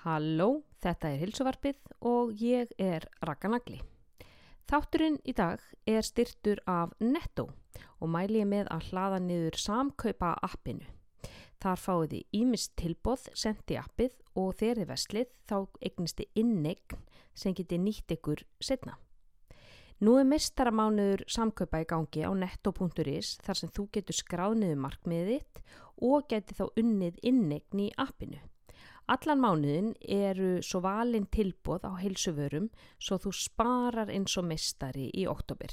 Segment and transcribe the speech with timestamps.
[0.00, 3.82] Halló, þetta er Hilsuvarpið og ég er Raka Nagli.
[4.70, 7.50] Þátturinn í dag er styrtur af Netto
[8.00, 10.86] og mæli ég með að hlaða niður samkaupa appinu.
[11.60, 17.02] Þar fáið þið ímist tilbóð sendi appið og þegar þið veslið þá eignisti innegn
[17.36, 18.96] sem geti nýtt ykkur setna.
[20.00, 25.60] Nú er mestaramánuður samkaupa í gangi á netto.is þar sem þú getur skráðniðu markmiðið
[26.08, 28.40] og geti þá unnið innegn í appinu.
[29.10, 32.68] Allan mánuðin eru svo valin tilbóð á heilsuvörum
[33.02, 35.72] svo þú sparar eins og mestari í oktober.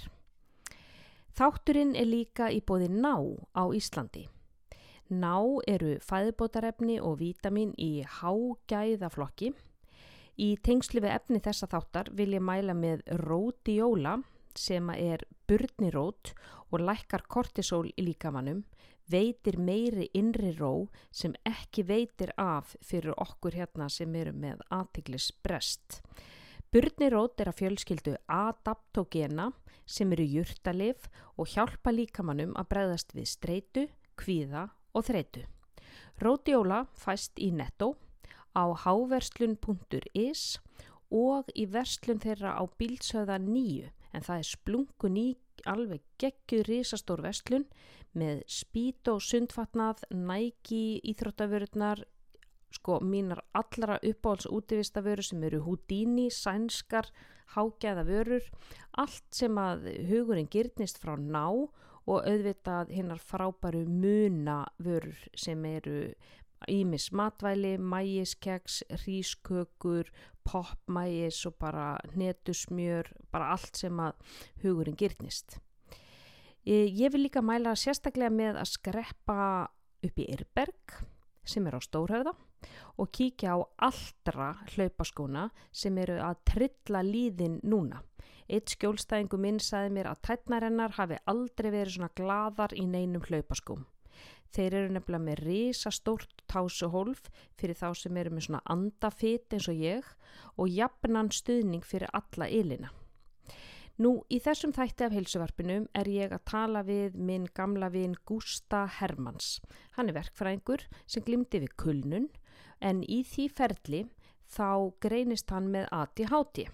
[1.38, 3.14] Þátturinn er líka í bóði ná
[3.54, 4.24] á Íslandi.
[5.14, 5.38] Ná
[5.70, 9.54] eru fæðbótarefni og vítamin í hágæðaflokki.
[10.42, 14.18] Í tengslu við efni þessa þáttar vil ég mæla með rótióla
[14.58, 16.34] sem er burnirót
[16.74, 18.66] og lækkar kortisol í líkamannum,
[19.12, 25.32] veitir meiri innri ró sem ekki veitir af fyrir okkur hérna sem eru með aðtiklis
[25.44, 26.02] brest.
[26.72, 29.52] Burnirót er að fjölskyldu adaptogena
[29.88, 31.08] sem eru júrtalif
[31.40, 33.86] og hjálpa líkamannum að bregðast við streitu,
[34.20, 35.46] kvíða og þreitu.
[36.20, 37.94] Rótióla fæst í netto
[38.52, 40.58] á háverslun.is
[41.14, 45.28] og í verslun þeirra á bílsöða nýju en það er splungu ný
[45.66, 47.66] alveg geggjur risastór verslun
[48.18, 52.04] með spít og sundfatnað, næki, íþróttavörurnar,
[52.74, 57.10] sko mínar allra uppáhalds útivistavörur sem eru Houdini, sænskar,
[57.56, 58.48] hágæða vörur,
[58.98, 61.46] allt sem að hugurinn gyrnist frá ná
[62.08, 66.00] og auðvitað hinnar frábæru muna vörur sem eru
[66.68, 70.10] ímis matvæli, mægiskeks, hrískökur,
[70.48, 74.16] popmægis og bara netusmjör, bara allt sem að
[74.64, 75.60] hugurinn gyrnist.
[76.68, 79.44] Ég vil líka mæla sérstaklega með að skreppa
[80.04, 80.98] upp í Yrberg
[81.48, 82.34] sem er á Stórhauða
[83.00, 88.02] og kíkja á allra hlaupaskóna sem eru að trilla líðin núna.
[88.48, 93.86] Eitt skjólstæðingu minn saði mér að tætnarennar hafi aldrei verið svona gladar í neinum hlaupaskóm.
[94.56, 97.28] Þeir eru nefnilega með risa stórt tásuhólf
[97.60, 100.08] fyrir þá sem eru með svona andafit eins og ég
[100.56, 102.94] og jafnan stuðning fyrir alla ylina.
[103.98, 108.84] Nú, í þessum þætti af heilsuvarpinum er ég að tala við minn gamla vinn Gústa
[109.00, 109.56] Hermanns.
[109.98, 112.28] Hann er verkfræðingur sem glimti við kulnun
[112.78, 114.04] en í því ferli
[114.54, 116.68] þá greinist hann með ADHD.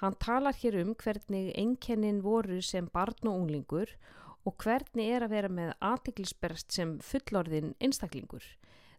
[0.00, 4.29] Hann talar hér um hvernig einkennin voru sem barn og unglingur og
[4.62, 8.44] hvernig er að vera með aðtiklisberst sem fullorðin einstaklingur.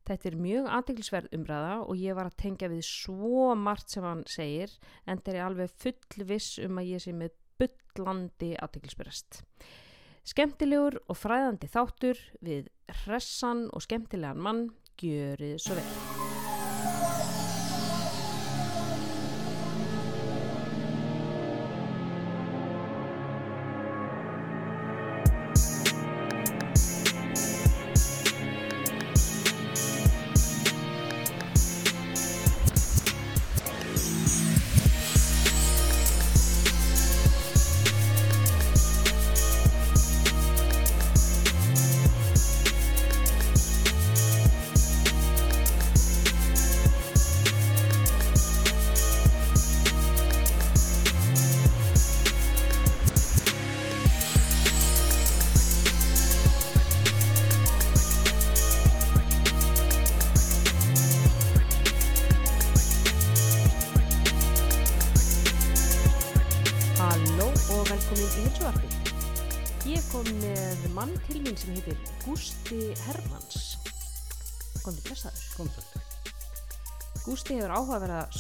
[0.08, 4.24] Þetta er mjög aðtiklisverð umræða og ég var að tengja við svo margt sem hann
[4.30, 4.74] segir
[5.06, 9.44] en það er alveg full viss um að ég sé með bullandi aðtiklisberst.
[10.26, 12.70] Skemmtilegur og fræðandi þáttur við
[13.04, 14.68] hressan og skemmtilegan mann,
[15.02, 16.21] gjörið svo vel.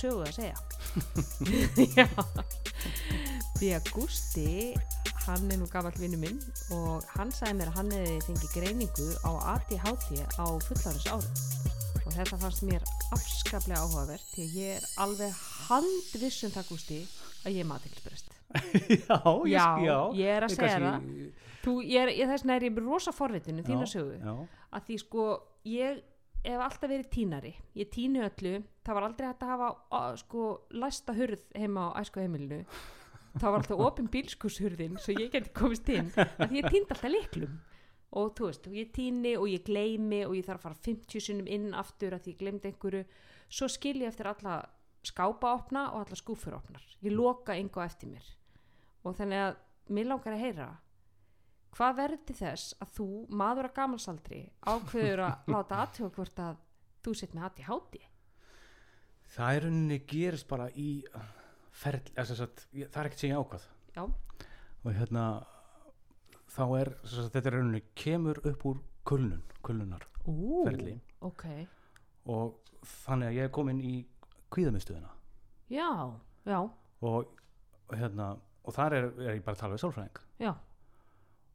[0.01, 0.57] Sögu að segja.
[3.61, 4.45] Því að Gústi,
[5.27, 6.39] hann er nú gafall vinnu minn
[6.73, 11.35] og hann sagði mér að hann hefði fengið greiningu á ADHD á fullárins árum.
[12.01, 16.99] Og þetta fannst mér afskaplega áhugavert því að ég er alveg handviss um það Gústi
[17.45, 18.33] að ég er matilsbreyst.
[18.51, 21.29] já, Já, já, ég er að segja kannski-
[21.61, 24.33] Þú, ég er, ég þess vegna er ég rosa forvitinu þína sögu Já,
[24.73, 25.25] að því sko
[25.69, 26.01] ég
[26.45, 27.53] hef alltaf verið tínari.
[27.77, 28.55] Ég tínu öllu,
[28.85, 32.63] það var aldrei hægt að hafa á, sko læsta hurð heima á æsku heimilinu
[33.39, 36.09] það var alltaf opin bílskurshurðin svo ég geti komist inn.
[36.15, 37.59] Að ég tíndi alltaf liklum
[38.19, 41.23] og þú veist, og ég tíni og ég gleymi og ég þarf að fara 50
[41.23, 43.05] sinnum inn aftur að ég gleymdi einhverju.
[43.47, 44.57] Svo skil ég eftir alla
[45.07, 46.83] skápa opna og alla skúfur opnar.
[46.99, 48.25] Ég loka á eftir mér.
[49.07, 49.55] Og þannig að
[49.95, 50.67] mér langar að heyra
[51.75, 53.07] hvað verður þess að þú,
[53.41, 56.57] maður að gamalsaldri ákveður að láta aðtjóða hvort að
[57.05, 57.99] þú sitt með ADHD
[59.31, 60.89] það er rauninni gerist bara í
[61.81, 64.03] ferð, sagt, ég, það er ekkert sem ég ákvað Já.
[64.83, 65.25] og hérna
[66.51, 70.97] þá er, sagt, þetta er rauninni kemur upp úr kulnun, kulnunar Ú, Ferli.
[71.25, 71.45] ok.
[72.29, 72.59] og
[73.05, 73.95] þannig að ég er komin í
[74.53, 75.09] kvíðamistuðina
[75.71, 75.87] Já,
[76.45, 76.59] já,
[77.07, 77.31] og
[77.95, 78.33] hérna
[78.67, 80.51] og þar er, er ég bara að tala við sálfræðing já,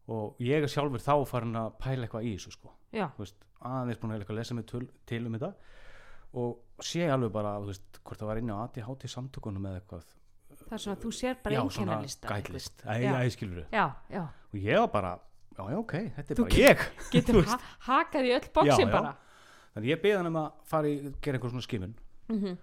[0.08, 2.72] og ég er sjálfur þá farin að pæla eitthvað í þessu sko.
[3.18, 4.86] Veist, aðeins búin að eitthvað lesa mig til,
[5.26, 5.52] um þetta.
[6.36, 10.12] Og sé alveg bara veist, hvort það var inni á ADHD samtökunum eða eitthvað.
[10.56, 12.28] Það er svona að þú sér bara svona einkennalista.
[12.32, 13.84] gætlist, æ, skilur já,
[14.52, 15.10] og ég var bara,
[15.56, 16.84] já, já, ok, þetta er Þú bara ég.
[17.12, 17.66] getur Þú veist.
[17.86, 19.12] ha hakað í öll bóksin bara.
[19.74, 21.94] þannig ég beði hann um að fara í gera einhver svona skimun.
[22.30, 22.56] Mm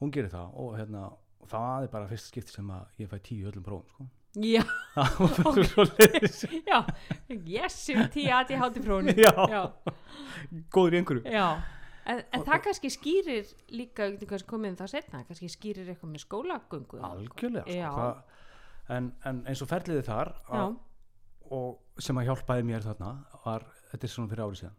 [0.00, 1.02] hún gerir það og hérna
[1.46, 4.06] það er bara fyrsta skipti sem að ég fæ tíu öllum prófum sko.
[4.34, 4.64] Já,
[5.98, 6.40] leiðis
[6.70, 6.78] já,
[7.46, 9.14] yes, ég tíu að ég hátti frónu.
[9.14, 9.62] Já.
[10.74, 11.46] góður í einhverju já.
[12.04, 16.24] En, en það kannski skýrir líka, kannski komið um það setna, kannski skýrir eitthvað með
[16.26, 16.98] skólagöngu.
[17.00, 17.94] algjörlega sko.
[17.96, 18.42] það,
[18.98, 20.74] en, en eins og ferliði þar að,
[21.54, 23.12] og sem að hjálpaði mér þarna
[23.46, 24.76] var, þetta er svona fyrir árið síðan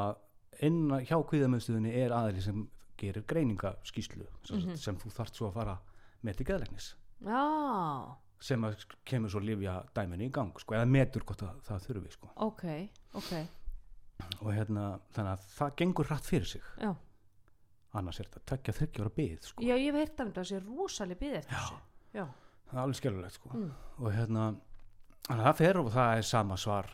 [0.00, 2.66] að inn hjá kvíðamöðstuðinni er aðli sem
[3.00, 4.76] gerir greiningaskíslu sem, Mhm.
[4.76, 5.78] sem þú þarft svo að fara
[6.26, 6.90] með til geðlegnis
[7.24, 7.40] já,
[8.40, 12.12] sem að kemur svo lifja dæminu í gang sko, eða metur hvort það, það þurfi
[12.14, 12.30] sko.
[12.46, 12.64] ok,
[13.20, 13.32] ok,
[14.40, 14.84] og hérna
[15.14, 16.94] þannig að það gengur hratt fyrir sig já.
[18.00, 19.62] annars er þetta tvekja þryggjóra byð sko.
[19.66, 21.78] Já, ég hef heyrt af þetta, þessi rosaleg byggð eftir þessu.
[22.14, 22.24] Já,
[22.70, 23.52] það er alveg skjálfilegt sko.
[23.56, 23.70] Mm.
[23.98, 24.46] og hérna
[25.30, 26.88] að það fer og það er sama svar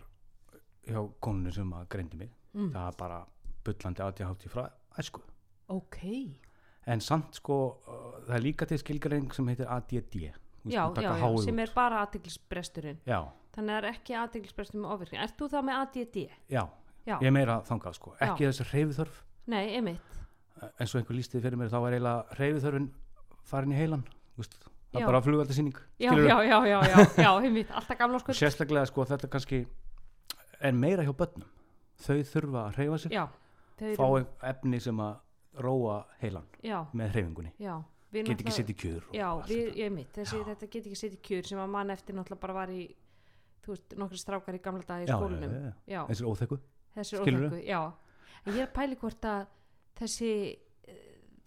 [0.86, 2.70] hjá konunni sem að greindi mig Mm.
[2.72, 3.16] það er bara
[3.66, 4.62] bullandi ADHD frá
[4.96, 5.20] æsku
[5.68, 5.98] ok,
[6.88, 7.56] en samt sko
[8.24, 10.14] það er líka til skilgreing sem heitir ADD
[10.72, 12.98] já, já, já, sem er bara aðtiklisbresturinn.
[13.06, 13.20] já,
[13.56, 15.18] Þannig að það er ekki aðtiklisbrestur með ofvirkni.
[15.24, 16.16] Ert þú þá með ADD?
[16.52, 16.62] já,
[17.06, 18.12] Já, ég er meira þangað sko.
[18.20, 18.64] Ekki þessi
[19.78, 20.16] einmitt.
[20.80, 22.88] eins og einhver lístið fyrir mér þá var eiginlega hreyfiþörfin
[23.46, 24.02] farin í heilan
[24.36, 28.32] það er bara flugaldasýning Já, já, já, já, já, já, einmitt, alltaf gamla sko.
[28.32, 29.66] sérstaklega sko þetta kannski
[30.60, 31.46] er meira hjá börnum.
[32.00, 34.06] Þau þurfa að hreyfa sig fá
[34.50, 35.16] efni sem að
[35.62, 36.46] róa heilan
[36.92, 37.52] með hreyfingunni.
[37.60, 37.76] Já.
[38.24, 41.46] Get ekki kjör og Já, við, ég mitt, þessi, þetta get ekki sitt í kjör
[41.46, 42.94] sem að mann eftir náttúrulega bara var í,
[43.64, 45.72] þú veist, nokkri strákar í gamla dag í Já, já, já, já.
[45.86, 46.58] Já, þessi óþekku
[46.96, 47.82] þessi óþekku, já.
[48.46, 49.46] En ég er að pæli hvort að
[50.00, 50.32] þessi,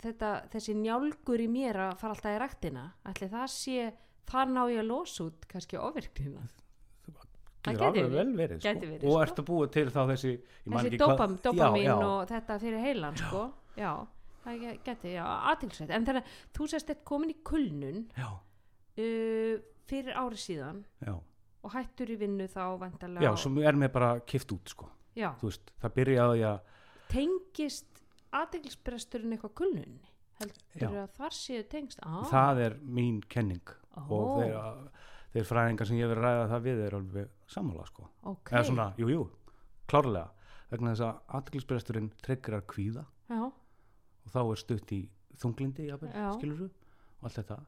[0.03, 3.91] þetta, þessi njálgur í mér að fara alltaf í ræktina, ætli það sé,
[4.29, 6.45] þar ná ég að losa út kannski ofirknina.
[7.59, 8.13] Það getur verið.
[8.15, 8.71] vel verið sko.
[8.79, 9.21] verið, og sko.
[9.25, 12.79] ertu búið til þá þessi Þessi ekki hvað- dopam, dopamin já, já, og þetta fyrir
[12.85, 13.41] heilan, sko.
[13.75, 13.91] Já,
[14.45, 15.89] það ge- geti, já, aðtilsveit.
[15.95, 19.55] En þannig að þú sérst eitt komin í kulnun já, uh,
[19.89, 21.15] fyrir ári síðan já,
[21.63, 24.89] og hættur í vinnu þá vantarlega já, sem er mér bara kift út sko.
[25.15, 25.33] já.
[25.41, 26.59] þú veist, það byrjaði að
[27.09, 28.03] tengist
[28.37, 30.09] aðeinsbresturinn eitthvað kulnunni
[30.39, 30.89] heldur Já.
[31.03, 34.01] að þar séu tengst ah, það er mín kenning Ó.
[34.07, 34.59] og þeir,
[35.33, 38.05] þeir fræðingar sem ég verið að ræða það við er alveg sammála sko.
[38.31, 39.23] ok, eða svona, jú, jú,
[39.89, 40.29] klárlega
[40.69, 43.03] vegna þess að aðglisbresturinn tryggrar kvíða
[43.33, 43.41] já,
[44.29, 45.01] og þá er stutt í
[45.39, 47.59] þunglindi skilur og allt þetta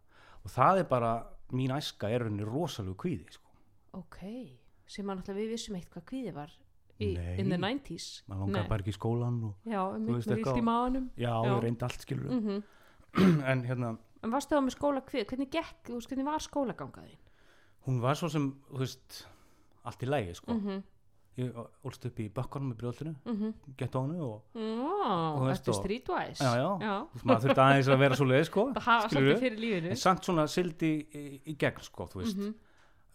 [0.42, 1.12] og það er bara,
[1.54, 3.48] mín æska er henni rosalegu kvíði sko.
[3.98, 4.20] ok
[4.92, 6.54] sem að náttúrulega við vissum eitt hvað kvíði var
[7.00, 7.34] í, Nei.
[7.42, 10.66] in the 90s maður langar bara ekki í skólan og já, Þú með illt í
[10.68, 11.50] maðanum já, Já.
[11.50, 12.64] ég reyndi allt skilur mm
[13.52, 17.20] en hérna, en varstu þá með skóla kvíði, hvernig gekk þú hvernig var skólagangaðin
[17.88, 19.24] hún var svo sem þú veist,
[19.84, 20.54] allt í lægi sko.
[20.54, 20.84] mm -hmm.
[21.38, 21.54] Ég
[21.86, 23.54] ólst upp í bakkanum í brjóðlinu, mm -hmm.
[23.78, 27.08] gett á hennu og ertu og- streetwise já, já, já.
[27.24, 31.56] Maður þurfti aðeins að vera svo leið sko, það en samt svona sildi í, í
[31.58, 32.54] gegn sko, þú veist, Mhm.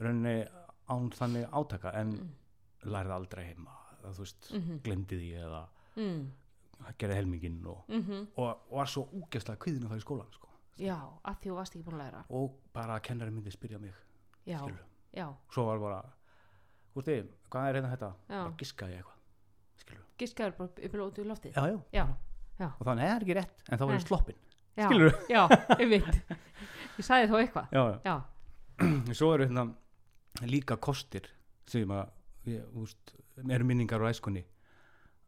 [0.00, 0.46] rauninni
[0.88, 2.90] án þannig átaka en Mm.
[2.92, 3.70] lærði aldrei heima
[4.06, 4.80] þú veist, Mhm.
[4.82, 6.30] glemdi því eða mm.
[6.98, 10.48] gerði helminginn og, Mm og, og var svo úgeslega kviðin að fara í skólan sko.
[10.78, 13.78] já, að því þú varst ekki búin að læra og bara að kennari myndi spyrja
[13.80, 13.92] mig
[14.46, 14.84] já, skilurðu.
[15.14, 16.02] já, svo var bara
[16.96, 17.16] Gústi,
[17.52, 18.10] hvað er hérna þetta?
[18.30, 20.04] Bara giskaði ég eitthvað skilur.
[20.20, 22.04] giskaður bara upp í lótu í loftið já, já.
[22.58, 24.38] já, og þannig er ekki rétt en þá ég sloppin
[24.76, 25.12] já, Skilurðu?
[25.28, 25.42] já,
[25.76, 26.32] einmitt
[26.96, 27.98] ég sagði þó eitthvað já, já.
[28.08, 28.16] já,
[29.18, 29.66] svo eru hérna
[30.48, 31.28] líka kostir
[31.68, 32.64] sem að ég,
[33.44, 34.44] eru minningar á æskunni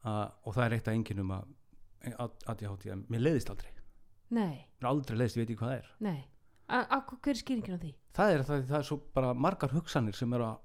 [0.07, 1.55] uh, og það er eitt af enginum að
[2.09, 3.73] að ég hátti að mér leiðist aldrei
[4.33, 6.19] nei, aldrei leiðist, ég veit ekki hvað það er nei
[6.69, 7.93] a, a, hver er skýringin á því?
[8.17, 10.65] það er, það, það er svo bara margar hugsanir sem eru að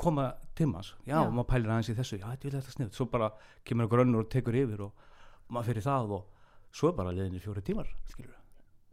[0.00, 0.94] koma til manns.
[1.06, 1.30] Já, Já.
[1.30, 3.30] maður pælir aðeins í þessu, já, þetta er þetta snið svo bara
[3.64, 5.06] kemur einhver önnur og tekur yfir og
[5.48, 6.26] maður fyrir það og
[6.72, 8.36] svo er bara leiðinni fjóri tímar skilur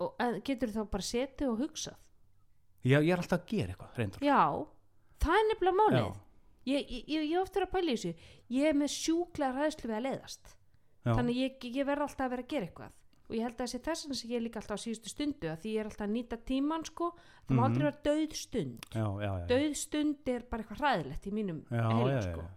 [0.04, 1.98] og en, getur þá bara setið og hugsað?
[2.86, 4.22] Já, ég er alltaf að gera eitthvað, reyndar.
[4.24, 4.42] Já,
[5.24, 6.20] það er nefnilega málið.
[6.68, 8.30] Ég, ég, ég, ég ofta að pæla í þessu.
[8.54, 10.54] Ég er með sjúklega ræðslu við að leiðast.
[11.08, 12.94] Já, þannig ég, ég verð alltaf að vera að gera eitthvað
[13.28, 15.74] og ég held að þessi þess sem ég líka alltaf á síðustu stundu að því
[15.74, 17.66] ég er alltaf að nýta tíman sko það má Mhm.
[17.68, 21.64] aldrei vera döð stund já, já, já, döð stund er bara eitthvað hræðilegt í mínum
[21.72, 22.48] já, sko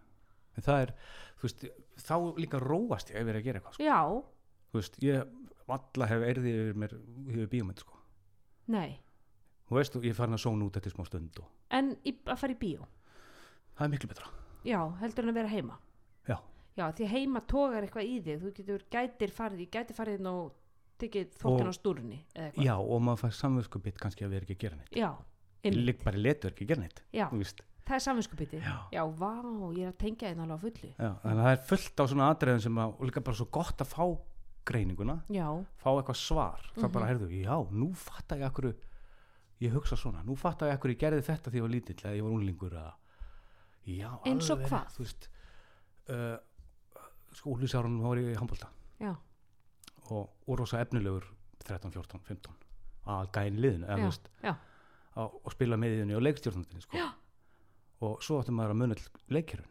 [0.61, 0.93] það er,
[1.41, 1.65] þú veist,
[2.05, 3.83] þá líka róast ég ég er að gera eitthvað, sko.
[3.85, 4.23] já,
[4.71, 5.25] Þú veist, ég
[5.67, 6.93] valla hef erði yfir mér
[7.27, 7.95] yfir bíómynd, sko.
[8.69, 9.01] nei
[9.71, 12.53] Þú veist, ég farin að sóna út eftir smá stund og en í, að fara
[12.55, 12.87] í bíó
[13.79, 14.27] það er miklu betra.
[14.65, 15.79] já, heldur en að vera heima
[16.29, 16.37] Já.
[16.77, 20.27] Já, því heima tógar eitthvað í þig þú getur gætir farið, ég gæti farið inn
[20.31, 20.53] og
[21.01, 22.19] tekið þóttin á stúrunni
[22.61, 24.97] Já, og maður fær samvöskubitt kannski að vera ekki að gera neitt.
[24.97, 25.11] já,
[25.65, 27.27] ligg bara í letu ekki að gera neitt, já
[27.91, 28.77] það er samvinskupiti Já.
[28.93, 29.31] já, vá,
[29.75, 32.05] ég er að tengja einn alveg á fullu Já, þannig að það er fullt á
[32.13, 34.05] svona atriðum sem að, líka bara svo gott að fá
[34.71, 35.47] greininguna, já,
[35.81, 36.61] fá eitthvað svar.
[36.77, 36.93] Það Mhm.
[36.93, 38.75] bara, heyrðu, já, nú fatta ég akkur,
[39.61, 42.17] ég hugsa svona, nú fatta ég akkur ég gerði þetta því ég var lítill eða
[42.17, 42.93] ég var unlingur eða,
[43.89, 45.29] já, Eins og hvað?
[46.11, 46.37] uh,
[47.37, 48.69] sko, úlisárunum var ég í handbólta
[49.01, 49.13] já,
[50.11, 51.25] og, og rosa efnilegur
[51.65, 52.57] 13, 14, 15
[53.11, 53.31] að
[54.43, 54.55] Já, já.
[55.17, 56.97] að, og spila með í henni og leikstjórnandinni, sko.
[56.99, 57.09] Já.
[58.07, 58.97] Og svo áttum maður að muna
[59.33, 59.67] leikirun.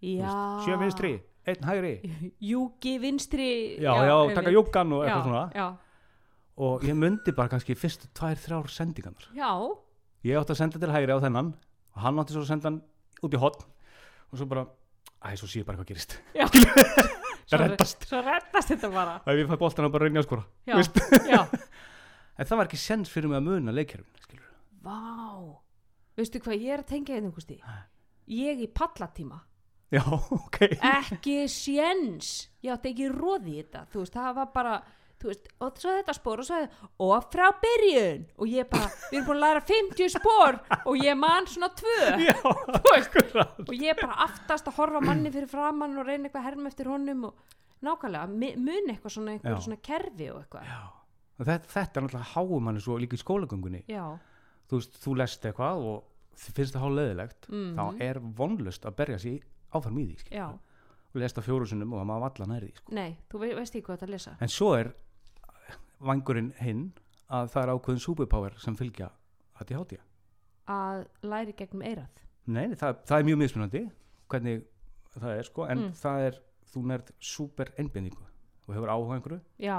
[0.00, 0.28] já.
[0.64, 1.12] Sjö vinstri,
[1.48, 1.94] einn hægri,
[2.52, 3.48] júki vinstri.
[3.82, 4.54] Já, já, taka einmitt.
[4.58, 5.44] jókan og já, eitthvað svona.
[5.54, 5.66] já,
[6.64, 9.26] og ég myndi bara kannski fyrstu tvær, þrjár sendingarnar.
[9.36, 9.50] Já,
[10.24, 11.52] ég átti að senda til hægri á þennan
[11.94, 12.80] og hann átti svo að senda hann
[13.24, 13.66] út í hotn
[14.30, 14.64] og svo bara,
[15.24, 16.18] æ, svo sé ég bara hvað gerist.
[16.34, 18.06] Það reddast.
[18.08, 19.16] svo reddast þetta bara.
[19.24, 20.44] Og ef ég fæ boltan að bara reyna að skora
[22.34, 24.40] en það var ekki sens fyrir mig að muna leikjörfin
[24.84, 25.00] vá.
[26.18, 27.58] Veistu hvað ég er að tengja einn einhversti
[28.30, 29.40] ég í pallatíma.
[29.92, 30.58] Já, ok.
[30.80, 32.48] Ekki séns.
[32.64, 33.84] Ég átti ekki róði í þetta.
[33.92, 34.74] Þú veist, það var bara
[35.24, 38.24] veist, og svo þetta spór og svo þetta og frá byrjun.
[38.38, 41.98] Og ég bara, við erum búin að læra 50 spór og ég man svona tvö.
[42.26, 42.36] Já,
[43.68, 46.90] og ég bara aftast að horfa manni fyrir framann og reyna eitthvað að herma eftir
[46.92, 47.34] honum og
[47.84, 48.26] nákvæmlega,
[48.58, 50.68] muni eitthvað svona, eitthvað svona kerfi og eitthvað.
[51.44, 53.82] Þetta, þetta er náttúrulega háum manni svo líka í skólagöngunni.
[53.90, 54.04] Já,
[54.70, 56.04] þú veist, þú lest eitthvað og
[56.38, 57.74] þið finnst það hálf leðilegt Mhm.
[57.78, 59.42] þá er vonlust að berja sér
[59.74, 62.92] áfram í því og lest það fjóru sinnum og það má valla næri því sko.
[62.96, 64.32] nei, þú vei, veist ekki hvað þetta að lesa.
[64.40, 64.88] En svo er
[66.04, 66.84] vangurinn hinn
[67.30, 69.10] að það er ákveðin superpower sem fylgja
[69.60, 69.98] ADHD
[70.70, 73.82] að læri gegnum eirað nei, það, það er mjög mismunandi
[74.32, 74.64] hvernig
[75.14, 75.92] það er sko en Mm.
[76.00, 76.38] það er,
[76.74, 78.24] þú nærð super einbindingu
[78.66, 79.40] og hefur áhuga einhverju.
[79.60, 79.76] Já,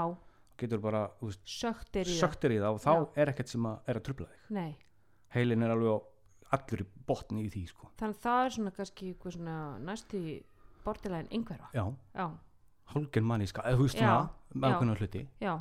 [0.56, 3.98] getur bara, veist, söktir í söktir í það og þá er ekkert sem að er
[3.98, 4.44] að trubla þig.
[4.56, 4.76] Nei,
[5.34, 6.06] heilin er alveg
[6.56, 7.90] allur í botni í því sko.
[7.98, 10.20] Þannig að það er svona kannski svona næstu
[10.86, 11.68] bortilæðin einhverfa.
[11.74, 12.26] Já, já,
[12.94, 14.56] hálgen manníska, eða þú veist Já, svona já.
[14.56, 15.24] með ákveðna hluti.
[15.42, 15.54] Já,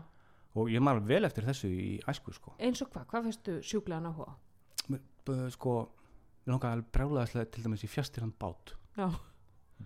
[0.56, 2.54] og ég maður vel eftir þessu í æsku sko.
[2.64, 4.34] Eins og hvað, hvað fyrstu sjúklegan áhuga á?
[5.26, 5.76] B- sko,
[6.46, 8.76] ég langaði alveg brjálæðislega til dæmis í fjastirhan bát.
[8.96, 9.10] Já,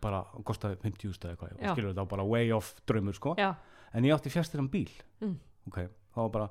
[0.03, 3.33] bara hann kostaði 50 stæði eitthvað og skilur þetta var bara way off draumur sko.
[3.39, 3.53] Já,
[3.95, 4.91] en ég átti fjastirhan bíl.
[5.23, 5.37] Mm.
[5.71, 5.79] ok,
[6.13, 6.49] þá var bara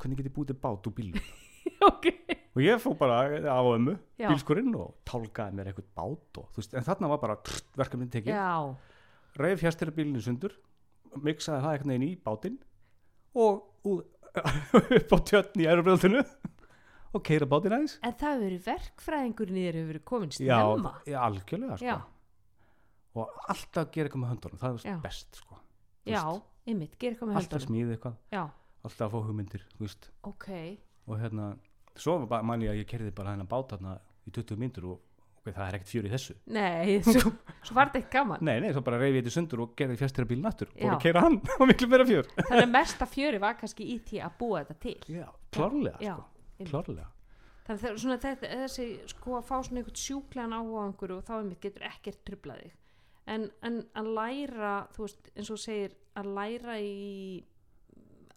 [0.00, 1.18] hvernig get ég búið til bát úr bílum
[1.90, 2.06] ok.
[2.56, 4.28] Og ég fór bara á ömmu Já.
[4.30, 8.32] bílskurinn og tálkaði mér eitthvað bát og, veist, en þarna var bara trrt, verkefni tekið.
[8.34, 8.74] Já,
[9.38, 10.56] reif fjastirhan bílinu sundur
[11.20, 12.58] miksaði það eitthvað inn í bátinn
[13.34, 14.06] og út,
[14.98, 16.22] upp á tjötn í ærubrjóðinu
[17.10, 17.96] og keira bátinn aðeins.
[18.06, 20.92] En það hefur verið verkfræðingurinn í þér hefur verið komin snemma.
[21.10, 21.86] já, algjörlega sko.
[21.88, 21.96] já,
[23.18, 25.58] og alltaf gera eitthvað með höndunum það er best sko.
[26.06, 26.22] Já,
[26.70, 27.72] einmitt, gera eitthvað með alltaf höndunum.
[27.74, 28.20] smíði eitthvað.
[28.36, 28.42] Já,
[28.86, 30.10] alltaf að fá hugmyndir þú veist.
[30.30, 30.48] ok,
[31.10, 31.50] og hérna
[31.98, 35.00] svo man ég að ég kerði bara hennar bát þarna í 20 myndur og
[35.40, 36.34] ok, það er ekkert fjör í þessu.
[36.56, 37.32] Nei svo,
[37.66, 38.42] svo var þetta ekki gaman.
[38.46, 40.82] Nei, nei, svo bara reyfi ég þetta sundur og gerði fjastira bíl nattur Já.
[40.82, 41.38] og að kera hann.
[41.60, 42.28] Og miklu meira fjör.
[42.40, 44.98] Þannig að mesta fjöri var kannski í því að búa þetta til.
[45.20, 47.08] Já, klárlega sko, klárlega.
[47.70, 51.26] Þannig að svona þetta, þessi sko að fá svona einhvern sjúklegan áhuga á einhverju og
[51.28, 52.76] þá einmitt getur ekkert trublað þig.
[53.30, 57.44] En, en að læra þú veist, eins og segir að læra í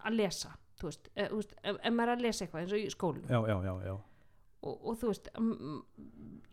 [0.04, 2.76] að lesa þú veist, e, þú veist ef, ef maður er að lesa eitthvað eins
[2.76, 3.94] og í skólum já, já, já, já,
[4.63, 5.29] og, og þú veist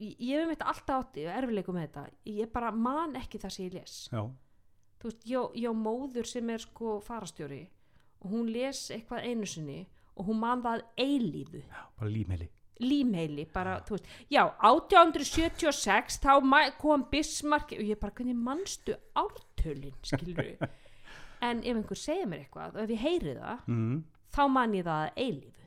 [0.00, 3.76] ég hef mitt alltaf átti erfileikum með þetta, ég bara man ekki það sem ég
[3.78, 3.96] les.
[4.12, 4.22] Já,
[5.00, 7.64] þú veist, ég, á móður sem er sko farastjóri
[8.20, 9.82] og hún les eitthvað einu sinni
[10.16, 11.62] og hún man það eilífu.
[12.00, 12.50] Bara límheili
[12.80, 14.06] límheili, bara, þú veist.
[14.32, 16.32] Já, 1876 þá
[16.80, 20.54] kom Bismarck og ég bara, hvernig manstu ártölin, skilur
[21.46, 23.96] en ef einhver segir mér eitthvað og ef ég heyri það, mm.
[24.32, 25.52] þá man ég það að eilífu.
[25.52, 25.59] þú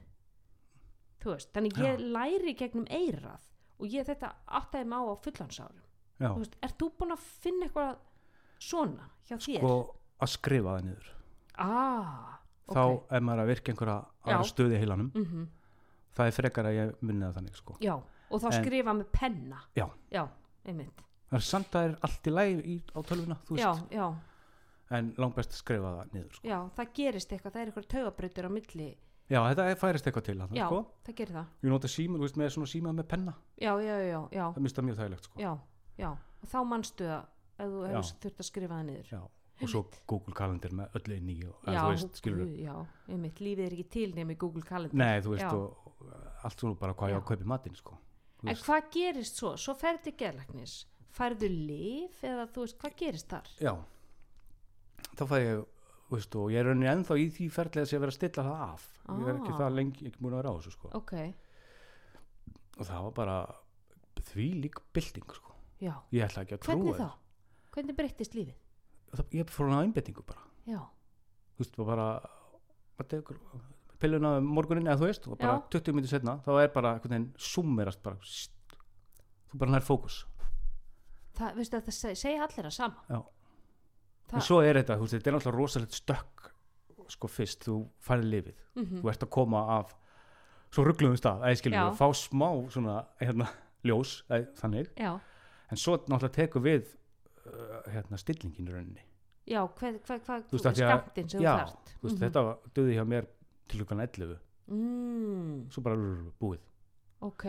[1.31, 3.49] veist, þannig ég læri gegnum eirað
[3.79, 5.81] og ég þetta áttaði mig á fullansárum
[6.19, 7.97] já, þú veist, ert þú búin að finna eitthvað
[8.59, 9.59] svona hjá þér?
[9.63, 9.73] Sko,
[10.23, 11.09] að skrifa það niður
[11.57, 12.83] ah, ok þá
[13.17, 14.49] er maður að virka einhverja aðra Já.
[14.53, 15.45] stöði í heilanum mm
[16.13, 17.75] það er frekar að ég munni það þannig sko.
[17.81, 17.93] já,
[18.29, 19.87] og þá En- skrifa með penna Já.
[20.13, 20.27] já,
[20.65, 20.99] einmitt
[21.31, 22.59] það er samt að það er allt í læg
[22.93, 24.05] á tölvuna þú já, veist, já,
[24.93, 26.47] en langt best að skrifa það niður sko.
[26.47, 28.89] já, það gerist eitthvað, það er eitthvað taugabrautur á milli,
[29.29, 30.81] já, þetta færist eitthvað til þarna, já, sko.
[31.07, 33.95] það gerir það ég nota síma, þú veist, með svona síma með penna já, já,
[34.03, 35.39] já, já, það minnst það mjög þægilegt sko.
[35.39, 35.53] já,
[36.01, 37.23] já og þá manstu það
[37.63, 37.93] ef þú Já.
[37.93, 39.21] hefur þurft að skrifa það niður Já,
[39.63, 42.55] og svo Google Calendar með öllu inn í og, já, eða, þú veist, skilur guð,
[42.63, 42.75] já,
[43.13, 45.53] einmitt, lífið er ekki til nefnir Google Calendar nei, þú veist, Já.
[45.53, 47.21] og, og allt svona bara hvað ég á Já.
[47.21, 47.99] að kaupa í matinn sko.
[48.41, 48.65] Þú en veist.
[48.67, 50.73] hvað gerist svo, svo ferði til geðlæknis
[51.13, 53.73] færðu lif eða þú veist, hvað gerist þar já,
[55.13, 55.63] þá fæ ég
[56.17, 58.85] veist, og ég er rauninni ennþá í því ferðlega að vera að stilla það af
[59.09, 59.57] ég er ekki Ah.
[59.61, 60.89] það lengi, ekki múin að vera á þessu sko.
[60.93, 61.13] ok,
[62.79, 63.37] og það var bara
[64.31, 65.53] því lík bylting sko.
[65.83, 67.09] ég ætla ekki að trúa hvernig þá
[67.73, 68.55] hvernig breyttist lífið
[69.13, 70.79] það, ég fór hann á einbettingu bara já,
[71.57, 72.07] þú veist, bara
[72.97, 73.39] maður tekur
[74.03, 75.67] pilluna um morgunin eða þú veist og bara Já.
[75.79, 76.99] 20 minnir setna þá er bara
[77.37, 78.51] summerast bara st,
[79.51, 80.25] þú bara nær fókus
[81.37, 83.21] það, veistu að það seg- segja allir að sama Já.
[84.33, 86.49] En svo er þetta, þú veist, þetta er náttúrulega rosalegt stökk
[87.13, 89.01] sko fyrst, þú færði lifið Mhm.
[89.03, 89.95] þú ert að koma af
[90.71, 91.89] svo ruggluðum stað, eða skilur Já.
[91.91, 93.47] að fá smá svona, hérna,
[93.85, 95.19] ljós eða, þannig, já,
[95.69, 96.87] en svo náttúrulega tekur við
[97.45, 99.03] uh, hérna, stillingin í rauninni.
[99.45, 101.93] Já, hvað, hvað, hvað að- skamtinn sem já, þú þarft.
[101.99, 103.27] þú veist, þetta döði hjá mér
[103.67, 104.39] til hlukan 11,
[104.71, 105.95] mm, svo bara
[106.41, 106.59] búið.
[107.21, 107.43] Ok,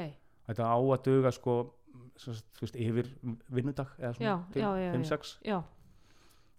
[0.49, 1.55] þetta á að duga sko
[2.19, 3.09] svo, þú veist, yfir
[3.51, 5.63] vinnudag eða svona Já, til já, já, 5-6 já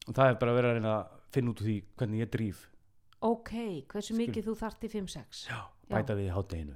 [0.08, 2.32] og það er bara að vera að reyna að finna út úr því hvernig ég
[2.36, 2.64] drýf
[3.26, 3.52] ok,
[3.90, 5.60] hversu Skil- mikið þú þarft í 5-6 já,
[5.90, 6.76] bæta við í hátteginu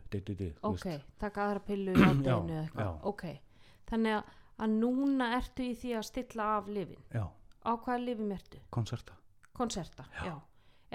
[0.63, 0.88] ok,
[1.19, 2.89] taka aðra pillu í hátteginu Já, já.
[3.03, 3.24] ok
[3.89, 4.24] þannig að,
[4.65, 7.25] að núna ertu í því að stilla af lifin, já,
[7.65, 8.59] á hvaða lifin ertu?
[8.69, 9.13] Konserta.
[9.53, 10.25] Konserta, já.
[10.29, 10.36] Já.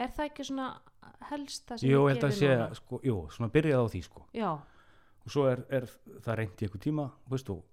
[0.04, 0.68] er það ekki svona
[1.30, 2.74] helsta sem þú ég sé, núna?
[2.78, 4.22] sko, jú, svona byrjað á því sko.
[4.34, 4.50] Já,
[5.24, 5.86] og svo er, er
[6.24, 7.64] það reynt í einhver tíma þú veist, og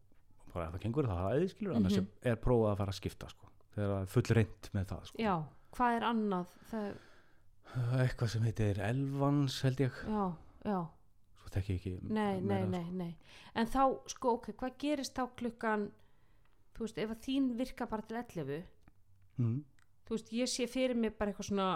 [0.53, 2.07] bara ef það gengur það aðeins skilur, annars Mhm.
[2.33, 5.21] er prófað að fara að skipta sko þegar það er full reynt með það sko.
[5.21, 5.35] Já,
[5.77, 6.55] hvað er annað?
[6.71, 6.89] Það,
[8.01, 10.25] eitthvað sem heitir Elvans held ég, já,
[10.67, 10.79] já.
[11.41, 13.11] Svo þekki ég ekki nei, nei, meira, nei, nei.
[13.55, 15.89] En þá, sko, ok, hvað gerist þá klukkan
[16.75, 18.95] þú veist, ef að þín virka bara til 11 sko.
[19.43, 19.59] mm.
[20.07, 21.69] þú veist, ég sé fyrir mig bara eitthvað svona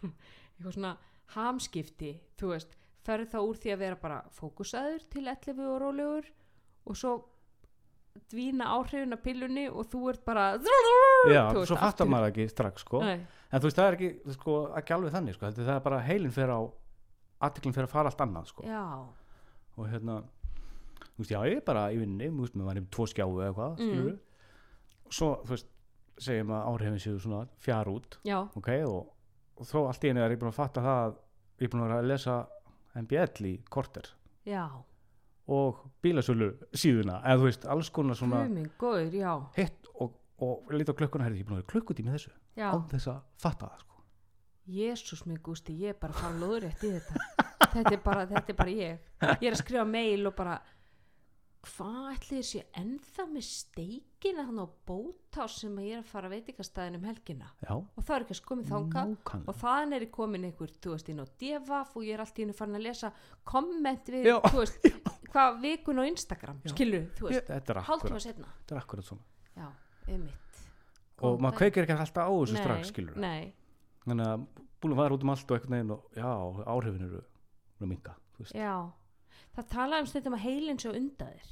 [0.54, 0.94] eitthvað svona
[1.36, 6.32] hamskipti þú veist, ferð þá úr því að vera bara fókusaður til 11 og rólegur
[6.90, 7.14] og svo
[8.30, 10.52] dvína áhrifin af pillunni og þú ert bara
[11.28, 13.00] já, svo fattar maður ekki strax sko.
[13.04, 16.32] En þú veist, það er ekki, sko, ekki alveg þannig sko, það er bara heilin
[16.34, 16.60] fyrir á
[17.48, 18.64] aðteklinn fyrir að fara allt annað sko.
[19.80, 20.18] Og hérna,
[21.16, 24.18] þú veist, já, ég er bara í vinninni, með varum tvo skjáu eða hvað, Mm.
[25.06, 25.66] og svo, þú veist,
[26.20, 29.06] segjum að áhrifin séu svona fjár út, já, ok og,
[29.56, 31.14] og þó allt í einu er ég búin að fatta það að
[31.60, 32.34] ég er búin að vera að lesa
[33.00, 34.10] MBL í korter.
[34.44, 34.66] Já.
[35.50, 40.12] Og bílasölu síðuna eða þú veist, alls konar svona Guð minn góður, hitt og,
[40.46, 42.34] og lítið á klukkuna herri, ég búin að vera klukkutími í þessu.
[42.56, 42.68] Já.
[42.72, 44.02] Á þess að fatta það, sko.
[44.70, 47.46] Jésús minn gústi, ég er bara að fara lóðrétt í þetta.
[47.70, 49.08] Þetta er bara, þetta er bara ég.
[49.40, 50.60] Ég er að skrifa mail og bara
[51.60, 56.30] hvað ætli sé ennþá með steikina þannig á bótás sem að ég er að fara
[56.30, 57.50] að veitingastæðin um helgina?
[57.60, 59.10] Já, og það er ekki að skomið þangað.
[59.12, 59.52] Nákvæmlega.
[59.52, 62.42] Og þaðan er ég komin einhver, þú veist, inn á devaf og ég er alltaf
[62.46, 63.12] inn farin að lesa
[63.52, 64.36] komment við, Já.
[64.46, 64.88] þú veist,
[65.34, 69.10] hvað vikun á Instagram, skilur, þú veist, þetta er hálftíma akkurat, setna þetta er akkurat
[69.10, 69.28] svona.
[69.60, 69.68] Já,
[70.08, 70.62] einmitt.
[71.20, 73.52] Og maður kveikir ekki alltaf á þessu nei, strax, skilur nei,
[74.06, 74.46] þannig að
[74.80, 76.30] búin að fara út um allt og einhvern veginn og já,
[76.74, 77.22] áhrifin eru,
[77.76, 78.14] eru minga
[78.56, 78.74] já.
[79.56, 81.50] Það talaði um stundum að heilin á undaðir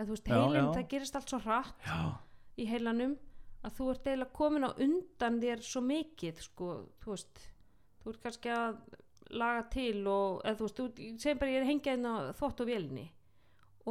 [0.00, 0.72] eða þú veist, Já, heilin, já.
[0.78, 1.98] það gerist allt svo hratt já,
[2.56, 3.16] í heilanum
[3.60, 6.70] að þú ert eiginlega komin á undan þér svo mikið sko,
[7.02, 7.42] þú veist.
[8.00, 8.78] Þú ert kannski að
[9.36, 10.86] laga til og, eða þú veist, þú,
[11.20, 13.04] segjum bara ég er hengið inn á þvott og vélni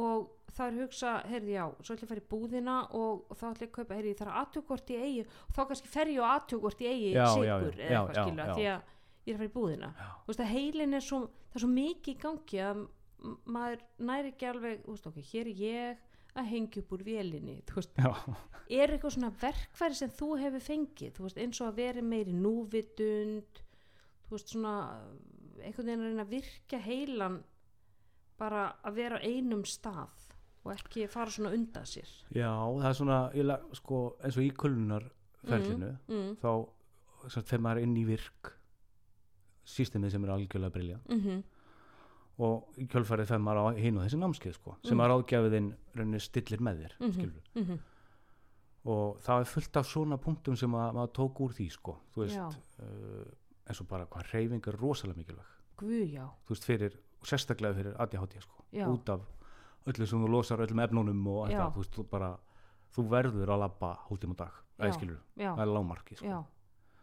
[0.00, 3.44] og það er hugsa, heyrði já svo ætla ég að fara í búðina og, þá
[3.50, 6.20] ætla ég að kaupa heyrði, það er aðtjókvort í eigi og þá kannski fer ég
[6.22, 8.54] á aðtjókvort í eigi sigur eða eitthvað já.
[8.54, 9.90] því að ég er að fara í búðina.
[10.24, 12.84] Þú veist að heilin er svo það er svo mikið í gangi að
[13.50, 16.06] maður næri ekki alveg, þú veist ok, hér er ég
[16.38, 18.10] að hengja upp úr vélinni þú veist, já,
[18.70, 22.34] er eitthvað svona verkfæri sem þú hefur fengið þú veist, eins og að vera meiri
[22.36, 23.62] núvitund
[24.26, 24.74] þú veist svona
[25.60, 27.40] einhvern veginn að reyna að virkja heilan
[28.40, 30.29] bara að vera á einum stað
[30.64, 35.92] og ekki fara svona undan sér já, það er svona sko, eins og í kulunarferlinu
[36.08, 36.50] mm, þá
[37.22, 38.52] sem sagt, fer maður inn í virk
[39.70, 41.42] systemið sem er algjörlega brilja mm -hmm,
[42.40, 45.00] og í kjölfarið fer maður á hinn og þessi námskeið sko, sem Mm.
[45.00, 45.74] mm.
[45.94, 47.12] rauninni stillir með þér Mhm.
[47.12, 47.42] skilurðu.
[47.54, 47.78] mm -hmm,
[48.84, 52.20] og það er fullt af svona punktum sem að, maður tók úr því sko, þú
[52.24, 52.36] veist
[52.80, 53.24] uh,
[53.66, 55.46] eins og bara hvað reyfing er rosalega mikilvæg
[55.76, 56.12] guð
[56.46, 59.20] þú veist fyrir, sérstaklega fyrir ADHD sko, út af
[59.86, 62.30] öllu sem þú losar öllum efnunum og það, þú veist, þú bara
[62.94, 66.44] þú verður að labba hóltíma dag, eða skilur það er lámarki sko.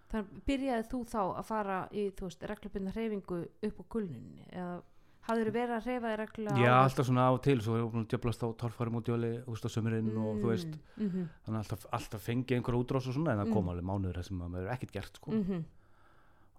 [0.07, 2.11] Þannig byrjaði þú þá að fara í,
[2.47, 4.81] reglubinna hreyfingu upp á gulninni eða
[5.27, 8.47] hafður verið að hreyfa þig reglulega Já, alltaf svona á og til, svo djöflast á
[8.55, 12.55] torfærum og djöli, veist, á sömurinn og þú veist, mm -hmm, þannig alltaf, alltaf fengi
[12.55, 13.53] einhverja útrás og svona, en það Mm.
[13.53, 15.31] kom alveg mánuður sem að maður er ekkert gert, sko.
[15.31, 15.43] Mm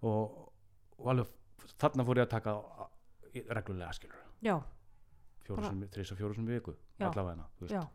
[0.03, 0.53] og,
[0.99, 1.27] og alveg
[1.79, 2.53] þarna fór ég að taka
[3.35, 4.61] í- reglulega, skilur já,
[5.49, 7.09] þrís og fjóru sem viku, Já.
[7.09, 7.87] allavega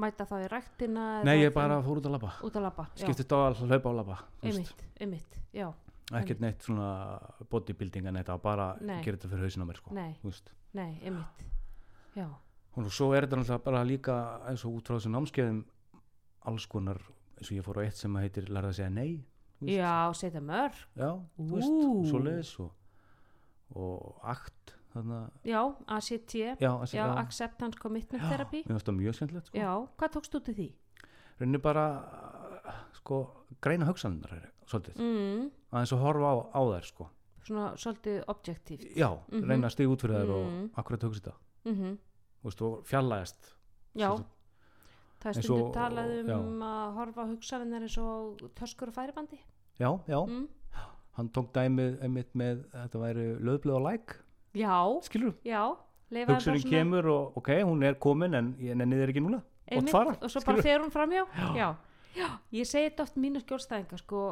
[0.00, 2.32] mæta þá í ræktina Nei, ég bara fór út að labba,
[2.88, 4.18] að skiptist á að hlaupa á labba,
[6.10, 6.90] ekkert neitt svona
[7.50, 9.94] bodybuilding en þetta, bara gera þetta fyrir hausinn á mér, sko,
[10.74, 11.44] nei, einmitt
[12.16, 14.16] já, og svo er þetta náttúrulega bara líka
[14.50, 15.60] eins og út frá þessum námskeiðum
[16.50, 16.98] alls konar,
[17.38, 19.20] eins og ég fór á eitt sem að heitir lærða að segja nei
[19.60, 22.70] já, setja mörg já, þú veist, svoleiðis og,
[23.76, 24.74] og akt
[25.44, 29.58] já, ACT já, já, já, Acceptance Commitment Já, Therapy mér finnst það mjög skemmtilegt sko.
[29.58, 30.68] já, hvað tókst út í því?
[31.40, 31.84] rauninni bara
[32.98, 33.20] sko,
[33.62, 37.08] greina hugsanir svolítið, Mm, aðeins að horfa á, á þær sko.
[37.44, 39.48] svona svolítið objektíft já, Mhm.
[39.48, 40.64] reyna að stiga út fyrir þær Mhm.
[40.64, 41.98] og akkurat hugsa þetta mm
[42.40, 43.54] Þú veist, og fjallaðist
[43.94, 44.24] já, Svo-
[45.20, 46.38] það er og- talað já.
[46.38, 49.38] um að horfa á hugsafinnar eins og töskur og færibandi
[49.78, 50.48] já, já, mm.
[51.12, 54.16] hann tók dæmið einmitt með, þetta væri löðblöð og læk
[54.54, 55.62] já, skilur, já
[56.10, 60.16] hugsunin kemur og ok, hún er komin en ég nenni þér ekki núna Einmitt, fara,
[60.18, 60.46] og svo skilurðu.
[60.46, 61.24] bara fer hún framjá
[61.56, 61.76] já.
[62.16, 62.28] Já.
[62.52, 64.22] ég segi þetta oft mínu skjólstæðinga sko,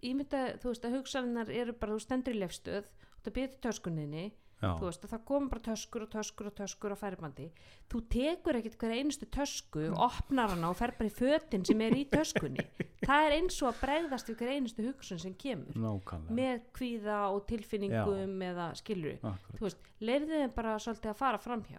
[0.00, 2.88] ég myndi að þú veist að hugsaninnar eru bara, þú stendur í lefstöð
[3.24, 6.98] þú byrði töskunniðni já, þú veist, það kom bara töskur og töskur og töskur á
[6.98, 7.48] færibandi.
[7.88, 11.80] Þú tekur ekkert hverja einustu tösku og opnar hana og fer bara í fötin sem
[11.86, 12.64] er í töskunni.
[13.08, 15.78] Það er eins og að bregðast við hverja einustu hugsun sem kemur.
[15.78, 16.34] Nákvæmlega.
[16.40, 19.54] Með kvíða og tilfinningum eða Akkurat.
[19.58, 21.78] þú veist, leifðu þeim bara svolítið að fara framhjá.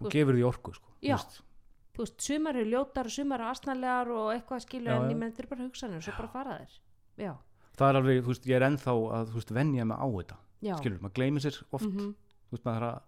[0.00, 1.14] Og gefur því orku sko, Já.
[1.16, 1.42] veist.
[1.96, 5.10] veist, sumar eru ljótar og sumar eru asnalegar og eitthvað skilur Já, en já.
[5.12, 6.74] ég menn þetta er bara hugsanir og svo bara fara þér
[7.24, 7.34] já,
[7.78, 10.98] það er alveg, veist, ég er ennþá að veist, venja mig á þetta, já, skilur,
[11.04, 12.14] maður gleymir sér oft, Mhm.
[12.48, 13.02] þú veist, maður þarf að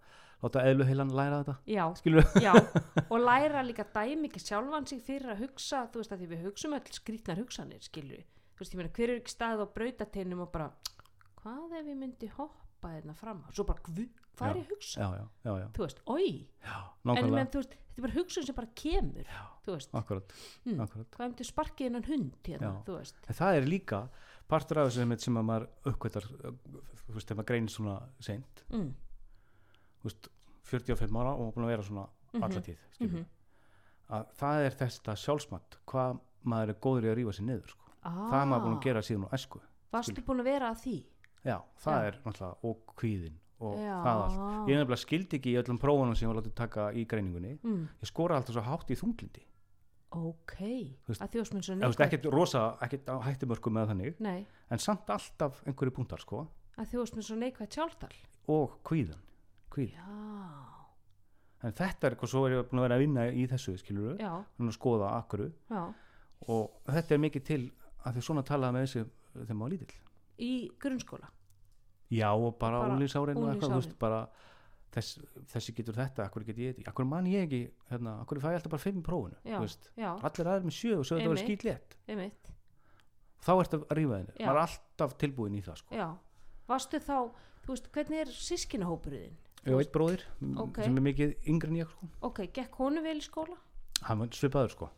[0.47, 2.53] láta eðluheilan læra þetta, já, skilur já.
[3.12, 6.45] Og læra líka dæmi ekki sjálfan sig fyrir að hugsa, þú veist að því við
[6.51, 8.23] hugsum öll skrýtnar hugsanir, skilur
[8.57, 10.71] þú veist, ég meina, hver er ekki staðið á brautateinum og bara,
[11.42, 13.42] hvað ef ég myndi hoppa hérna fram?
[13.45, 16.29] Á, svo bara, hvað er ég að hugsa, já, já, já, já, þú veist, oi
[16.66, 16.79] já
[17.16, 19.29] en menn, þú veist, þetta er bara hugsun sem bara kemur
[19.64, 20.33] þú veist, akkurat,
[20.66, 21.07] mm, akkurat.
[21.16, 23.16] Hvað myndi sparkið innan hund hérna, þú veist.
[23.27, 24.01] En það er líka
[24.49, 28.91] partur af þessu sem, að maður veist, þegar maður greinir svona seint, mm,
[30.03, 30.29] þú veist
[30.67, 32.07] 45 ára og búin að vera svona
[32.37, 32.43] Mhm.
[32.45, 33.27] alla tíð, skilur mhm.
[34.11, 37.91] að það er þetta sjálfsmatt hvað maður er góður í að rífa sér niður sko.
[38.03, 39.61] ah, það er maður búin að gera síðan á æsku
[39.93, 40.97] varstu búin að vera að því
[41.47, 42.07] já, það Já.
[42.07, 43.97] er náttúrulega og kvíðin og Já.
[44.05, 47.07] það allt ég nefnilega skildi ekki í öllum prófunum sem ég var látið taka í
[47.09, 49.45] greiningunni mm, ég skora alltaf svo hátt í þunglindi
[50.12, 50.55] ok,
[51.09, 51.31] veist- að
[51.90, 56.47] veist, ekkert rosa, ekkert á hættumörku með þannig nei, en samt alltaf einhverju punktar sko.
[56.79, 58.12] Að þjóðsminn svo neikvægt sjálftal
[58.49, 59.23] og kvíðan
[59.73, 59.92] kvíð.
[59.97, 60.07] já,
[61.62, 64.12] en þetta er eitthvað svo er ég búin að vera að vinna í þessu skilur
[64.12, 64.33] við, já,
[64.71, 65.95] að skoða akkur já.
[66.53, 67.62] Og þetta er mikið til
[68.05, 69.07] að því svona talaði með þessi
[69.40, 70.01] þegar maður lítill.
[70.38, 71.31] Í grunnskóla?
[72.12, 72.92] Já og bara, Bara
[73.99, 74.29] bara
[74.94, 75.18] þess,
[75.53, 78.59] þessi getur þetta, akkur get ég þetta akkur man ég ekki, hérna, akkur fæ ég
[78.61, 79.59] alltaf bara fimm í prófunu, já,
[79.96, 82.53] já, allir aðeir með sjö og svo þetta skýtlétt einmitt.
[83.46, 84.46] þá ertu að rífa þenni, Já.
[84.46, 85.94] maður er alltaf tilbúin í það sko.
[85.94, 86.07] já,
[86.68, 87.16] varstu þá
[87.66, 90.83] þú veist, hvernig er sískinahópurinn ég og eitt bróðir m- Ok.
[90.85, 92.09] sem er mikið yngri en ég sko.
[92.22, 93.57] ok, gekk honu vel í skóla?
[94.07, 94.90] Hann var svipaður sko.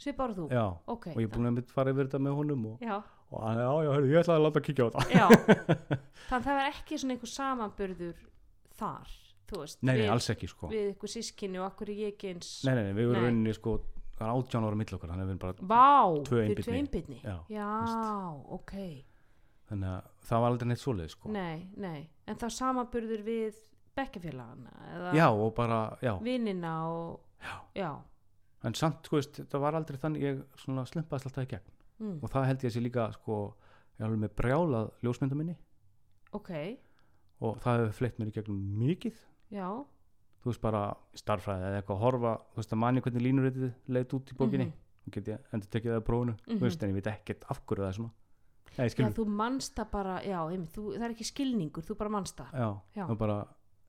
[0.00, 2.78] Svipar þú, já, ok og ég er búin að fara yfir þetta með honum og,
[2.80, 2.94] já,
[3.30, 5.26] og hann, já, já, heyrðu, ég ætlaði að láta að kíkja á já.
[6.30, 8.16] Þannig að það var ekki svona einhver samanburður
[8.80, 9.14] þar,
[9.50, 10.68] veist nei, nei, við, alls ekki sko.
[10.72, 13.54] við einhver sískinni og akkur er ég ekki eins nei, nei, nei, við vorum rauninni
[13.56, 13.76] sko
[14.20, 15.54] það er átján ára mill okkar, þannig að við erum bara
[16.28, 16.66] fyrir einbirni.
[16.66, 17.68] tvö einbyrni Já, Já,
[18.58, 18.74] ok.
[19.70, 21.30] Þannig að það var aldrei neitt svoleið sko.
[21.30, 23.58] Nei, nei, en þá samanburður við
[23.96, 27.56] bekkjafélagana eða já, og bara, já, vinina og Já.
[27.74, 27.90] já.
[28.68, 31.72] en samt, sko það var aldrei þannig ég slumpaðist alltaf í gegn.
[32.00, 32.18] Mm.
[32.24, 33.38] og það held ég að sé líka, sko
[33.98, 35.56] ég alveg með brjálað ljósmynda minni
[36.36, 36.52] ok,
[37.40, 39.16] og það hefur fleitt mér í gegnum mikið
[39.50, 39.66] já
[40.40, 40.82] þú veist bara
[41.14, 44.66] starffræði eða eitthvað að horfa þú veist að manni hvernig línurritið leit út í bókinni
[44.66, 44.72] Mhm.
[45.06, 46.56] og get ég endur tekið það að prófunu Mhm.
[46.58, 48.10] þú veist en ég veit ekkert af hverju það er svona
[48.78, 52.10] Nei, Já, þú manst það bara, já, einmitt, þú, það er ekki skilningur, þú bara
[52.10, 53.14] manst það já, Já.
[53.18, 53.46] bara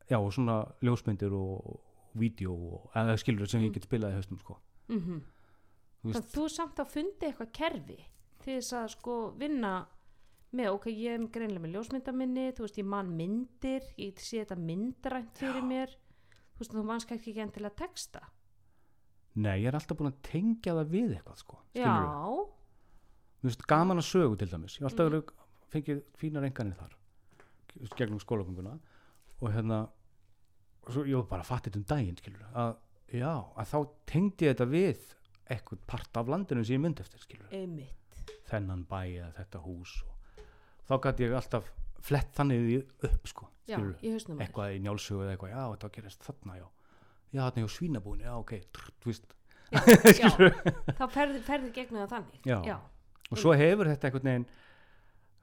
[0.09, 1.79] já, og svona ljósmyndir og, og
[2.17, 3.73] vídeo og eða skilur sem ég Mm.
[3.73, 4.57] get spilað í haustum sko
[4.89, 5.21] mm
[6.03, 7.99] þú veist, þú samt að fundi eitthvað kerfi
[8.39, 9.85] til þess að sko vinna
[10.51, 14.41] með, ok, ég er greinlega með ljósmynda minni, þú veist, ég man myndir ég sé
[14.41, 15.97] þetta myndrænt fyrir mér.
[16.55, 18.23] Þú veist, þú manst kannski ekki enn til að texta.
[19.41, 22.41] Nei, ég er alltaf búin að tengja það við eitthvað sko Já, skilurðu.
[23.41, 24.75] Mér finnst gaman að sögu til dæmis.
[24.77, 25.31] Ég alltaf verið
[25.71, 26.97] fengið fínar enganir þar
[27.95, 28.75] gegnum skólagönguna.
[29.41, 29.85] Og hérna
[30.81, 32.75] og svo ég var bara þetta um daginn skilur að
[33.13, 33.77] já, að þá
[34.09, 35.03] tengdi ég þetta við
[35.51, 38.23] eitthvað part af landinu sem ég myndi eftir skilur einmitt.
[38.49, 40.20] Þennan bæ eða þetta hús og
[40.91, 41.69] þá gæti ég alltaf
[42.01, 42.77] flett þannig því
[43.09, 46.65] upp sko já, að eitthvað í njálsögu eða eitthvað, já þetta gerist þarna já.
[47.31, 49.35] Já þarna hjá svínabúinu, já ok trr, þú veist,
[49.71, 50.31] já,
[50.99, 52.49] þá ferði, ferði gegnum það þannig.
[52.67, 52.79] Já.
[53.31, 54.47] og svo hefur þetta einhvern veginn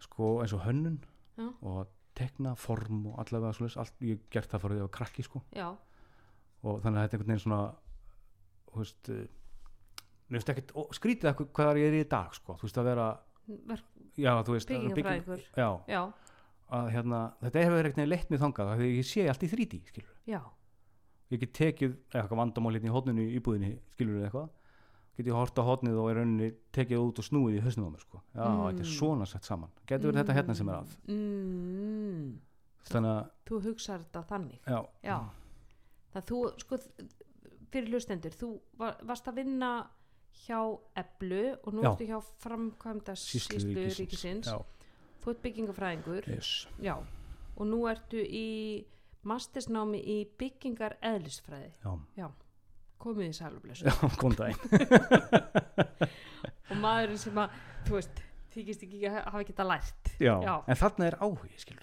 [0.05, 0.99] sko eins og hönnun
[1.39, 1.47] Já.
[1.71, 5.43] og tekna form og allavega svoleiðis, allt, ég gert það fyrir því að krakki sko.
[5.55, 5.69] Já,
[6.67, 7.63] og þannig að þetta er einhvern veginn svona
[8.69, 9.23] þú veist uh,
[10.29, 13.07] mér finnst ekkert skrítið eitthvað hvað ég er í dag sko, þú veist að vera
[13.71, 13.87] verk,
[14.19, 15.43] já þú veist byggingafræðingur.
[15.57, 16.03] Já, já,
[16.79, 19.81] að hérna, þetta hefur einhvern veginn leitt mér þangað því ég sé allt í 3D
[19.89, 20.41] skilur já,
[21.33, 24.49] ég get tekið eitthvað vandamál hérna í hótninu í íbúðinni skilur eitthvað.
[25.19, 27.95] Get ég hort á hótnið og í rauninni tekið út og snúið í hausnum á
[27.97, 28.21] mér sko.
[28.37, 28.61] já, Mm.
[28.69, 29.71] þetta er svona sett saman.
[29.85, 30.93] Getur verið þetta hérna sem er að.
[31.09, 32.29] Mm,
[32.87, 34.61] þannig að, þú hugsar þetta þannig.
[34.69, 35.17] Já, já,
[36.15, 36.79] það þú sko
[37.73, 39.73] fyrir hlustendur, þú var, varst að vinna
[40.47, 40.61] hjá
[41.03, 41.91] Eblu og nú Já.
[41.93, 44.59] ertu hjá framkvæmda síslu ríkisins, ríkisins Já,
[45.23, 46.53] þú ert byggingafræðingur yes.
[46.83, 46.95] já,
[47.57, 48.85] og nú ertu í
[49.29, 51.73] mastersnámi í byggingar eðlisfræði
[52.17, 52.29] já,
[53.03, 53.35] komið í
[53.89, 54.63] já, góðan daginn
[56.71, 58.23] og maðurinn sem að, þú veist
[58.55, 60.35] þykist ekki að hafa geta lært já.
[60.45, 60.55] Já.
[60.65, 61.19] en þarna er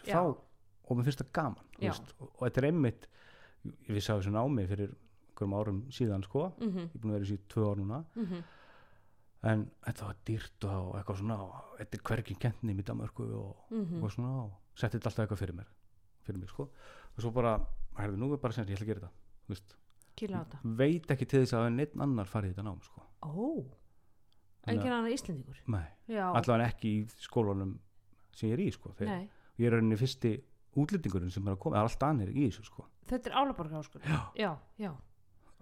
[0.06, 0.16] Já.
[0.16, 0.24] þá,
[0.86, 1.92] og mér finnst það gaman Já.
[2.20, 3.10] og, og þetta er einmitt
[3.90, 4.94] vissi á þessu námi fyrir
[5.36, 7.78] einhverjum árum síðan sko, mm -hmm, ég er búin að vera í í tvö ár
[7.78, 8.04] núna.
[9.46, 11.38] En þetta var dýrt og eitthvað svona
[11.78, 15.38] þetta er hvergin kentni í Danmörku og, mhm, og svona og setti þetta alltaf eitthvað
[15.44, 15.68] fyrir mér
[16.26, 16.64] fyrir mig sko.
[17.16, 17.60] Og svo bara,
[17.98, 19.14] herðu nú er bara sem ég ætla að gera þetta
[20.64, 23.02] veit ekki til þess að neitt annar farið þetta nám sko.
[24.66, 25.58] Þannig enginn annar Íslendingur?
[25.68, 27.80] Nei, allavega ekki í skólanum
[28.34, 30.32] sem ég er í sko Þeir, nei, ég er rauninni fyrsti
[30.76, 32.88] útlendingurinn sem er að koma, það er alltaf annir í þessu sko.
[33.06, 34.22] Þetta er Álaborg háskóli Já.
[34.36, 34.92] já, já,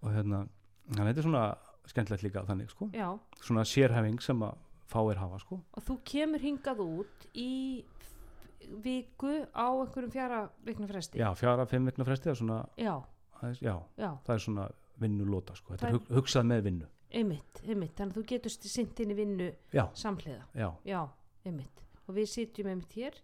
[0.03, 0.43] og hérna,
[0.89, 1.43] þannig að þetta er svona
[1.91, 2.89] skemmtilegt líka þannig sko.
[2.95, 3.09] Já.
[3.43, 4.57] svona sérhæfing sem að
[4.93, 5.57] fáir hafa sko.
[5.77, 7.83] Og þú kemur hingað út í
[8.83, 11.19] viku á einhverjum fjara vikna fresti?
[11.19, 12.93] Já, fjara, fimm vikna fresti það er svona, já,
[13.39, 14.67] aðeins, já, já, það er svona
[15.03, 16.87] vinnulóta sko, þetta Það er er- hug, hugsað með vinnu.
[17.13, 17.91] Einmitt, einmitt.
[17.97, 20.45] Þannig að þú getur sint inn í vinnu já, samhliða.
[20.57, 21.01] Já, já,
[21.45, 21.83] einmitt.
[22.07, 23.19] Og við sitjum einmitt hér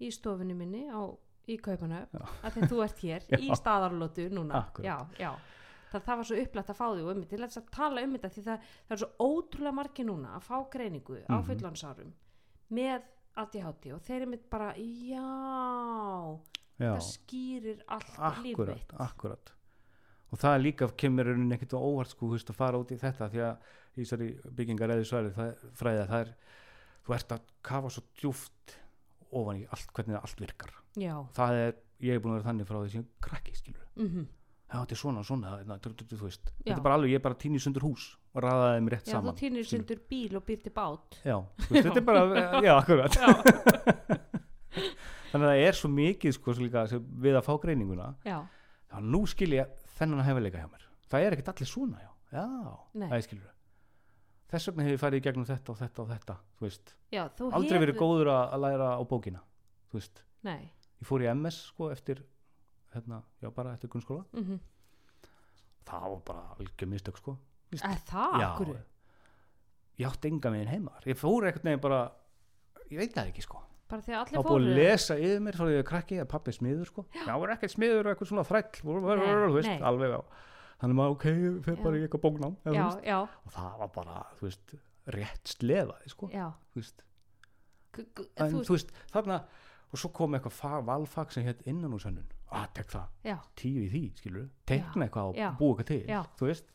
[0.00, 1.02] í stofunni minni á,
[1.48, 2.24] í Kaupanöf Já.
[2.44, 3.54] að því að þú ert hér í Já.
[3.60, 4.62] staðarlótu núna.
[4.62, 4.84] Akkúrat.
[4.84, 5.32] já, já.
[5.92, 8.12] Það, það var svo upplætt að fá því og einmitt til þess að tala um
[8.16, 11.46] þetta því það, það er svo ótrúlega margir núna að fá greiningu á Mhm.
[11.48, 12.10] fullonsárum
[12.70, 13.02] með
[13.38, 16.38] ADHD og þeir einmitt bara já,
[16.78, 16.92] já.
[16.94, 18.58] það skýrir allt líf
[18.98, 19.52] akkurat, mitt.
[20.32, 23.42] og það líka kemur rauninni ekkert á óvart sko, að fara út í þetta því
[23.46, 23.56] að
[23.96, 26.34] í þessari byggingar eða sværi að það er
[27.06, 28.76] þú ert að kafa svo djúft
[29.32, 30.70] ofan í allt, hvernig það allt virkar.
[30.98, 34.08] Já, það er, ég er búin að vera þannig frá því sem krakki skilur, mm
[34.08, 34.26] já
[34.68, 36.52] þetta er svona, svona na, þú, þú, þú, þú veist, Já.
[36.68, 39.12] þetta er bara alveg ég er bara tíni sundur hús og ræðaði þeim rétt já
[39.12, 39.70] þú saman týnir skilurðu.
[39.72, 41.18] sundur bíl og býr til bát.
[41.24, 42.22] Já, þú veist, þetta er bara,
[42.68, 43.16] já, akkurat.
[43.16, 43.28] Já,
[45.32, 46.84] þannig að það er svo mikið sko, svo líka,
[47.24, 48.10] við að fá greininguna.
[48.28, 48.38] Já,
[48.92, 50.84] já, nú skil ég þennan hefileika hjá mér.
[51.08, 52.44] Það er ekkert allir svona, já, já
[52.98, 53.08] Nei.
[53.08, 53.54] það er skilur
[54.48, 57.22] þess vegna hef ég farið í gegnum þetta og þetta og þetta þú veist, já
[57.36, 59.40] þú aldrei verið hefur- góður að, að læra á bókina
[59.92, 60.70] þú veist, nei,
[61.02, 62.22] ég fór í MS sko eftir
[62.98, 64.26] hérna, já bara eftir grunnskóla.
[64.34, 64.58] Mm
[65.88, 67.36] það var bara algjör mistök sko.
[67.78, 68.34] Er það?
[68.40, 68.74] Já, akkur
[69.98, 71.08] ég átti enga megin heima þar.
[71.10, 72.02] ég fór ekkert neginn bara
[72.88, 73.62] ég veit það ekki sko.
[73.88, 76.20] Bara því að þá allir búið fóru að lesa yfir mér frá því að krakki
[76.20, 77.04] að pappi er smiður sko.
[77.16, 79.86] Já, var ekkert smiður og eitthvað svona þræll þú veist, nei.
[79.90, 80.20] alveg á
[80.78, 81.78] þannig maður ok, Já.
[81.82, 84.74] bara í eitthvað bóknám eða, og það var bara, þú veist,
[85.16, 86.44] rétt slefaði sko, já.
[86.70, 87.02] Þú veist.
[88.38, 89.40] En þú veist, þarna
[89.88, 92.28] og svo kom eitthvað fag, valfag sem hétt innan úr sönnun.
[92.48, 96.20] Að tek það, já, tíu í því skilur, teikna eitthvað og búa eitthvað til já.
[96.38, 96.70] þú veist.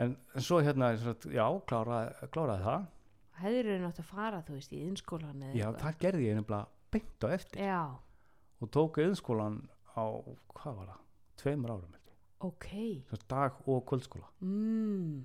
[0.00, 0.92] En, en svo hérna,
[1.28, 2.86] já, kláraði, kláraði það.
[3.42, 6.92] Hefur þau nátt að fara þú veist í innskólan eða já, það gerði ég nefnilega
[6.92, 7.62] beint á eftir.
[7.68, 7.82] Já,
[8.62, 9.60] og tók yðinskólan
[9.92, 10.04] á,
[10.56, 11.04] hvað var það,
[11.42, 12.18] tveimur árum held ég.
[12.48, 12.68] ok.
[12.72, 14.28] Sem sagt, dag og kvöldskóla.
[14.40, 15.24] Mm.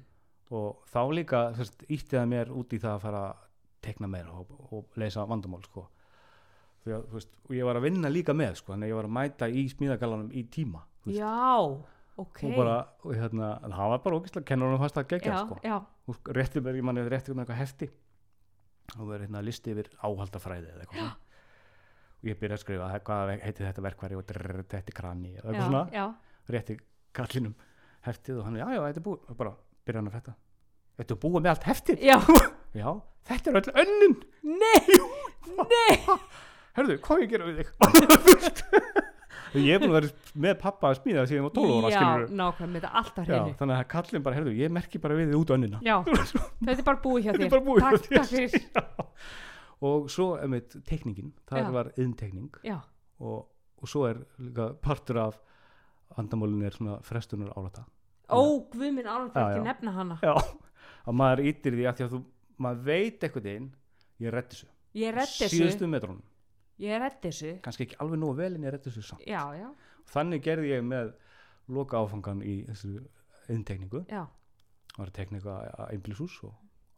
[0.56, 3.45] og þá líka þú veist, ítti það mér út í það að fara að
[3.88, 5.88] tekna meira og, og leysa vandamál sko.
[6.86, 9.08] Að þú veist, og ég var að vinna líka með sko, þannig að ég var
[9.10, 11.36] að mæta í smíðagalanum í tíma veist, já,
[12.24, 12.42] ok.
[12.48, 15.60] Og bara, og hérna, það var bara ógislega kennurinn fast að gegja sko.
[16.08, 17.90] og rétti mér, ég manni rétti mér eitthvað hefti.
[18.96, 21.16] Og verið hérna listi yfir áhaldafræði eða eitthvað svona.
[22.18, 25.50] og ég byrja að skrifa hvað heiti þetta verkværi og drrr, þetta krani eða já,
[25.52, 25.84] eitthvað svona.
[25.92, 26.06] já,
[26.56, 26.78] rétti
[27.18, 27.56] kallinum
[28.08, 29.26] heftið og hann, já, já, þetta er búið.
[29.28, 30.38] Og bara byrja hann að þetta
[30.98, 32.00] Þetta er búið með allt heftið?
[32.08, 32.16] Já,
[32.82, 32.88] já,
[33.30, 34.16] þetta er öll önnin.
[34.42, 34.98] Nei,
[35.70, 35.92] nei
[36.78, 37.70] herðu, hvað á ég gera við þig?
[39.58, 40.10] Ég er búin að vera
[40.44, 42.36] með pappa að smíða síðan á 12 ára Já, skilurðu.
[42.38, 43.54] nákvæm, þetta er alltaf hreinu.
[43.62, 45.80] þannig að kallin bara, herðu, ég merki bara við þig út önnina.
[45.88, 45.96] Já,
[46.68, 47.48] þetta er bara búið hjá Þetta þér.
[47.48, 48.18] er bara búið hjá takk, þér.
[48.18, 49.26] Takk fyrir.
[49.88, 51.68] Og svo, einmitt, tekningin það Já.
[51.78, 53.36] var yðntekning og,
[53.78, 55.36] og svo er líka partur af
[56.18, 57.84] andamálin er svona frestunar álata
[58.28, 58.42] ó,
[58.74, 60.18] guð minn alveg Já, ekki nefna hana.
[60.26, 60.34] Já,
[61.08, 62.22] að maður ítir því að því að þú
[62.66, 63.68] maður veit eitthvað einn
[64.26, 66.24] ég reddi þessu, síðustu metrónum,
[66.80, 67.54] ég reddi þessu.
[67.66, 69.26] Kannski ekki alveg nógu vel en ég reddi þessu samt.
[69.28, 69.70] Já, já,
[70.13, 71.13] þannig gerði ég með
[71.74, 72.94] loka áfangan í þessu
[73.50, 74.26] yðntekningu já,
[74.98, 76.54] var eitthvað einbílisús og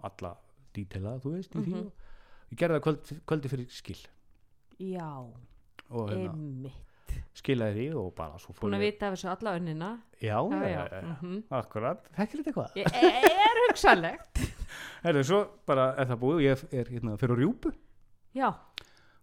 [0.08, 0.36] alla
[0.74, 1.74] dítelað, þú veist, Mhm.
[1.74, 1.92] og
[2.52, 3.98] ég gerði það kvöld, kvöldi fyrir skil.
[4.80, 5.10] Já.
[5.89, 6.86] Og hérna, Einmitt.
[7.34, 9.89] skilaði því og bara svo fór Búin að ég vita af þessu alla önnina.
[10.22, 11.22] Já, Já, já, já, já, já.
[11.22, 11.44] mhm.
[11.52, 12.76] akkurat, þekkir þetta eitthvað?
[12.76, 14.39] Ég er hugsanlegt.
[15.04, 17.74] Herðu, svo bara er það búið ég er hérna fyrir rjúpu.
[18.36, 18.54] Já,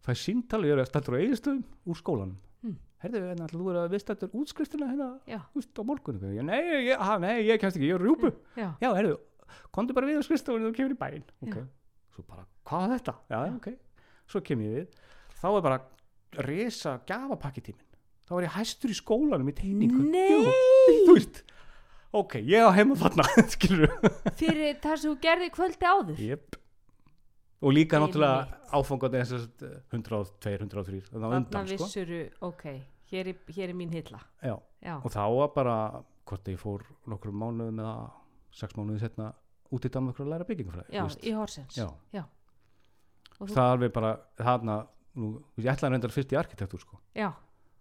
[0.07, 2.37] fæ síntal og ég er að stættur á eiginstöðum úr skólanum.
[2.63, 2.77] Hmm.
[3.03, 5.09] herðu, hérna, ætla þú er að við stættur útskriftina hérna,
[5.55, 6.21] veist, á morgun?
[6.35, 8.33] Ég, nei, ég, ha, nei, ég kemst ekki, ég er á rjúpu.
[8.57, 8.69] Já.
[8.83, 9.19] Já, herðu,
[9.75, 11.27] komdu bara við á skrifstofunni þú kemur í bæinn.
[11.47, 11.67] Ok, Já.
[12.17, 13.17] svo bara, hvað er þetta?
[13.31, 13.69] Já, já, ok,
[14.33, 15.03] svo kem ég við.
[15.37, 15.83] Þá er bara
[16.47, 17.87] resa gafapakkitímin
[18.27, 20.47] þá var ég hæstur í skólanum í teiningu Nei,
[21.07, 21.43] þú veist,
[22.17, 23.27] ok, ég á heima þarna
[24.41, 26.23] fyrir það sem þú gerði kvöldi áður?
[26.27, 26.59] Jep.
[27.63, 29.47] Og líka náttúrulega áfangandi eins og
[29.93, 31.77] 102, 103 þannig á Þarna undan sko.
[31.87, 32.65] vissuru, ok,
[33.13, 34.59] hér er, hér er mín hilla Já.
[34.83, 35.77] Já, Og þá var bara,
[36.27, 38.11] hvort ég fór nokkrum mánuðum eða
[38.53, 39.33] sex mánuðum setna
[39.73, 40.91] út í Danmark að læra byggingafræði.
[40.93, 41.25] já veist.
[41.25, 41.77] í Horsens
[42.13, 42.25] Já.
[43.41, 44.77] Og þú, Það er alveg bara, þarna,
[45.17, 46.99] nú, ég ætlaði reyndar fyrst í arkitektúr sko.
[47.15, 47.33] já,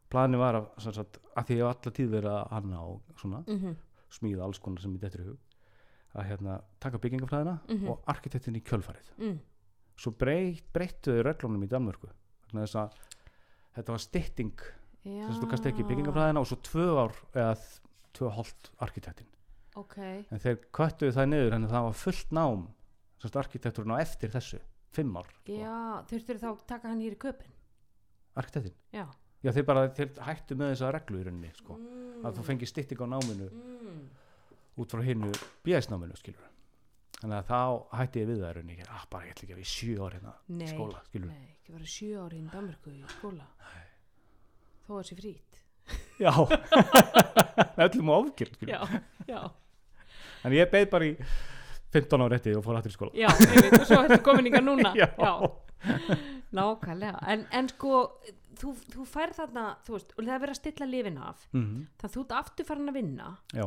[0.10, 3.44] Plani var að, sagt, að því ég hef alla tíð verið að hanna og svona,
[3.48, 3.76] mhm,
[4.12, 5.38] smíða alls konar sem ég dettur í hug,
[6.16, 7.88] að hérna, taka byggingafræðina Mhm.
[7.90, 9.10] og arkitektin í kjölfarið.
[9.18, 9.40] mm,
[9.96, 12.10] Svo breytt, breyttu þau reglunum í Danmörku.
[12.50, 13.20] Þannig að þess að
[13.78, 14.66] þetta var stytting
[15.06, 17.54] þess að þú kannst ekki byggingafræðina og svo tvö ár eða
[18.16, 19.30] tvö hálft arkitektin.
[19.76, 22.66] Ok, en þeir köttuðu það niður en það var fullt nám
[23.34, 24.60] arkitekturinn á eftir þessu
[24.96, 25.76] fimm ár sko, já,
[26.10, 27.56] þurftur þá taka hann hér í köpinn
[28.40, 28.76] arkitektin?
[28.94, 29.06] Já.
[29.46, 32.72] Já þeir bara þeir hættu með þessa reglu í rauninni sko, mm, að þú fengir
[32.72, 34.00] stytting á náminu mm,
[34.82, 35.32] út frá hinnu
[35.66, 36.46] bíæsnáminu skilur
[37.26, 37.60] þannig að þá
[37.98, 38.78] hætti ég við það í rauninni.
[38.78, 41.32] Ég, ah, bara ég ætla ekki að við sjö ár hérna í Nei, skóla skilur
[41.32, 43.48] nei, ekki vera sjö ári í Danmarku í skóla.
[44.86, 45.62] Þó er sér frýtt
[46.22, 46.32] já.
[47.86, 49.42] Öllum á ofgjörn skilur Já, já,
[50.46, 51.16] en ég beið bara í
[51.96, 53.14] 15 ára rétti og fór aftur í skóla.
[53.18, 54.92] Já, einmitt, og svo ertu komin ykkar núna.
[55.00, 55.34] Já.
[56.56, 57.20] nákvæmlega.
[57.32, 58.00] En, en sko,
[58.60, 61.46] þú, þú fær þarna þú veist, og það er verið að stilla lifin af.
[61.54, 63.30] Mhm, þannig að þú ert aftur farin að vinna.
[63.56, 63.66] Já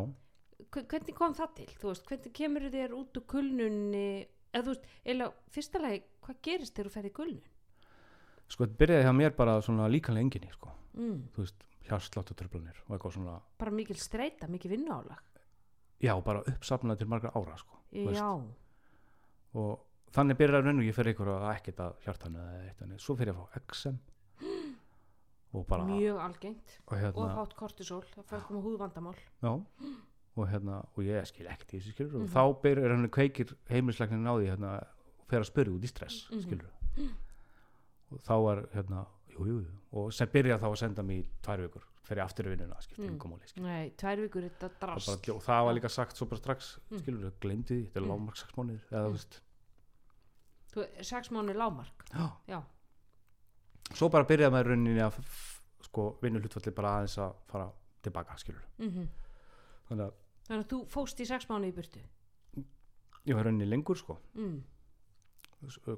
[0.72, 4.08] hvernig kom það til, þú veist, hvernig kemur þér út úr kulnunni
[4.52, 7.46] eða þú veist, eða fyrsta lagi, hvað gerist þegar þú ferð í kulnun?
[8.48, 12.94] sko þetta byrjaði hjá mér bara svona líkanlega enginni sko, Mm, þú veist, hjarsláttutröflunir og
[12.96, 15.20] eitthvað svona, bara mikil streita, mikil vinnuálag?
[16.02, 18.28] Já, bara uppsafnað til margra ára sko, já,
[19.54, 23.00] og þannig byrjaði raun og ég fyrir ykkur að ekkert að hjartanu eða eitt annað,
[23.04, 23.98] svo fyrir ég að fá XM
[25.54, 26.74] og bara mjög algengt.
[26.86, 29.16] Og og hérna, hátt kortisol, það fyrir koma húðvandamál.
[29.42, 29.52] Já
[30.38, 34.26] og hérna, og ég skil ekkert í þessu skilur og þá byrjar hann kveikir heimilislegnin
[34.28, 34.72] á því hérna,
[35.28, 36.40] fyrir að spyrja út í stress Mhm.
[36.46, 36.70] skilur
[38.10, 41.60] og þá var hérna, jú, jú, og sem byrjaði þá að senda mig í tvær
[41.66, 43.14] vikur fyrir aftur í vinnuna, skilur Mm.
[43.14, 43.18] mm.
[43.20, 46.26] komáli skilur nei, tvær vikur þetta og, drast bara, og það var líka sagt svo
[46.26, 46.98] bara strax Mm.
[47.02, 48.08] skilur glemdi því, þetta er Mm.
[48.08, 49.12] lágmark sex mánuðir eða þú Mm.
[49.12, 49.40] veist,
[51.02, 52.30] sex mánu lámark já.
[52.48, 52.62] já,
[53.94, 55.18] svo bara byrjaði maður rauninni að
[55.82, 57.70] sko vinnu hlutfalli bara aðeins að fara
[58.02, 59.08] tilbaka skilur mm
[59.88, 60.12] þannig að
[60.48, 62.00] þannig að þú fóst í sex mánu í burtu?
[63.28, 64.16] Ég var rauninni lengur sko.
[64.34, 64.62] Mm.
[65.68, 65.96] S- ö,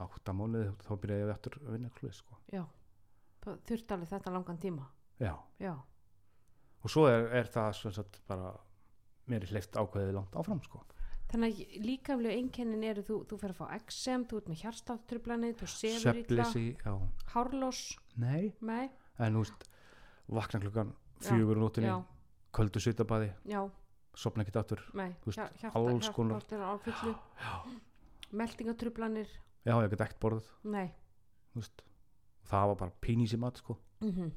[0.00, 2.38] átta mánuði þá byrjaði ég aftur að vinna eitthvað sko.
[2.52, 2.62] já,
[3.44, 4.86] það þurfti alveg þetta langan tíma?
[5.20, 5.74] Já, já,
[6.80, 8.54] og svo er, er það sem sagt bara
[9.28, 10.80] mér er hleyft ákveðið langt áfram sko.
[11.30, 15.52] Þannig að líkamlega einkennin eru þú, þú fer að fá XM, þú ert með hjarstáttrublanið
[15.60, 16.32] þú sefur
[16.80, 16.94] já,
[17.34, 17.82] hárlós
[18.18, 18.48] nei.
[18.60, 18.88] Nei,
[19.20, 19.68] en þú veist,
[20.40, 20.90] vakna klukkan
[21.22, 22.00] fjögur nóttunni, já,
[22.54, 23.60] köldu svitabæði já,
[24.14, 24.82] sopna ekkert aftur.
[25.74, 26.44] Alls konar.
[28.30, 29.30] meldingatrublanir
[29.66, 30.42] já, ég get ekkert
[31.54, 31.82] veist.
[32.46, 33.78] það var bara pínís í mat sko.
[34.00, 34.30] mm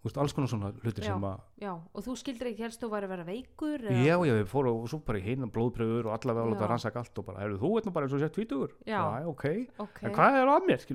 [0.00, 1.10] Þú veist, alls konar svona hlutir Já.
[1.12, 4.32] sem að já, og þú skildir ekki helst þú væri að vera veikur já, já,
[4.32, 6.68] við fórum og svo bara í heina blóðpröfur og allavega að láta Já.
[6.70, 8.72] rannsaka allt og bara, heyrðu, þú nú bara eins og sett tvítugur.
[8.88, 9.02] Já.
[9.28, 9.44] ok,
[9.84, 10.86] ok, en hvað er að mér,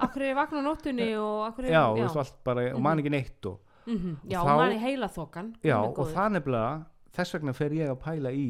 [0.00, 2.82] akkur er ég vakna á nóttunni og akkur er já, þú veist, allt bara, og
[2.82, 7.34] man ekki neitt og, mm já, þá- manni heila þokan já, og það nefnilega þess
[7.34, 8.46] vegna fer ég að pæla í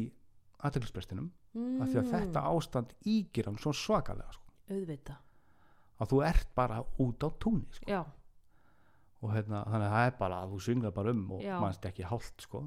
[0.61, 4.47] aðteglisbrestinum mm, af því að þetta ástand ígir hann svo svakalega sko.
[6.01, 7.85] að þú ert bara út á túnni sko.
[7.89, 8.01] já,
[9.21, 12.03] og hérna, þannig að það er bara að þú synglar bara um og mannst ekki
[12.09, 12.65] hálft sko.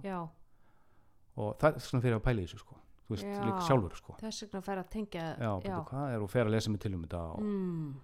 [1.36, 2.80] og það er svona fyrir að pæla í þessu sko.
[3.04, 4.16] þú veist, líka sjálfur sko.
[4.20, 5.78] þess vegna fær að tengja já, já.
[5.90, 7.94] hvað er og fer að lesa mig til um þetta og, mm.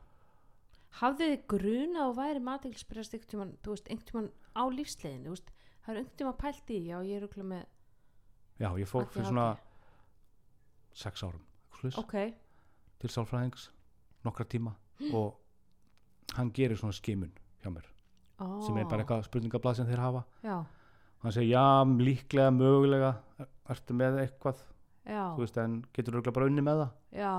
[0.99, 5.53] Hafðið þið gruna og væri matilsprest einhvern þú tímann á lífsleiðinu, þú veist,
[5.84, 7.66] það er einhvern tímann pælt í, já, ég er örugglega með,
[8.59, 9.47] já, ég fór fyrir svona
[11.01, 11.45] sex árum
[11.80, 11.95] okay.
[12.03, 12.16] ok,
[13.01, 13.70] til sálfræðings
[14.26, 14.74] nokkra tíma
[15.16, 15.38] og
[16.36, 17.32] hann gerir svona skimun
[17.62, 17.86] hjá mér
[18.41, 20.24] ó, sem er bara eitthvað spurningablað sem þeir hafa.
[20.45, 20.59] Já,
[21.22, 21.64] hann segir já,
[22.01, 24.62] líklega, mögulega er- ertu með eitthvað?
[25.05, 26.95] Já, þú veist, en getur örugglega bara unni með það.
[27.20, 27.34] Já,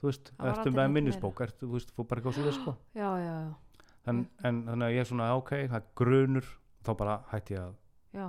[0.00, 2.74] þú veist, ertu með minnisbók ertu, þú veist, fór bara eitthvað svo þess sko?
[3.00, 3.80] Já, já, já,
[4.12, 6.50] en, en þannig að ég er svona, ok, það er grunur
[6.86, 7.74] þá bara hætti ég að,
[8.20, 8.26] já,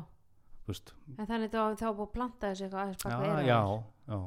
[0.65, 0.93] þú veist.
[1.17, 3.59] En þannig þá, þá búið að planta þessu eitthvað aðeins baka já, eyrað já,
[4.07, 4.19] já,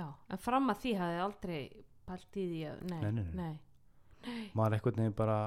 [0.00, 1.60] já, en fram að því hafið aldrei
[2.06, 3.54] pælt í því að, nei, Nei, nei, nei.
[4.26, 5.38] nei, maður eitthvað nefn bara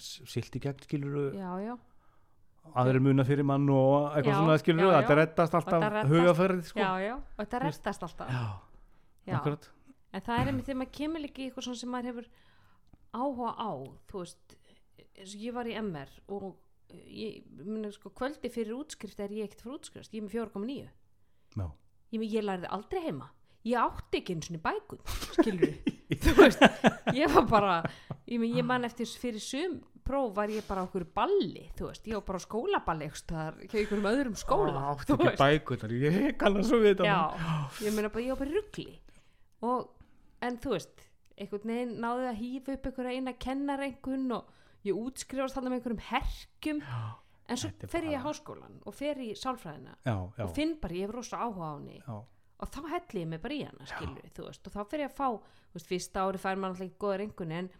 [0.00, 1.74] silt í gegn skiluru já, já,
[2.80, 6.80] aðrir muna fyrir mann og eitthvað Já, svona skiluru þetta reddast alltaf hugafærið sko.
[6.80, 8.44] Já, já, og þetta rettast alltaf, já,
[9.28, 9.66] já, akkurat
[10.12, 12.30] en það er einmitt þegar maður kemur líka í eitthvað svona sem maður hefur
[13.12, 13.70] áhuga á
[14.12, 14.56] þú veist,
[15.18, 16.48] eins og ég var í MR og
[16.92, 20.36] eh, ég, minna, sko, kvöldi fyrir útskrift er ég ekkert fyrir útskrift, ég er með
[20.38, 20.76] 4,9
[21.60, 21.68] já,
[22.16, 23.30] ég, ég lærði aldrei heima.
[23.62, 25.02] Ég átti ekki eins og bækun
[25.38, 25.74] skilur
[26.24, 26.64] þú veist,
[27.14, 27.74] ég var bara
[28.26, 32.08] ég, men- ég man eftir fyrir sum próf var ég bara okkur balli þú veist,
[32.10, 36.66] ég var bara á skólaballi hjá einhverjum öðrum skóla átti þú ekki bækunar ég kannar
[36.66, 37.06] svo við þetta
[37.86, 38.88] ég meina bara ég var bara í rugli.
[39.62, 39.86] Og,
[40.42, 41.06] en þú veist
[41.40, 44.50] einhvern veginn náði að hýfa upp einhverja eina kennarengun og
[44.86, 46.82] ég útskrifast þannig með einhverjum herkjum.
[47.52, 50.76] En svo er fer ég í háskólan og fer í sálfræðina já, já, og finn
[50.80, 51.98] bara, ég hef rosa áhuga á henni.
[51.98, 52.14] Já,
[52.62, 55.10] og þá helli ég mig bara í hana skilur þú veist, og þá fer ég
[55.10, 57.70] að fá þú veist, fyrsta ári fær maður alltaf ekki góða rengunni en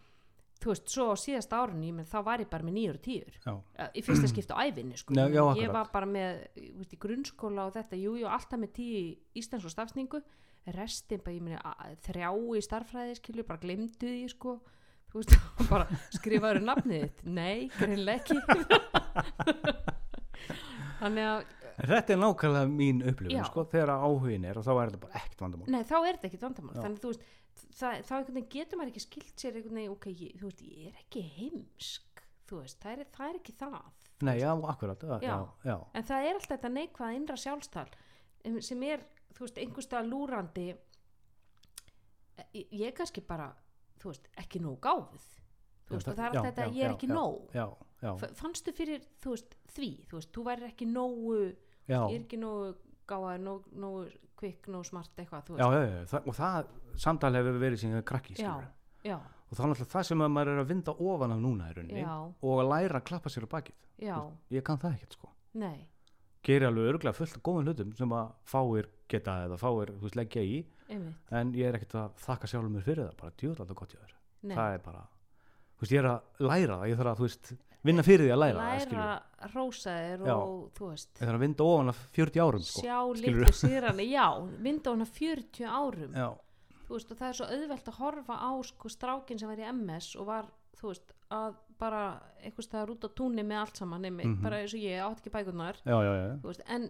[0.63, 3.07] þú veist, svo á síðasta árunni menn, þá var ég bara með nýjur og
[3.47, 5.15] já, uh, í fyrsta skipta á æfinni sko.
[5.15, 5.25] Já,
[5.59, 9.07] ég var bara með veist, grunnskóla og þetta, jú, jú, alltaf með tíu í
[9.39, 10.21] íslensku stafsningu
[10.77, 11.57] restin bara, ég meni,
[12.05, 14.55] þrjá í starffræði skilur, bara glemdu því sko.
[15.11, 15.33] Þú veist,
[15.71, 17.25] bara skrifaður nafnið þitt.
[17.29, 18.37] Nei, greinlega ekki.
[21.03, 21.43] Þannig að
[21.89, 25.45] þetta er nákvæmlega mín upplifun sko, þegar áhugin er og þá er þetta bara ekkert
[25.45, 25.69] vandamál.
[25.73, 26.75] Nei, þá er þetta ekkit vandamál.
[26.77, 26.81] Já.
[26.85, 27.27] þannig þú veist,
[27.79, 28.15] það, þá
[28.55, 32.13] getur maður ekki skilt sér veginn, ok, ég, þú veist, ég er ekki heimsk
[32.49, 33.91] þú veist, það er, það er ekki það.
[34.23, 35.37] Nei, já, akkurat, já, já,
[35.67, 35.75] Já.
[35.97, 37.87] en það er alltaf þetta neikvæða innra sjálfstal
[38.45, 39.01] em, sem er,
[39.33, 40.67] þú veist, einhverstað lúrandi
[42.53, 43.51] ég, ég er kannski bara
[44.01, 45.27] þú veist, ekki nóg gáfuð.
[45.87, 47.53] Þú veist, og það er alltaf þetta, ég er ekki já, nóg.
[47.55, 47.65] Já,
[48.03, 49.91] já, fannstu fyrir, þú veist, því?
[50.09, 52.73] Þú veist, þú væri ekki nógu ég er ekki nógu
[53.09, 54.03] gáða, nógu, nógu
[54.39, 56.11] kvikk, nógu smart eitthvað, þú veist.
[56.11, 56.73] það, og það
[57.03, 58.69] samtal hefur verið sem krakki, skilur
[59.53, 61.73] og það er náttúrulega það sem að maður er að vinda ofan af núna í
[61.77, 63.75] rauninni og að læra að klappa sér á bakið.
[64.55, 65.29] Ég kann það ekkert sko.
[65.61, 65.92] Nei
[66.43, 70.43] geri alveg örgulega fullt af góðum hlutum sem að fáir geta eða fáir veist, leggja
[70.43, 70.63] í.
[70.91, 74.13] Einmitt, en ég er ekkert að þakka sjálfur mér fyrir það bara alltaf gott ég
[74.43, 74.55] nei.
[74.55, 75.03] Það er bara,
[75.77, 77.51] þú veist, ég er að læra það ég þarf að, þú veist,
[77.83, 81.11] vinna fyrir því að læra, læra skilur rósa þér og þú veist.
[81.13, 82.83] Ég þarf að vinda ofan af 40 árum sko.
[82.83, 84.27] sjá litlu sigrani, já
[84.67, 86.17] mynda hana 40 árum.
[86.19, 86.29] Já,
[86.87, 89.69] þú veist, og það er svo auðvelt að horfa á sko, strákin sem var í
[89.71, 92.03] MS og var þú veist, að bara
[92.41, 94.41] eitthvað staðar út á túnni með allt saman einmitt, Mhm.
[94.43, 95.75] bara eins og ég átt ekki bækurnar.
[95.85, 96.89] Já, já, já, veist, en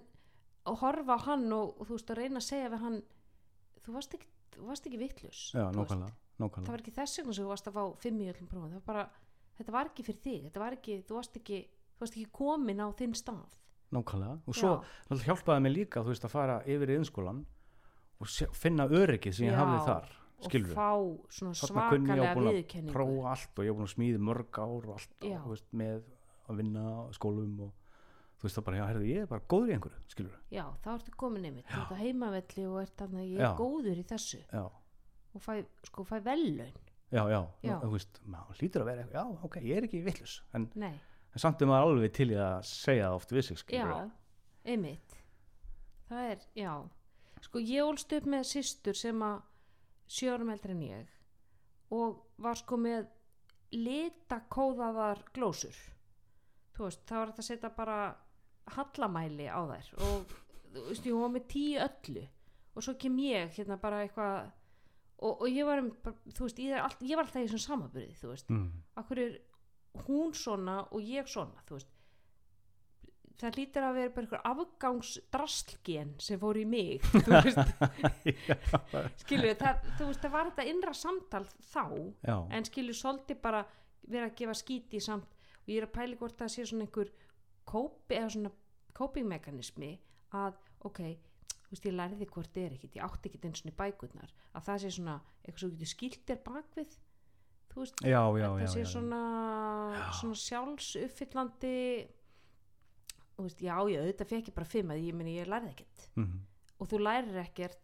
[0.65, 3.01] að horfa á hann og, og þú veist, að reyna að segja við hann
[3.83, 7.67] þú varst ekki, þú varst ekki vittlus það var ekki þess vegna sem þú varst
[7.67, 9.09] að fá fimm í öllum prófum, bara
[9.59, 11.59] þetta var ekki fyrir þig, var ekki, þú varst ekki
[11.93, 13.51] þú varst ekki komin á þinn stað.
[13.93, 14.71] Nákvæmlega og svo
[15.27, 17.45] hjálpaði mér líka þú veist að fara yfir í innskólan
[18.21, 20.07] og finna öryggið sem ég hafði þar
[20.49, 20.89] skilur og fá
[21.37, 24.91] svona svakalega að viðurkenningu prófa allt og ég er búin að smíði mörg ár og
[24.97, 25.37] allt Já.
[25.39, 26.03] og, veist, með
[26.49, 26.85] að vinna
[27.17, 27.71] skólum og
[28.37, 30.89] þú veist það bara, já, herrðu, ég er bara góður í einhverju skilur já, þá
[30.97, 33.47] ertu komin einmitt, þú ert á heimavelli og ert þannig, ég Já.
[33.49, 34.41] er góður í þessu.
[34.51, 34.63] Já,
[35.33, 35.53] og fæ,
[35.87, 36.75] sko, fæ vellaun
[37.13, 37.75] já, já, Já.
[37.85, 41.61] þú veist maður hlýtur að vera, já, ok, ég er ekki vittlus en, en samt
[41.63, 43.87] er maður alveg til að segja það oft við sig já,
[44.65, 45.15] einmitt.
[46.09, 46.73] Það er, já.
[47.43, 49.39] Sko, ég ólst upp með systur sem að
[50.13, 51.11] sjórum eldri en ég
[51.93, 53.09] og var sko með
[53.73, 55.77] litakóðaðar glósur.
[56.73, 57.97] Þú veist, þá var þetta að setja bara
[58.73, 60.33] hallamæli á þær og
[60.73, 62.25] þú veist, ég var með tíu öllu
[62.73, 64.51] og svo kem ég hérna bara eitthvað
[65.23, 65.89] og, og ég var um,
[66.33, 68.53] þú veist, ég, all, ég var alltaf í þessum samaburði, þú veist.
[68.53, 68.69] Mm.
[69.01, 69.35] akkur er
[70.07, 71.92] hún svona og ég svona þú veist
[73.41, 77.71] það lítur að vera bara einhver afgangsdraslgen sem fór í mig þú veist,
[79.23, 81.85] skilur það, þú veist, það var þetta innra samtal þá,
[82.23, 83.63] já, en skilur svolítið bara
[84.09, 85.37] vera að gefa skíti samt.
[85.63, 87.11] Og ég er að pæli hvort það sé svona einhver
[87.69, 88.51] kópi eða svona
[88.97, 89.91] coping-mekanismi
[90.35, 90.57] að,
[90.87, 90.99] ok,
[91.53, 94.33] þú veist, ég lærði hvort er ekkit, ég átti ekkit eins og bækurnar.
[94.53, 96.97] Að það sé svona, eitthvað svo getur skilt er bakvið,
[97.71, 98.03] þú veist.
[98.03, 99.21] Já, já, já, sé svona,
[100.19, 101.77] svona sjálfsuppfyllandi
[103.37, 106.09] þú veist, já, já, þetta fekk ég bara fimm að ég meni, ég lærði ekkert.
[106.15, 106.39] Mhm.
[106.79, 107.79] og þú lærir ekkert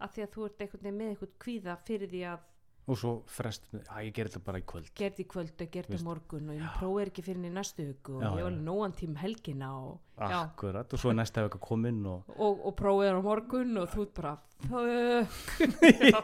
[0.00, 2.46] að því að þú ert einhvern veginn með einhvern kvíða fyrir því að
[2.90, 4.88] og svo frest, að ég ger þetta bara í kvöld.
[4.98, 6.02] Gerði í kvöld og gerði Veist.
[6.02, 8.64] á morgun og ég prófi ekki fyrir henni næstu hugu og Já, ég var alveg
[8.66, 13.14] nógan tím helgina og, akkurat, og svo er næsta vega komin og og, og prófið
[13.14, 14.34] á morgun og þú ert bara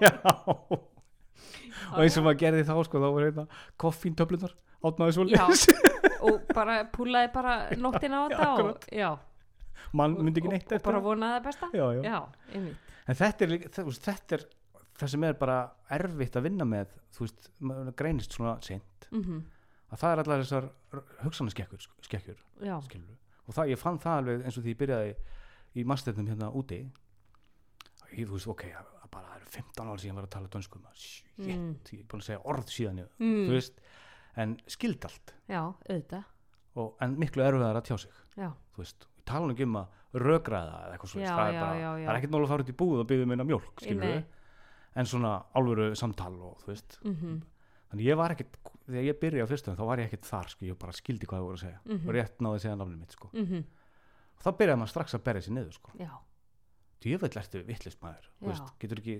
[0.02, 0.12] já.
[1.92, 3.44] Og eins og maður gerði þá sko, þá var hérna
[3.78, 4.54] koffíntöflunar
[4.86, 5.44] átnaði svo Já.
[6.26, 9.10] Og bara púlaði bara nóttina á þetta og, já,
[9.96, 11.72] mann myndi ekki og, neitt og eftir bara vonaði það besta.
[11.72, 12.02] Já, já.
[12.06, 12.62] já,
[13.06, 14.46] en þetta er, þetta er
[14.96, 15.58] það sem er bara
[15.98, 19.10] erfitt að vinna með þú veist, maður greinist svona seint.
[19.10, 19.44] Mm
[19.92, 20.68] að það er allar þessar
[21.22, 25.12] hugsanaskekkjur skekkjur, og það, ég fann það alveg eins og því ég byrjaði
[25.76, 26.80] í mastefnum hérna úti.
[28.16, 30.50] Ég, þú veist, ok, að bara það eru 15 ár síðan ég var að tala
[30.52, 31.72] dönsku maður, shit, Mm.
[31.92, 33.42] ég er búin að segja orð síðan mm.
[33.46, 33.80] þú veist,
[34.36, 36.24] en skild allt já, auðvitað.
[36.76, 38.16] Og, en miklu erfiðar að tjá sig.
[38.36, 42.02] Já, þú veist, tala nú ekki um að rökraða eða eitthvað svo, Já, það, það
[42.06, 44.12] er ekkert nálega að fara út í búð og byggja meina mjólk, skilur Nei.
[44.12, 46.98] við en svona álveru samtal og þú veist.
[47.04, 47.34] Mhm,
[47.90, 48.54] þannig ég var ekkert,
[48.86, 51.40] þegar ég byrjaði á fyrstum þá var ég ekkert þar, sko, ég bara skildi hvað
[51.40, 51.80] það voru að segja.
[51.84, 52.08] Mhm.
[52.08, 53.30] og rétt náði að segja nafnið mitt, sko.
[53.32, 53.64] Mhm,
[54.36, 55.90] og þá byrjaði maður strax að berja sér niður, sko.
[57.00, 59.16] Djöfell ertu vittlist maður, veist, getur ekki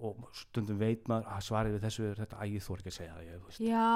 [0.00, 2.96] og stundum veit maður að svarið við þessu er þetta, æ, ég þór ekki að
[2.96, 3.90] segja það, ég, já.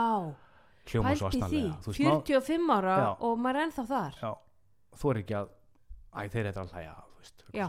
[0.85, 3.09] Pælti því, veist, maður, 45 ára Já.
[3.25, 4.19] og maður er ennþá þar.
[4.21, 4.33] Já,
[5.01, 5.53] þór ekki að
[6.13, 7.67] æ, þeir eitthvað að hlæja, þú veist Já.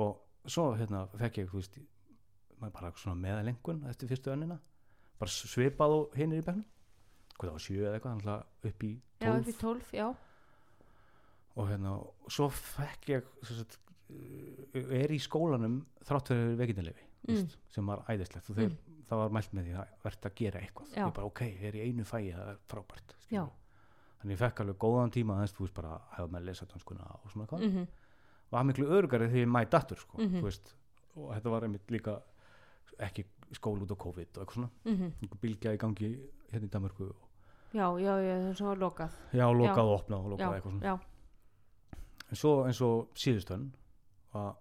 [0.00, 1.78] og svo, hérna, fekk ég, veist
[2.72, 4.56] bara svona meðalengun eftir fyrstu önnina.
[5.20, 6.64] Bara svipað og hinn er í bekknum.
[7.36, 8.32] Hvað það var sjö eða eitthvað,
[8.70, 8.90] upp í
[9.20, 9.92] já, upp í tólf.
[9.92, 10.08] 12, já,
[11.60, 13.78] og hérna, og svo fekk ég sagt,
[14.96, 17.48] er í skólanum þrátt fyrir veikindalefi Mm.
[17.68, 18.70] sem var æðislegt og þeir,
[19.08, 20.86] það var mælt með því að verðt að gera eitthvað.
[20.96, 21.04] Já.
[21.06, 23.42] ég bara ok, ég er í einu fæi, það er frábært já.
[24.20, 26.66] Þannig ég fekk alveg góðan tíma þess, þú veist, bara að hafa með að lesa
[26.66, 27.64] danskuna og svona eitthvað.
[27.68, 27.86] Mhm,
[28.50, 30.40] var miklu örugari þegar ég mæti aftur sko, Mhm.
[30.40, 30.74] þú veist,
[31.16, 32.22] og þetta var einmitt líka
[33.00, 36.10] ekki skól út á COVID og eitthvað svona, einhver bylgja í gangi
[36.52, 37.16] hérna í Danmarku og
[37.72, 39.10] já, já, já, það sem var lokað.
[39.32, 39.84] Já, lokað Já.
[39.84, 40.82] og opnað og já, lokað eitthvað svona.
[40.82, 41.00] já,
[42.30, 43.70] en svo eins og síðustönn
[44.34, 44.56] að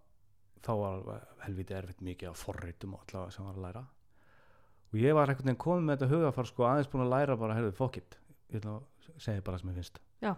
[0.66, 3.84] þá var helviti erfitt mikið af forritum og allavega sem var að læra.
[4.90, 7.58] Og ég var einhvern veginn komið með þetta hugafar sko aðeins búin að læra bara,
[7.58, 8.18] heyrðu, fuck it.
[8.50, 10.00] Ég ætla að segja bara sem ég finnst.
[10.24, 10.34] Já.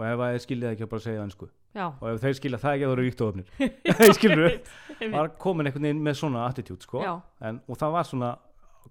[0.00, 1.46] og ef að ég skilja ekki að bara segja önsku
[1.76, 1.84] já.
[1.90, 3.50] Og ef þeir skilja það ekki að það eru ríkt og öfnir
[4.18, 4.70] skilur Einmitt.
[5.12, 7.02] var komin einhvern veginn með svona attitude sko.
[7.44, 8.30] En, og það var svona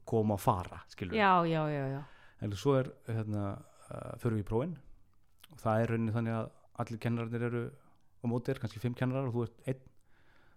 [0.10, 2.04] koma og fara skilur já.
[2.46, 4.78] en svo er hérna uh, fyrir við í prófin.
[5.50, 6.52] Og það er rauninni þannig að
[6.84, 7.64] allir kennararnir eru
[8.22, 9.82] á móti er kannski fimm kennarar og þú ert einn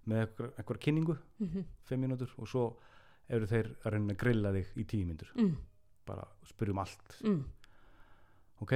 [0.09, 2.65] með einhver, einhver kynningu, Mhm, fimm mínútur og svo
[3.29, 5.57] eru þeir að rauninni að grilla þig í tíu mínútur, mm,
[6.07, 7.17] bara spyrjum allt.
[7.23, 7.45] Mm,
[8.63, 8.73] ok,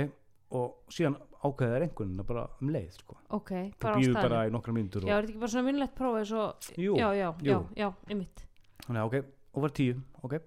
[0.57, 3.17] og síðan ákveða þær einhvern bara um leið, sko.
[3.31, 3.51] Ok,
[3.81, 4.23] bara á staðnum.
[4.23, 6.45] bara í nokkra mínútur já, er þetta ekki bara svona vinnlegt prófið svo,
[6.79, 7.45] jú, já, já, jú.
[7.51, 8.47] já, já, einmitt.
[8.87, 9.25] Þannig ok,
[9.55, 10.39] og var tíu, ok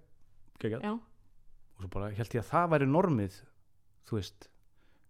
[0.60, 3.42] geggjað, já, og svo bara held ég að það væri normið
[4.10, 4.48] þú veist,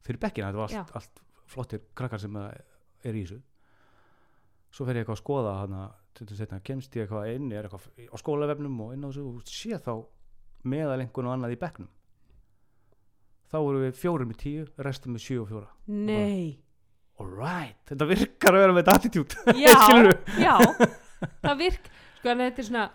[0.06, 0.50] fyrir bekkina.
[0.52, 3.42] Þetta var allt, allt flottir krakkar sem er í þessu
[4.70, 5.84] svo fer ég eitthvað að skoða hana
[6.20, 9.80] að kemst ég eitthvað inn er eitthvað á skólavefnum og inn á þessu og sé
[9.80, 9.94] þá
[10.70, 11.92] meðalengun og annað í bekknum
[13.50, 16.60] þá voru við fjórum í tíu restum með sjö og fjóra nei
[17.20, 19.76] alright, þetta virkar að vera með þetta attitude já,
[20.40, 20.56] já
[21.46, 21.90] það virk,
[22.20, 22.86] sko en þetta er svona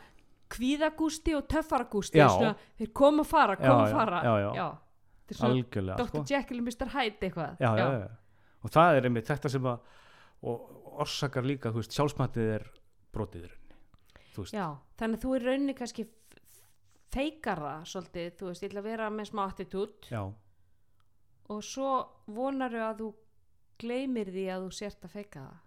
[0.55, 2.29] kvíðagústi og töffaragústi Já.
[2.79, 4.67] þeir koma og fara, Já, koma og já, fara já, já.
[5.25, 6.11] þetta er svona algjörlega Dr.
[6.11, 6.23] sko.
[6.31, 6.93] Jekyll og Mr.
[6.95, 8.09] Hyde eitthvað já, já, já.
[8.63, 10.01] og það er einmitt þetta sem að
[10.45, 12.67] og orsakar líka, þú veist, sjálfsmatið er
[13.15, 13.81] brotið í rauninni
[14.37, 14.67] veist, Já,
[15.01, 16.07] þannig að þú er rauninni kannski
[17.15, 20.09] feikar það svolítið, þú veist, ég ætla að vera með smá attitút.
[20.11, 20.23] Já,
[21.53, 21.91] og svo
[22.35, 23.11] vonaru að þú
[23.85, 25.61] gleymir því að þú sért að feika það.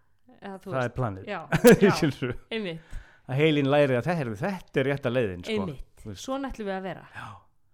[0.67, 1.27] Það er planið.
[1.27, 1.39] já,
[1.87, 2.95] já, einmitt,
[3.27, 5.53] að heilin læri að þetta er, þetta er rétta leiðin sko.
[5.55, 6.03] einmitt.
[6.07, 6.23] Veist.
[6.23, 7.05] svona ætlum við að vera.
[7.15, 7.27] Já,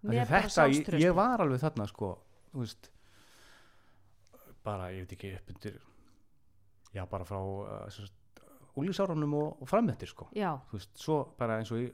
[0.03, 2.11] þetta, ég, ég var alveg þarna sko,
[2.51, 2.89] þú veist
[4.63, 5.81] bara, ég veit ekki upp undir
[6.93, 8.11] já, bara frá uh,
[8.79, 11.93] úlísárunum og, og frammettir sko, já, þú veist, svo bara eins og ég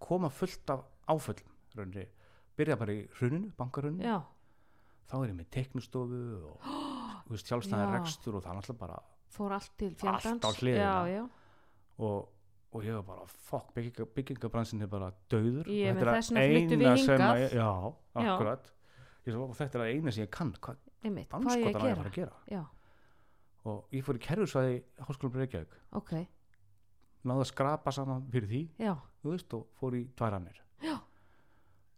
[0.00, 2.06] koma fullt af áföllum rauninni,
[2.56, 4.20] byrja bara í hruninu, bankarhruninu já,
[5.10, 6.20] þá er ég með teknustofu
[6.50, 7.96] og sjálfstæðan Já.
[7.98, 9.00] rekstur og það er alltaf bara
[9.34, 10.84] fór allt til fjandans Allt á hliðina.
[10.84, 11.24] já, já,
[12.04, 12.28] og,
[12.74, 16.94] og ég var bara, fokk, bygginga, byggingabransin er bara döður Ég og þetta er eina
[17.00, 17.68] sem að já,
[18.14, 18.24] Já.
[18.24, 18.70] akkurat.
[19.24, 20.52] Ég svo, þetta er eina sem ég kann.
[20.60, 22.04] Hvað hvað ég að að gera?
[22.04, 22.34] að gera?
[22.50, 22.62] Já,
[23.64, 25.74] og ég fór í kerfisvæði háskólanum Reykjavík.
[25.92, 26.12] Ok,
[27.24, 30.98] náði að skrapa saman fyrir því já, þú veist, og fór í tværannir Já.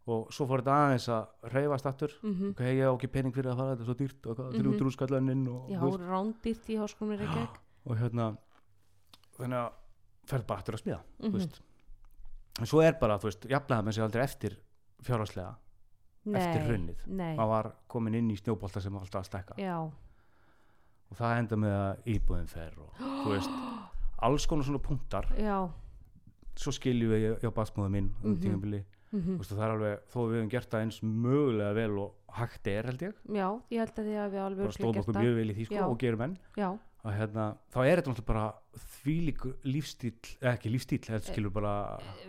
[0.07, 2.13] og svo fór þetta aðeins að reyfast aftur.
[2.23, 2.51] Mhm.
[2.55, 4.53] Ok, ég á ekki pening fyrir að fara þetta er svo dýrt og Mhm.
[4.55, 4.79] þrjú mm -hmm.
[5.49, 7.57] og, já, þú veist, rándýrt í háskólum Reykjavík.
[7.87, 8.37] Og hérna
[9.39, 9.73] þannig að
[10.27, 11.33] ferð bara aftur að smíða Mhm.
[11.33, 11.61] veist.
[12.61, 14.57] En svo er bara, þú veist, jafnlega með sig aldrei eftir
[15.03, 15.57] fjárhagslega,
[16.27, 16.97] eftir hrunnið.
[17.37, 19.55] maður var komin inn í snjóbolta sem var alltaf að stækka.
[19.59, 19.93] Já,
[21.11, 23.57] og það enda með að íbúðin fer og þú veist,
[24.27, 25.29] alls konar svona punktar.
[25.39, 25.59] Já.
[26.57, 28.41] Svo skiljum við hjá basmóðu mín um Mhm.
[28.43, 28.83] tímabili,
[29.13, 29.37] mhm.
[29.37, 32.37] þú veist, og það er alveg þó við hefum gert það eins mögulega vel og
[32.37, 35.21] hægt er held ég, já, ég held að því að við alveg bara stóðum okkur
[35.23, 35.87] mjög vel í því sko Já.
[35.89, 36.37] og gerum enn.
[36.57, 36.69] Já,
[37.07, 38.47] og hérna, þá er þetta náttúrulega bara
[38.97, 41.75] þvílíkur lífstíl, eða ekki lífstíl þetta skilur bara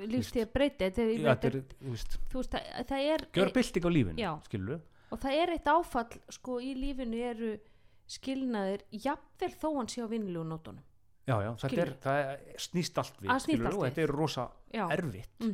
[0.05, 3.91] lífstíð að breyta þetta er, ég þú veist, veist, það, það er gjör bylting á
[3.95, 7.51] lífinu skilur og það er eitt áfall sko í lífinu eru
[8.07, 10.83] skilnaðir jafnvel þó hann sé á vinnlegu nótunum.
[11.27, 12.21] Já, já, þetta er, það
[12.63, 13.89] snýst allt við Það snýst skilur, allt og við.
[13.91, 15.33] þetta er rosa já, erfitt.
[15.43, 15.53] Mm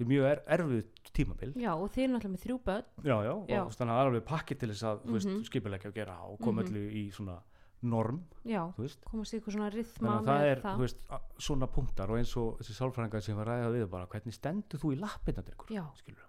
[0.00, 1.48] þetta er mjög er, erfið tímabil.
[1.60, 2.84] Já og þið er náttúrulega með þrjú börn.
[3.04, 3.64] Já, já, og Já.
[3.66, 5.42] veist, þannig að það er alveg pakki til þess að þú veist, Mhm.
[5.44, 6.70] skipulegja og gera og koma Mhm.
[6.70, 7.42] öllu í svona
[7.82, 8.72] norm já,
[9.04, 10.96] komast í eitthvað svona rithma þannig að það er, þú veist,
[11.38, 14.92] svona punktar og eins og þessi sálfræðingar sem var ræðað við bara, hvernig stendur þú
[14.96, 16.26] í lappinna til ykkur skilur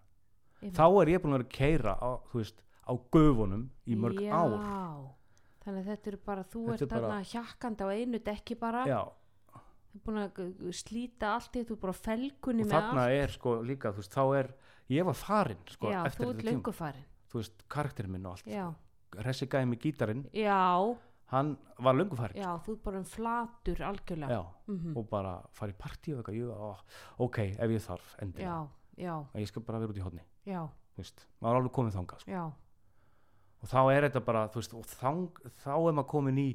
[0.71, 2.61] þá er ég búin að vera að keira á, þú veist,
[2.91, 5.15] á göfunum í mörg já, ár.
[5.63, 8.55] þannig að þetta er bara þú Þetta ert er bara- þarna hjakkandi á einu dekki
[8.59, 8.85] bara.
[8.85, 9.01] Já,
[9.91, 13.05] þú er búin að slíta allt í þú er bara á felgunni og með þarna
[13.11, 14.53] er sko líka, þú veist, þá er
[14.89, 18.11] ég var farin, sko, já, eftir þú ert þetta tíma löngu farin þú veist, karakterinn
[18.11, 18.45] minn og allt.
[18.47, 18.73] Já,
[19.11, 20.97] Ressi gæði með gítarinn, já,
[21.31, 24.29] hann var löngu farin já, þú ert bara um flatur algjörlega.
[24.31, 24.97] Já, Mhm.
[24.97, 26.75] og bara fara í partí og eitthvað, ég, ó,
[27.19, 28.67] ok, ef ég þarf endilega, já,
[28.97, 30.63] já, að ég skal bara vera út í hodni já,
[30.95, 32.31] þú veist, maður er alveg komið þangað sko.
[32.31, 32.51] já
[33.61, 35.27] og þá er þetta bara, veist, þang,
[35.61, 36.49] þá er maður komin í,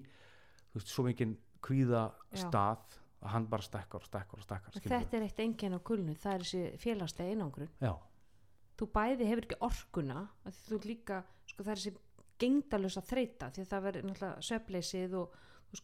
[0.75, 1.37] veist, svo mikið
[1.67, 2.03] kvíða
[2.35, 2.41] Já.
[2.45, 6.15] stað að hann bara stekkar og stekkar og stekkar þetta er eitt enginn á kulnu,
[6.21, 7.71] það er þessi félagslega einangrun.
[7.81, 7.95] já,
[8.77, 10.27] Þú bæði hefur ekki orkuna,
[10.69, 11.93] þú líka, sko það er þessi
[12.43, 15.39] gengdalösa þreita, því að það verður náttúrulega svefleysið og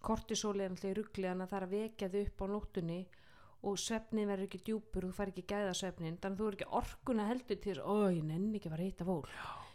[0.04, 2.98] kortisóli er náttúrulega í ruggli, þannig að það er að vekja þau upp á nóttunni
[3.62, 6.70] og svefnin verður ekki djúpur, þú fær ekki gæða svefnin, þannig að þú er ekki
[6.82, 9.32] orkuna heldur til þess, ó, ég nenni ekki að fara að hitta fólk.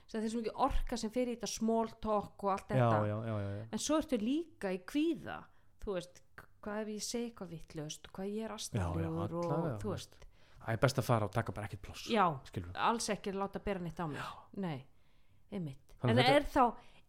[0.08, 3.00] Að það er svo mikið orka sem fyrir í þetta small talk og allt þetta.
[3.10, 3.66] já, já, já.
[3.76, 5.42] En svo ertu líka í kvíða,
[5.84, 6.22] þú veist,
[6.64, 10.16] hvað ef ég segi eitthvað vittlust, hvað ég er aðstæðlegur og þú veist,
[10.64, 13.62] það er best að fara og taka bara ekkert pláss já, skilur alls ekki láta
[13.64, 14.24] bera neitt á mig
[14.64, 14.80] nei,
[15.52, 15.84] einmitt.
[16.02, 16.64] Þannig en þetta- er þá,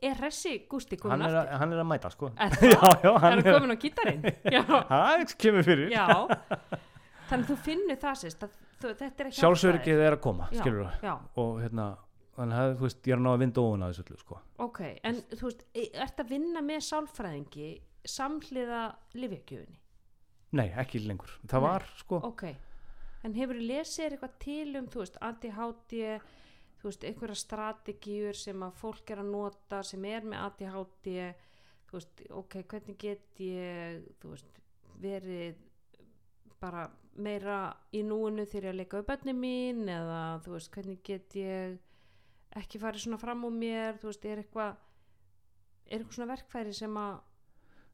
[0.09, 1.39] er Ressi hann komin aftur?
[1.39, 2.31] að, hann er að mæta sko.
[2.39, 2.63] Það?
[2.63, 4.29] Er hann hann er komin á gítarinn?
[4.57, 5.91] Já, það kemur fyrir.
[5.93, 6.07] Já.
[7.29, 9.27] Þannig að þú finnur það sérst að þetta
[10.07, 10.47] er að koma,
[11.43, 11.89] og hérna,
[12.39, 14.39] þannig að þú veist, ég er að ná að vinda ofan að þessu öllu sko.
[14.65, 14.81] Ok,
[15.11, 17.69] en þú veist e- ertu að vinna með sálfræðingi
[18.09, 18.83] samhliða
[19.19, 19.79] livjakjöfunni
[20.57, 21.69] nei, ekki lengur, það Nei.
[21.69, 22.21] var sko.
[22.25, 22.45] Ok,
[23.27, 25.97] en hefur lesið þér eitthvað til um, þú veist, ADHD
[26.79, 31.11] þú veist, einhverja strategíur sem að fólk er að nota sem er með ADHD
[31.89, 34.63] þú veist, ok, hvernig get ég þú veist,
[35.03, 35.59] verið
[36.63, 36.87] bara
[37.19, 37.59] meira
[37.95, 41.77] í núinu þegar ég leika við bönni mín eða þú veist, hvernig get ég
[42.57, 44.77] ekki farið svona fram á mér þú veist, er eitthvað
[45.89, 47.19] er eitthvað svona verkfæri sem að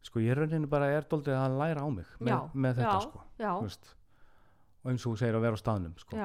[0.05, 3.01] sko ég rauninni bara er doldið að læra á mig með, Já, með þetta já,
[3.07, 3.91] sko já, veist,
[4.85, 6.17] og eins og þú segir að vera á staðnum sko.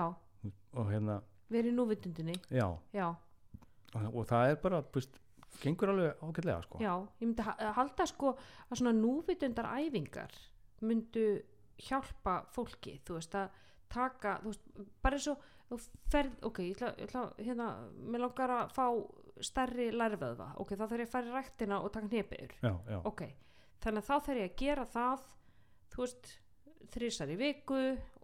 [0.80, 2.36] og hérna, verið núvitundinni.
[2.54, 5.16] Og, það er bara, þú veist,
[5.64, 6.78] gengur alveg ágætlega sko.
[6.84, 8.36] Já, ég myndi ha- halda sko
[8.70, 10.36] að svona núvitundar æfingar
[10.86, 11.24] myndu
[11.88, 13.50] hjálpa fólki, þú veist, að
[13.90, 14.70] taka, þú veist,
[15.02, 15.78] bara eins og þú
[16.12, 17.68] ferð, ok, ég ætla, ég ætla hérna,
[18.10, 18.86] mér langar að fá
[19.42, 22.10] stærri lærveðva, ok, þá þarf ég að fara í ræktina og taka
[22.90, 23.22] já, ok
[23.80, 25.28] þannig að þá þarf ég að gera það
[25.94, 26.32] þú veist,
[26.92, 27.82] þrísar í viku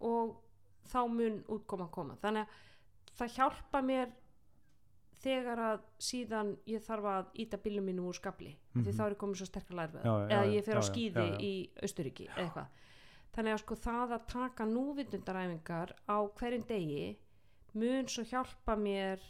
[0.10, 0.36] og
[0.92, 4.10] þá mun útkoma koma, þannig að það hjálpa mér
[5.26, 8.98] þegar að síðan ég þarf að íta bílum mínum úr skabli mm því Mhm.
[9.00, 10.84] þá er ég komið svo sterkar lærveð Já, já, eða ég fer á
[11.32, 11.38] já.
[11.40, 12.68] í Austuríki eða eitthvað.
[13.36, 17.18] Þannig að sko það að taka núvitundaræfingar á hverjum degi
[17.76, 19.22] mun svo hjálpa mér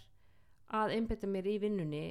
[0.75, 2.05] að einbytta mér í vinnunni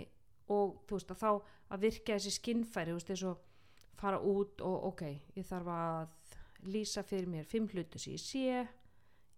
[0.53, 1.31] og þú veist að þá
[1.75, 3.43] að virka þessi skinnfæri þú veist eins og
[3.99, 5.03] fara út og ok,
[5.39, 8.69] ég þarf að lýsa fyrir mér fimm hlutu sem ég sé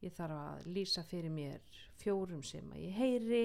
[0.07, 1.61] ég þarf að lýsa fyrir mér
[2.01, 3.45] fjórum sem að ég heyri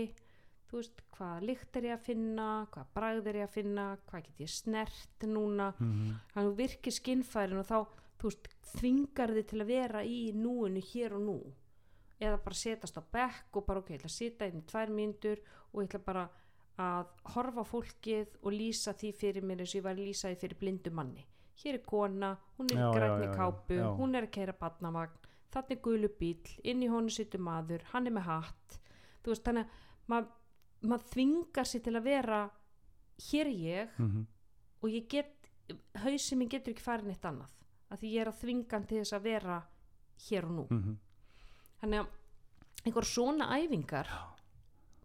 [0.71, 4.23] þú veist, hvað lykt er ég að finna hvað bragð er ég að finna hvað
[4.27, 6.13] get ég snert núna Mhm.
[6.33, 7.79] þannig að þú virkir skinnfærin og þá
[8.21, 11.39] þú veist, þvingar þið til að vera í núinu hér og nú
[12.21, 14.89] eða bara setast á bekk og bara ok, ég ætla að sita inn í tvær
[14.93, 15.41] mínútur
[15.73, 16.25] og ég ætla bara
[16.81, 20.39] að horfa fólkið og lýsa því fyrir mér eins og ég var að lýsa því
[20.43, 21.25] fyrir blindu manni
[21.61, 23.89] hér er kona, hún er já, kápu já.
[23.97, 25.17] hún er að keira badnavagn
[25.51, 28.79] þannig er gulu bíl, inn í honu situr maður hann er með hatt
[29.23, 29.69] þú veist, þannig að
[30.07, 30.27] maður
[30.89, 32.39] mað þvingar sér til að vera
[33.31, 34.25] hér er ég Mhm.
[34.81, 35.49] og ég get
[36.01, 37.49] hausinn minn getur ekki farið neitt annað
[37.91, 39.61] af því ég er að þvinga hann til þess að vera
[40.29, 40.97] hér og nú Mhm.
[41.81, 44.09] Þannig að einhver svona æfingar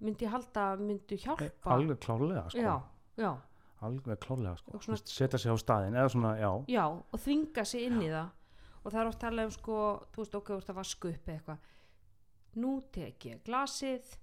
[0.05, 1.70] myndi halda að myndu hjálpa.
[1.72, 2.61] Alveg klárlega sko.
[2.61, 2.74] já,
[3.16, 3.31] já,
[3.87, 4.81] alveg klárlega sko.
[4.85, 8.29] Svona- setja sig á staðin svona, já, já og þvinga sig inn í það.
[8.85, 9.79] Og það er oft talað um sko
[10.12, 11.59] þú veist ok, þú ert að vaska upp eitthvað.
[12.57, 14.16] Nú tek ég glasið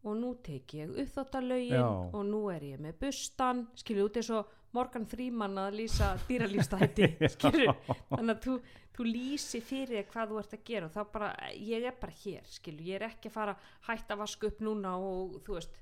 [0.00, 1.84] og nú tek ég uppþóttalögin Já.
[1.86, 7.08] og nú er ég með bustan skilju út eins og Morgan Freeman að lýsa dýralífstætti
[7.34, 8.54] skilju þannig að þú,
[8.96, 12.48] þú lýsi fyrir hvað þú ert að gera og þá bara, ég er bara hér
[12.48, 15.80] skilju, ég er ekki að fara að hætta að vaska upp núna og þú veist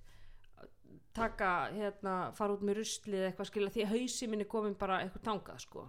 [1.18, 4.76] taka, hérna, fara út með ruslið eða eitthvað skilja því að hausi minn er komin
[4.78, 5.84] bara eitthvað tangað sko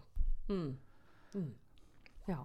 [0.49, 0.69] mm.
[1.37, 1.49] Mm.
[2.29, 2.39] já,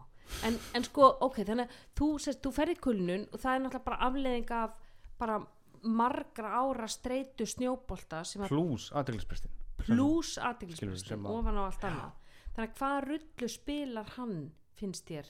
[0.48, 2.08] en, en sko ok, þannig að þú,
[2.46, 4.80] þú ferði kulnun og það er náttúrulega bara afleðing af
[5.20, 5.38] bara
[5.84, 12.12] margra ára streitu snjóbolta plús aðdeglisprestin plús Skilurðu, aðteglisbrestin sem að- ofan á allt annað.
[12.54, 15.26] Þannig að hvaða rullu spilar hann finnst þér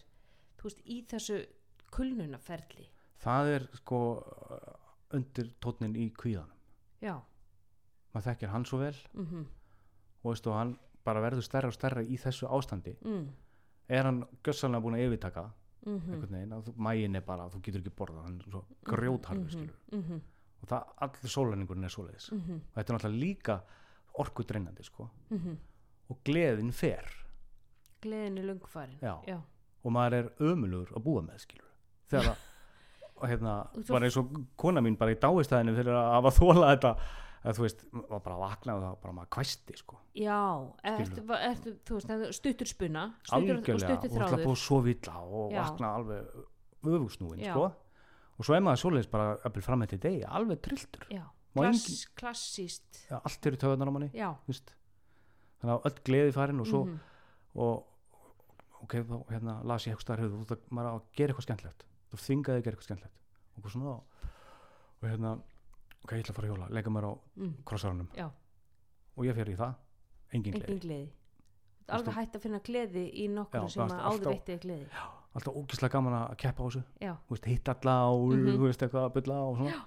[0.64, 1.46] veist, í þessu
[1.90, 2.86] kulnunaferli
[3.24, 3.98] það er sko
[5.14, 6.56] undir tónnin í kvíðanum.
[7.00, 7.20] Já,
[8.14, 8.96] maður þekkir hann svo vel.
[9.14, 9.44] Mhm.
[10.24, 12.96] Og veistu hann bara verður stærra og stærra í þessu ástandi.
[13.04, 13.28] Mm,
[13.88, 15.50] er hann gössalega búin að yfirtaka
[15.86, 16.12] mhm.
[16.14, 19.50] Einhvern veginn að þú- maginn er bara, þú getur ekki borðað hann er svo grjótharður
[19.50, 20.20] skilur mhm,
[20.64, 22.30] og það, allir sólæningurinn er svoleiðis.
[22.32, 23.58] Mhm, og þetta er náttúrulega líka
[24.24, 25.10] orku dreinandi sko.
[25.30, 25.58] Mhm.
[26.10, 27.06] Og gleðin fer.
[28.04, 29.14] Gleðin er lungfarin Já.
[29.26, 29.38] já,
[29.84, 31.70] og maður er ömulugur að búa með skilur
[32.10, 32.42] þegar að
[33.24, 36.68] og hérna, Og bara eins og kona mín bara í dáistæðinu fyrir að hafa þólað
[36.74, 36.90] þetta
[37.44, 40.38] að þú veist, var bara að vakna og það var bara maður kvæsti sko, já
[40.84, 44.44] ertu, ertu, þú veist, stuttur spunna stuttur, og algjörlega stuttur og alltaf þráður.
[44.48, 45.58] búið svo villa og Já.
[45.62, 46.38] vakna alveg
[46.84, 47.52] öfugsnúin Já.
[47.52, 47.66] sko
[48.34, 51.24] og svo er maður svoleiðis bara að byrja fram eftir degi alveg trilltur, já,
[51.54, 56.66] Klass, klassíst ja, allt eru töðunar á manni já, þannig að öll gleði farin og
[56.66, 57.02] svo mhm,
[57.54, 61.84] og ok, þá hérna las ég eitthvað starf þú veist að gera eitthvað skemmtilegt.
[62.10, 63.20] Þú þvingaði að gera eitthvað skemmtilegt.
[63.54, 65.34] Og svona og hérna,
[66.02, 68.26] ok, ég ætla að fara hjóla leika mér á mm, krossarunum já,
[69.14, 69.76] og ég fer í það,
[70.32, 70.64] engin gleði.
[70.64, 71.10] Engin gleði.
[71.94, 74.86] Alveg hægt að finna gleði í nokkur Já, sem að áður veitti gleði
[75.34, 76.82] alltaf ógislega gaman að keppa á þessu.
[77.46, 78.56] Hitt alla og Mhm.
[78.56, 79.84] þú veist eitthvað að bylla og svona.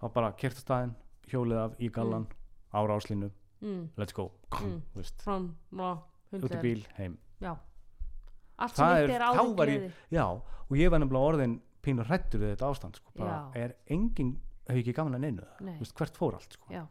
[0.00, 0.94] Þá bara kert á staðinn,
[1.28, 2.26] hjólið af í gallan
[2.72, 3.30] á ráslínu,
[3.62, 4.30] mm, let's go.
[4.52, 4.82] Mm.
[4.94, 5.38] þú veist, frá,
[5.72, 6.02] ná,
[6.32, 7.18] út í bíl, heim.
[7.40, 7.56] Já.
[8.58, 9.92] Allt sem er- veitti er áður gleði.
[10.10, 13.56] Já, og ég var nefnilega orðin pínur hrættur við þetta ástand sko, bara, Já.
[13.56, 15.42] er engin, hef ég ekki gaman að neinu.
[15.42, 15.78] Það Nei.
[15.78, 16.66] Veist, hvert fór allt sko.
[16.74, 16.88] og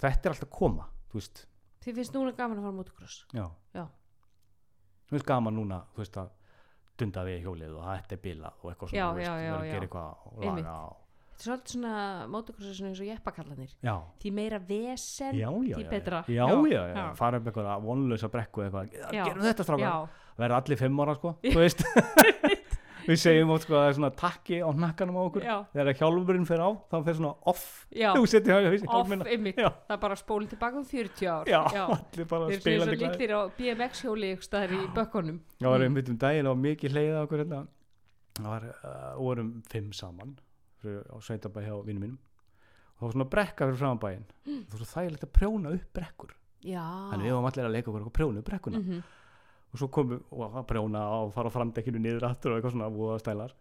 [0.00, 1.46] þetta er alltaf koma þú veist,
[1.80, 3.50] þið finnst núna gaman að fara motocross já.
[3.74, 3.88] Já,
[5.08, 6.30] þú veist gaman núna, þú veist að
[6.98, 10.32] dunda við hjólið og þetta er bilað og eitthvað svona, já, verður að gera eitthvað
[10.32, 10.96] og laga og,
[11.28, 11.94] þetta er svolítið svona
[12.74, 16.22] svona eins og jeppakallanir já, því meira vesen því betra.
[16.26, 20.08] já, já, Já, fara upp eitthvað vonlösa brekku eitthvað, gerum þetta strákar.
[20.38, 21.84] Verða allir fimm ára sko, þú veist
[23.08, 25.98] við segjum oft sko að það er svona takki á hnakkanum á okkur já, þegar
[26.02, 29.68] hjálmurinn fer á, þá fer svona off já þú setið á off hjálmina ymmit, Já.
[29.88, 33.00] það er bara spólið tilbaka um 40 ár já, allir bara þeir séu svo spilandi
[33.06, 35.84] litlir á BMX hjóli ykkur staðar í bökkunum Já, var Mm.
[35.88, 37.66] einmitt um daginn og mikið hleyða okkur hérna.
[38.38, 40.36] Það var, uh, vorum fimm saman
[40.82, 42.18] fyrir, á sveitabæ hjá vinnum mínum.
[42.94, 44.24] Og það var svona brekka fyrir framan bæinn.
[44.46, 44.60] Mm.
[44.68, 46.30] Það var svo þægilegt að prjóna upp brekkur.
[46.62, 48.78] já, Þannig við varum allir að leika okkur og prjóna upp brekkuna.
[48.78, 49.02] Mhm.
[49.72, 52.74] Og svo komum við og að prjóna og fara á framdekkinu niður aftur og eitthvað
[52.76, 53.52] svona búið stælar.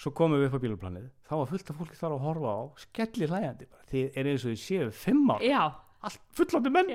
[0.00, 1.08] Svo komum við upp á bíluplanið.
[1.28, 3.84] Það var fullt af fólki þar að horfa á, skellir hlæjandi bara.
[3.92, 5.42] Þið er eins og þið séu fimm ár.
[5.44, 5.62] já,
[6.02, 6.88] Allt fullandi menn.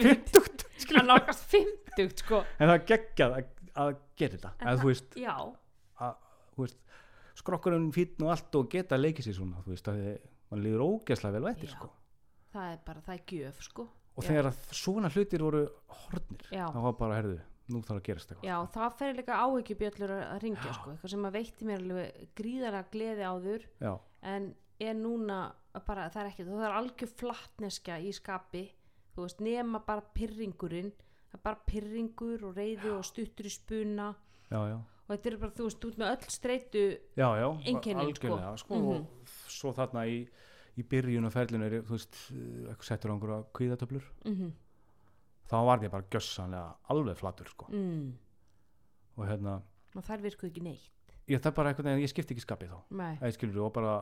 [0.00, 0.62] fymtugt.
[0.94, 4.52] hann nálgast 50 sko En það geggjað að, að gera þetta.
[4.60, 5.34] En það- þú veist, já,
[6.00, 6.14] að
[6.54, 6.78] þú veist,
[7.40, 10.00] skrokkurinn fítn og allt og geta að leiki sér svona þú veist að
[10.50, 11.74] mann líður ógeðslega vel vættir Já.
[11.76, 11.90] sko.
[12.54, 13.84] það er bara, það er gjöf sko
[14.16, 15.60] og þegar svona hlutir voru
[16.00, 17.36] hornir þá var bara, herðu,
[17.70, 21.24] nú þarf að gerast eitthvað Já, það fer líka áhyggjubjöllur að ringja sko, eitthvað sem
[21.28, 23.66] að veitti mér alveg gríðarlega gleði áður.
[23.80, 23.92] Já,
[24.22, 25.40] en er núna
[25.86, 28.64] bara, það er ekki, það er algjör flattneskja í skapi,
[29.14, 30.92] þú veist, nema bara pyrringurinn,
[31.30, 34.14] það er bara pyrringur og reyði og stuttur í spuna.
[34.50, 36.84] Já, já, og þetta er bara, þú veist, út með öll streitu
[37.66, 38.38] Einkennin, sko.
[38.56, 38.88] sko, Mhm.
[38.96, 39.06] og
[39.50, 40.28] svo þarna í,
[40.78, 44.02] í byrjun og ferlinu er, þú veist, eitthvað settur á einhverja kvíðatöflur.
[44.24, 44.52] Mm
[45.50, 47.68] þá var ég bara gjössanlega alveg flatur sko.
[47.74, 48.08] mm.
[49.18, 49.60] og hérna,
[49.94, 51.14] og þær virkuð ekki neitt.
[51.30, 53.30] Ég það eitthvað, ég skipti ekki skapið þá.
[53.36, 53.94] Skilur og bara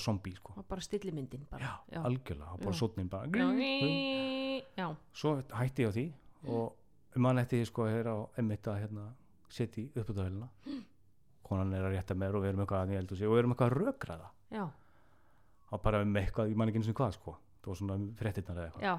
[0.00, 0.54] zombie sko.
[0.56, 1.80] og bara stillimyndin bara.
[1.90, 2.78] já, algjörlega, og bara Já.
[2.78, 4.62] sotnin já.
[4.76, 6.12] já, svo hætti ég á því
[6.52, 6.76] og
[7.16, 9.06] mann eftir því sko að heyra á emitt að hérna
[9.48, 10.48] setja í uppöldavélina
[11.42, 13.70] konan er að rétta með og við erum eitthvað að ég og við erum eitthvað
[13.72, 14.64] að rökraða já,
[15.70, 17.36] og bara um eitthvað, ég man ekki eins og hvað sko.
[17.62, 18.84] Það var svona um fréttinnar eða eitthvað.
[18.86, 18.94] Já,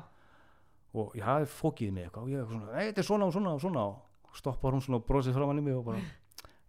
[0.94, 2.24] og ég hafði fókið mig eitthvað.
[2.24, 3.86] Og ég eitthvað svona, "Nei, þetta er svona og svona og svona.
[4.28, 6.02] Og stoppar hún svona og brosið frá manni mig og bara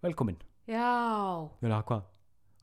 [0.03, 1.51] velkomin, já.
[1.63, 2.03] Ég er að hvað?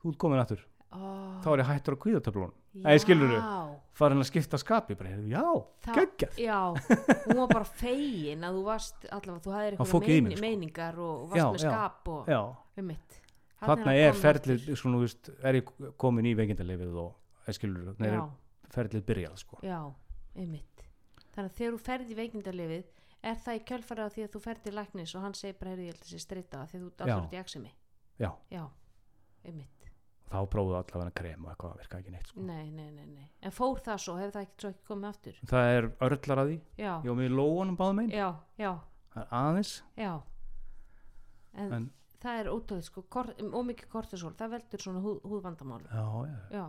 [0.02, 0.60] Þú ert komin aftur,
[0.92, 2.52] Ó, þá er ég hættur á kvíðatöflunum.
[2.74, 3.40] Nei, skilurðu?
[3.40, 3.76] já.
[3.94, 6.36] farin að skipta skapi, bara, já, Það- geggjað.
[6.36, 6.74] Já,
[7.26, 10.40] hún var bara fegin að þú varst allavega, þú Hann í eitthvað mig, sko.
[10.46, 12.28] meiningar og varst Já, með já, skap og
[12.78, 13.20] um mitt
[13.62, 17.14] þarna er ferlið svona, þú veist, er ég komin í veikindalefið og
[17.48, 19.58] eh, skilur, þannig Já, er ferlið byrjað sko.
[19.62, 19.80] já,
[20.36, 20.75] um mitt
[21.36, 22.90] Þannig að þegar þú ferð í veikindalifið
[23.26, 25.72] er það í kjölfarið á því að þú ferð til læknis og hann segir bara,
[25.74, 27.72] heyrðu, ég held sé streyta því þú alltaf út í exemi
[28.16, 28.62] já, Já,
[29.46, 29.76] um mitt
[30.26, 32.42] þá prófuðu allavega krem og eitthvað virka ekki neitt sko.
[32.42, 33.26] Nei, nei, nei, nei.
[33.46, 35.36] En fór það svo, hefur það ekki, svo ekki komið aftur?
[35.52, 38.26] Það er örlar að því, Já, ég var með í lóanum báðum einn, já,
[38.58, 38.72] já,
[39.14, 39.74] það er aðeins.
[40.02, 40.10] Já.
[41.56, 41.86] En, En-
[42.26, 43.04] það er ótöð, sko,
[43.60, 46.66] ómikið kortisol, það veldur svona húð, húðvandamálu já, já, Já,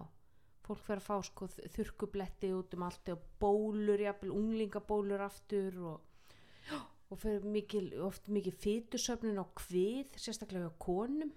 [0.68, 1.48] fólk fer að fá sko
[1.78, 6.30] þurkubletti út um allt og bólur, jafnvel unglingabólur aftur og,
[6.70, 6.78] já,
[7.12, 11.32] og fer mikil, oft mikið fytusöfnun á kvið, sérstaklega á konum.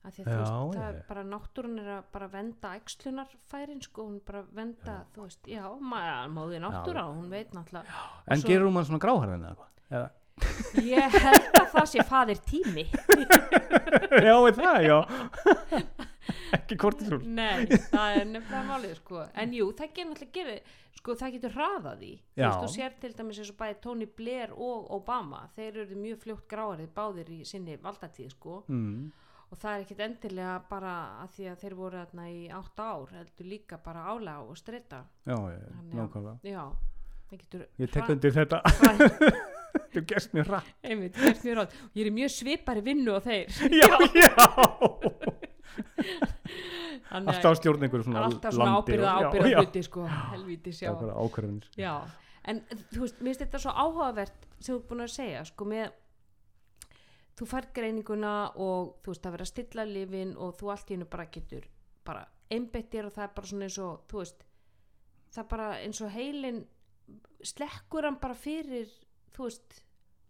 [0.00, 0.90] Að því að þú Já, veist, já, það já.
[0.96, 5.64] er bara náttúrun er að bara venda æxlunarfærin sko, hún bara venda, þú veist, já,
[5.76, 7.98] ma- móðið náttúra, hún veit náttúrulega.
[8.32, 10.10] En svo- gerur mann svona gráharðin eða Eða-
[10.80, 12.86] ég held að það sé faðir tími.
[14.24, 14.98] Já, er það, já
[16.56, 19.24] ekki kortisol Nei, það er nefnilega málið sko.
[19.42, 22.98] en jú, það getur náttúrulega gerir sko, það getur hraðað í þú veist, þú sér
[23.00, 27.32] til dæmis eins og bæði Tony Blair og Obama, þeir eru mjög fljótt gráarið báðir
[27.34, 28.60] í sinni valdatíð sko.
[28.68, 29.10] mm.
[29.50, 33.14] og það er ekkit endilega bara að því að þeir voru þarna í átt ár
[33.16, 35.38] heldur líka bara álega og streyta já,
[35.94, 36.36] nákvæmlega.
[36.44, 36.64] Já,
[37.30, 38.62] það getur ég tek undir þetta,
[39.94, 40.90] þú gerst mér rætt
[41.94, 43.48] ég er mjög svipari vinnu og þeir.
[43.70, 43.94] Já,
[44.24, 45.48] já
[47.20, 50.92] alltaf stjórn einhverju svona alltaf svona ábyrða ábyrða hluti sko, helvíti já, sjá.
[50.94, 51.94] ákvarðanir Já,
[52.50, 52.62] en
[52.92, 55.90] þú veist, mér finnst þetta svo áhugavert sem þú er búin að segja, sko, með
[57.40, 61.28] þú fær greininguna og þú veist, að stilla lifin og þú allt í hennu bara
[61.32, 61.66] getur
[62.04, 64.44] bara einbettir og það er bara svona eins og þú veist,
[65.30, 66.60] það er bara eins og heilin
[67.46, 68.90] slekkur hann bara fyrir,
[69.34, 69.80] þú veist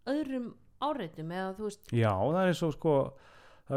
[0.09, 2.95] öðrum áreitum eða þú veist, já, það er eins og sko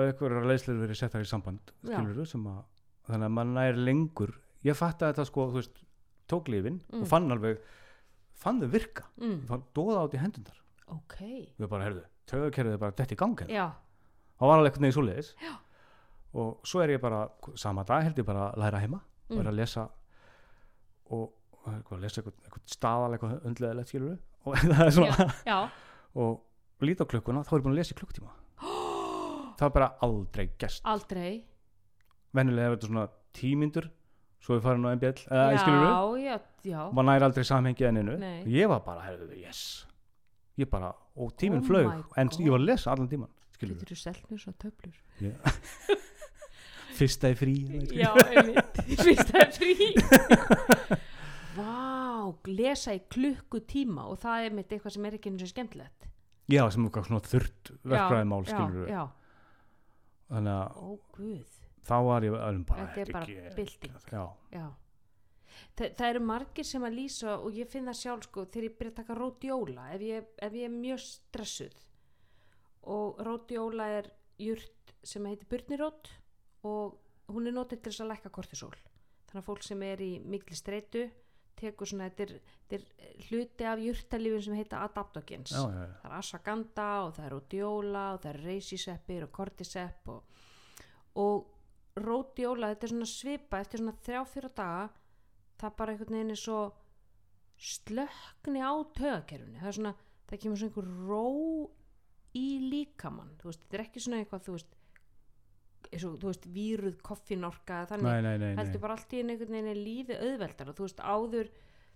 [0.02, 1.98] er einhverjar leyslir verið settar í samband Já.
[2.00, 2.60] skilur sem að
[3.08, 4.32] þannig að mann er lengur.
[4.64, 5.82] Ég fatt að þetta sko, veist
[6.30, 7.02] tók lífin Mm.
[7.02, 7.58] og fann alveg
[8.34, 10.56] fann þau virka, mm, fann dóða átt í hendundar
[10.88, 11.18] ok.
[11.58, 13.52] Við bara, herðu, töðakerfið er bara dett í gang hérna.
[13.54, 13.66] Já,
[14.40, 15.34] það var alveg eitthvað neginn svoleiðis.
[15.42, 15.54] Já.
[16.34, 19.54] og svo er ég bara, sama dag held ég bara að læra heima mm, að
[19.54, 19.84] lesa
[21.14, 21.30] og
[21.70, 25.28] eitthvað, lesa eitthvað, eitthvað staðal eitthvað undleðilegt skilur og það er svona
[26.24, 26.42] og
[26.84, 28.32] líta á klukkuna, þá er ég búin að lesa í klukktíma
[29.58, 31.44] það er bara aldrei gest aldrei.
[32.34, 33.90] Venjulega er þetta svona tímyndur
[34.44, 35.86] svo er farin á MBL eða Já, skilur
[36.20, 36.36] já,
[36.68, 36.80] já.
[36.92, 38.16] Maður næri aldrei samhengi enninu
[38.50, 39.62] ég var bara, herðu, yes.
[40.60, 42.40] Ég bara, og tíminn Oh flög en God.
[42.44, 44.96] ég var að lesa allan tíman Getur þú selt mér svo töflur?
[46.98, 47.54] fyrsta í frí
[47.96, 49.88] Já, einmitt, fyrst það er frí.
[51.54, 56.08] Vá, lesa í klukkutíma og það er mitt eitthvað sem er ekki eins og skemmtilegt.
[56.50, 59.02] Já, sem eitthvað svona þurrt verkfræðimál já, skilur já,
[60.30, 60.88] þannig að ó
[61.84, 63.96] þá var ég alveg bara Þetta er bara bylting.
[64.12, 64.66] já, Já.
[65.76, 68.76] Þa, það eru margir sem að lýsa og ég finn það sjálf sko þegar ég
[68.78, 71.76] byrja að taka rótjóla ef, ég- ef ég er mjög stressuð.
[72.90, 74.08] Og rótjóla er
[74.38, 76.10] jurt sem heitir burnirót
[76.64, 76.98] og
[77.28, 78.74] hún er notið til þess að lækka kortisol
[79.28, 81.04] þannig að fólk sem er í mikli streitu
[81.58, 82.78] tekur svona, þetta er, þetta
[83.08, 85.96] er hluti af jurtalífin sem heita adaptogens já, já, já.
[86.02, 90.40] það er ashwagandha og það er rótjóla og það er reisiseppir og kortisepp og,
[91.24, 94.88] og rótjóla þetta er svona svipa eftir svona þrjá fjóra daga
[95.62, 96.60] það bara einhvern veginn er svo
[97.64, 99.94] slökni á tögakerfinu það er svona,
[100.28, 101.26] það kemur svona einhver ró
[102.34, 104.73] í líkamann þú veist, þetta er ekki svona eitthvað þú veist,
[105.92, 109.84] og, þú veist, víruð koffinorka þannig, nei, nei, nei, heldur bara allt í einhvern veginn
[109.84, 111.50] lífið auðveldar og þú veist, áður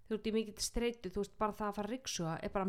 [0.08, 2.68] þú veist, í mikill streitu, þú veist, bara það að fara að ryksuga er bara,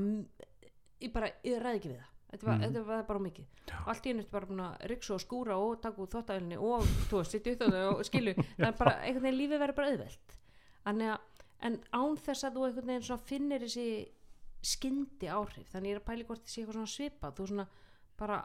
[0.99, 2.15] ég bara, ég ræði ekki við það.
[2.30, 3.45] Þetta var, þetta var bara mikið.
[3.74, 6.59] Og allt í hennu ertu bara búin að ryksa og skúra og taka út þóttaðilni
[6.61, 9.78] og þú veist, sitja upp það og skilu það er bara, einhvern veginn lífið verður
[9.80, 10.36] bara auðvelt.
[10.84, 13.88] Þannig að, en án þess að þú einhvern veginn svona finnir þessi
[14.70, 17.67] skyndi áhrif, þannig ég er að pæli hvort þessi eitthvað svona svipað, þú svona
[18.20, 18.39] bara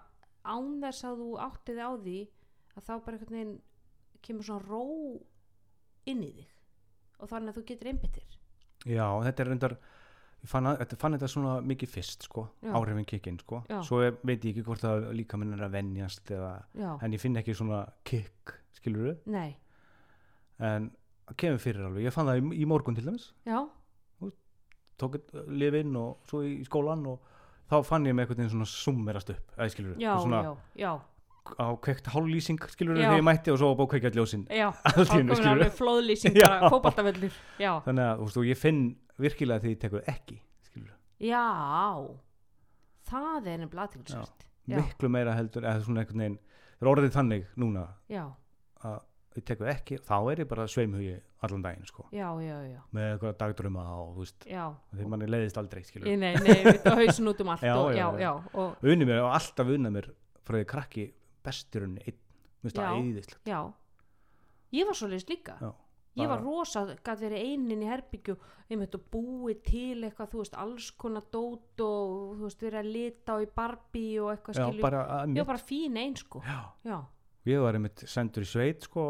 [0.45, 2.19] án þess að þú áttið á því
[2.75, 3.59] að þá bara einhvern veginn
[4.25, 4.85] kemur svona ró
[6.11, 6.49] inn í þig.
[7.21, 8.41] Og þannig að þú getur einbyttir
[8.85, 9.77] já, þetta er reyndar
[10.45, 13.63] ég fann, að, þetta, fann þetta svona mikið fyrst sko, áhrifin kikkin sko.
[13.71, 13.79] Já.
[13.87, 17.17] svo er, veit ég ekki hvort það líka minn er að venjast eða, Já, en
[17.17, 19.55] ég finn ekki svona kikk, skilur nei,
[20.61, 20.91] en
[21.41, 23.31] kemur fyrir alveg, ég fann það í, í morgun til dæmis.
[23.49, 23.63] Já,
[25.01, 25.17] tók
[25.51, 27.33] lifinn og svo í skólan og
[27.71, 30.53] þá fann ég með einhvern veginn svona summerast upp eða skilur já, svona já,
[30.85, 30.91] já,
[31.61, 34.13] á kveikt hálflýsing skilur þegar ég mætti og svo búið kveikja
[35.11, 35.49] skilurðu.
[35.51, 36.39] alveg flóðlýsing,
[37.65, 38.83] já, þannig að veist, ég finn
[39.21, 40.39] virkilega því ég tekur ekki
[40.69, 41.45] skilur já,
[43.11, 48.25] það er nefnilega aðtilsvært, miklu meira heldur það er orðið þannig núna já,
[48.85, 48.99] að
[49.35, 51.15] ég tekur ekki þá er ég bara sveimhugi
[51.45, 52.07] allan daginn sko.
[52.15, 56.61] Já, já, já, með eitthvað dagdröma og þú veist þegar manni leiðist aldrei nei, nei,
[56.65, 60.09] við hausin út um allt og, unni mér og alltaf unna mér
[60.45, 61.07] frá því krakki
[61.45, 62.21] besturinn einn.
[62.65, 63.01] Mér finnst það Já.
[63.01, 63.61] eðislegt já,
[64.75, 65.71] ég var svoleiðis líka, Já,
[66.23, 68.37] ég var rosa, gæti verið einin í herbyggju,
[68.71, 72.93] einmitt og búið til eitthvað, þú veist, alls konar dót og þú veist, verið að
[72.95, 76.61] lita á í Barbie og eitthvað skilju, að ég var bara fín einn sko, já,
[76.89, 76.99] já,
[77.51, 79.09] ég var einmitt sendur í sveit sko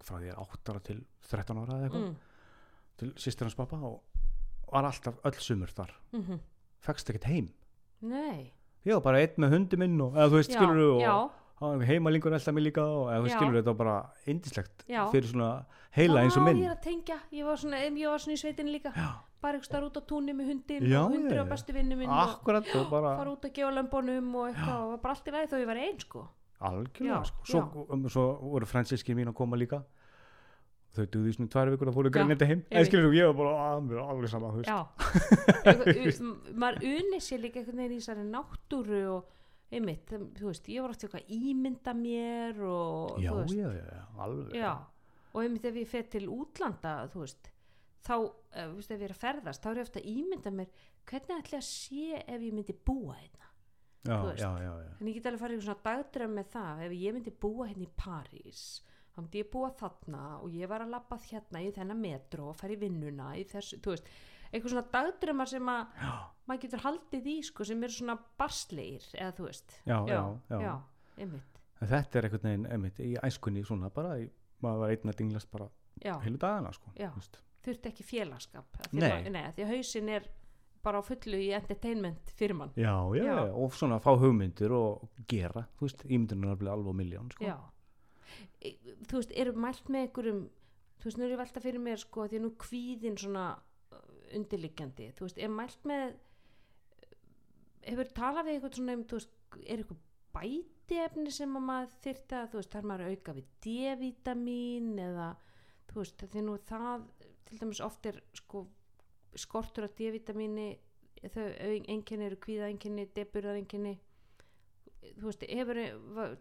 [0.00, 2.14] frá því ég er 8 ára til 13 ára eða eitthvað mm,
[3.00, 4.00] til sýstir hans pappa og
[4.70, 5.92] var alltaf öll sumur þar.
[6.16, 6.40] Mm
[6.80, 7.50] fegst ekkert heim.
[8.00, 8.52] Nei,
[8.86, 11.14] ég var bara einn með hundi minn og eða þú veist já, skilur já,
[11.60, 13.34] og heimalingur alltaf mig líka og eða þú Já.
[13.36, 13.96] skilur þetta var bara
[14.32, 15.02] indislegt Já.
[15.12, 15.50] fyrir svona
[15.96, 18.36] heila eins og Já, minn ég er að tengja, ég var svona, ég var svona
[18.38, 19.10] í sveitin líka Já.
[19.42, 21.50] bara eitthvað starf út á túnni með hundin Já, og hundur já, á já.
[21.52, 25.00] bestu vinnu minn og akkurat og bara fara út að gefa lömbunum og eitthvað og
[25.04, 26.26] bara allt í lagi þó ég var einn sko
[26.60, 27.44] algjörlega Já, sko.
[27.44, 28.24] svo, um, svo
[28.54, 29.82] voru fransískir mín að koma líka
[30.96, 32.88] þau duði svona tvær vikur og fóru grænandi heim eða einmitt.
[32.90, 34.48] skilur þú, ég var bara að, mér er alveg sama
[36.62, 39.36] maður unni sér líka einhvern veginn í þessari náttúru og
[39.70, 44.56] einmitt, þú veist, ég var alltaf eitthvað að ímynda mér og já, já, já, alveg
[44.58, 44.72] já,
[45.30, 47.50] og einmitt ef ég fer til útlanda, þú veist,
[48.02, 50.54] þá, uh, þú veist, ef ég er að ferðast, þá er ég ofta að ímynda
[50.56, 53.46] mér hvernig ætli að sé ef ég myndi búa hérna.
[54.10, 54.92] já, já, já, já.
[54.98, 57.86] En ég get alveg farið í svona dagdrömm með það, ef ég myndi búa hérna
[57.86, 58.64] í París,
[59.14, 62.56] þá myndi ég búa þarna og ég var að labba hérna í þennan metro og
[62.60, 64.10] fara í vinnuna í þessu, þú veist,
[64.50, 66.04] eitthvað svona dagdrömmar sem að
[66.50, 70.60] maður getur haldið í sko sem eru svona barsleir eða þú veist Já, já, já.
[70.66, 70.74] já,
[71.18, 74.26] einmitt En þetta er einhvern veginn einmitt, í æskunni svona bara, í,
[74.60, 75.70] maður var einn að dinglast bara
[76.02, 76.92] já, heilu dagana sko,
[77.64, 79.30] þurft ekki félagskap Nei.
[79.30, 80.28] nei, því að hausin er
[80.84, 83.40] bara á fullu í entertainment fyrir mann já, já, Já.
[83.52, 87.44] og svona fá hugmyndir og gera, þú veist, ímyndunar er alveg alveg miljón sko.
[87.44, 87.56] já
[88.60, 90.42] þú veist, eru mælt með einhverjum
[91.00, 94.02] þú veist, nú er ég velta fyrir mér sko því að nú kvíðin svona uh,
[94.36, 96.16] undirliggjandi, þú veist, er mælt með
[97.86, 100.02] hefur talað við eitthvað svona um, þú veist, er eitthvað
[100.34, 105.30] bætiefni sem að maður þyrfti að, þú veist, þarf maður að auka við D-vitamin eða,
[105.90, 107.08] þú veist, því nú það
[107.48, 108.66] til dæmis oft er sko
[109.38, 110.68] skortur af D-vitamini
[111.34, 111.46] þau
[111.90, 113.96] einkenni eru kvíða einkenni deburðar einkenni
[115.16, 115.80] þú veist, hefur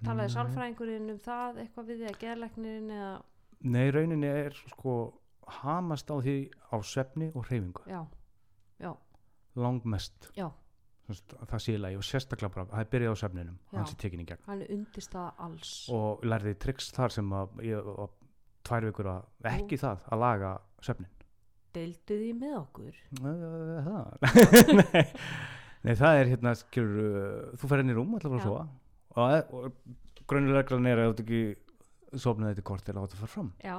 [0.05, 0.36] talaði Nei.
[0.36, 3.12] sálfræðingurinn um það eitthvað við því að geðlæknirinn eða,
[3.60, 4.95] Nei, rauninni er sko
[5.60, 6.38] hamast á því
[6.72, 8.01] á svefni og hreyfingu, já,
[8.80, 8.91] já,
[9.60, 10.32] langmest.
[10.38, 10.49] Já.
[11.10, 13.78] Það sé í lagi og sérstaklega bara, það er byrjað á svefninum Já.
[13.80, 14.43] hans er tekin í gegn.
[14.45, 15.72] Hann er undirstaða alls.
[15.89, 18.12] Og lærði tricks þar sem að ég var
[18.70, 20.51] tvær vikur að ekki það að laga
[20.86, 21.10] svefnin
[21.76, 22.99] deildu því með okkur.
[23.20, 25.10] Það
[25.86, 28.67] nei, það er hérna skilur, þú fer inn í rúm alltaf að sofa.
[29.19, 33.34] Og, og grunnuleglan er að þú ert ekki sofnaði þetta kort eða áttu að fara
[33.36, 33.53] fram.
[33.63, 33.77] Já,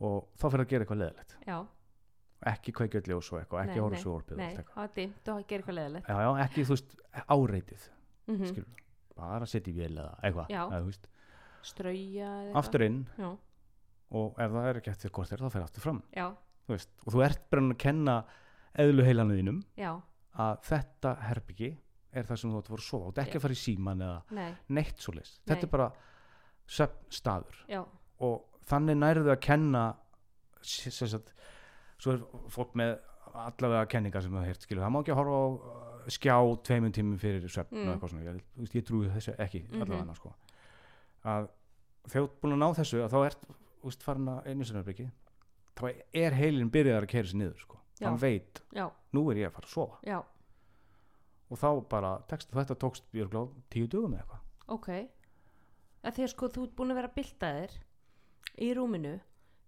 [0.00, 1.56] og þá fyrir að gera eitthvað leðilegt já,
[2.50, 5.30] ekki kveikja öll ljós og eitthvað, ekki horfa svo orpið nei, það var dimmt og
[5.30, 7.86] það gerir eitthvað leðilegt já, já, ekki þú veist áreitið
[8.30, 8.68] mm -hmm.
[9.20, 11.00] bara setja í vél eða eitthvað,
[11.62, 13.02] strauja aftur inn.
[13.18, 13.36] Já,
[14.10, 16.02] og ef það er ekki eftir kort þá fer aftur fram.
[16.16, 16.32] Já,
[16.66, 18.24] þú og þú ert bara að kenna
[18.74, 19.62] eðlu heilanu þínum.
[19.76, 20.00] Já,
[20.38, 21.70] að þetta herbyggi
[22.12, 23.38] er það sem þú átt að fara að sofa og ekki Já.
[23.38, 25.54] að fara í síman eða nei, neitt svo leist Nei.
[25.54, 25.92] þetta er bara
[26.70, 27.82] söfnstaður já,
[28.20, 29.84] og þannig nærðu að kenna
[30.62, 31.32] s- sem sagt,
[31.98, 32.98] svo er fólk með
[33.34, 36.92] allavega kenningar sem það heirt skilur, það má ekki að horfa á uh, skjá tveimum
[36.94, 37.88] tímum fyrir söfn Mm.
[37.88, 39.82] og eitthvað svona, ég, þú veist, ég trúi þessu ekki Mhm.
[39.82, 40.34] allavega sko.
[41.24, 41.48] að
[42.08, 43.42] þegar þú ert búin að ná þessu að þá ert
[43.80, 45.10] þú veist, farin að einu sinnarbyggi
[45.76, 47.76] þá er heilin byrjaðar að keira sér niður sko.
[48.00, 48.06] Já.
[48.08, 49.98] hann veit, já, nú er ég að fara að sofa.
[50.08, 50.18] Já,
[51.50, 54.44] og þá bara text, þetta tókst örugglega á tíu dögum eða eitthvað.
[54.70, 54.88] Ok.
[56.00, 57.76] Að því að sko þú ert búin að vera byltaðir
[58.64, 59.14] í rúminu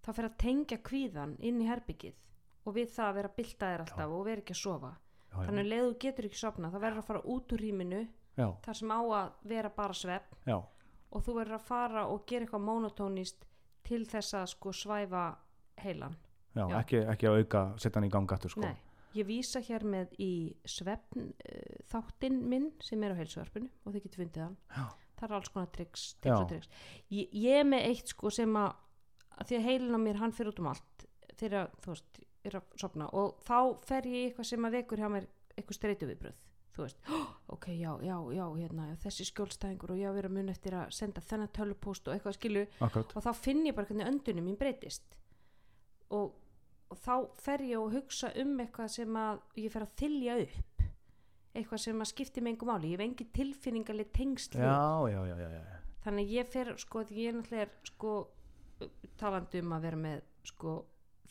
[0.02, 2.18] þá fer að tengja kvíðan inn í herbyggið
[2.64, 4.92] og við það að vera byltaðir alltaf og vera ekki að sofa.
[5.32, 8.02] Þannig að leðu getur ekki sofna þá verður að fara út úr rýminu
[8.36, 10.58] já, þar sem á að vera bara svepp já,
[11.12, 13.46] og þú verður að fara og gera eitthvað monotónist
[13.86, 15.24] til þess að sko svæfa
[15.82, 16.16] heilan
[16.54, 16.78] já, Já.
[16.80, 18.64] Ekki, ekki að auka setja hann í gang aftur sko.
[18.66, 18.76] Nei,
[19.16, 20.32] ég vísa hér með í
[20.68, 24.58] svefn uh, þáttinn minn sem er á heilsuvarpinu og þið getur fundið hann.
[24.76, 24.84] Já.
[25.22, 26.36] það er alls konar triks, Já.
[26.50, 26.68] triks
[27.14, 28.72] ég, ég er með eitt sko sem að,
[29.38, 31.04] að því að heilin á mér hann fyrir út um allt
[31.38, 35.08] þegar þú veist, er að sopna og þá fer ég eitthvað sem að vekur hjá
[35.14, 36.40] mér eitthvað streytu viðbröð
[36.72, 36.98] þú veist,
[37.54, 40.92] ok, já, já, já, hérna, þessi skjólstæðingur og ég á að vera mun eftir að
[40.96, 44.58] senda þennan tölupóst og eitthvað skilu akkurat, og þá finn ég bara hvernig öndunum mín
[44.60, 45.18] breytist.
[46.12, 46.32] Og,
[46.92, 50.84] og þá fer ég að hugsa um eitthvað sem að ég fer að þylja upp.
[51.52, 52.92] Eitthvað sem að skipti með engum máli.
[52.92, 54.68] Ég hef engin tilfinningarleg tengsl við.
[54.68, 55.80] já, já, já, já, já.
[56.04, 58.14] þannig ég fer sko því ég náttúrulega er sko
[59.20, 60.78] talandi um að vera með sko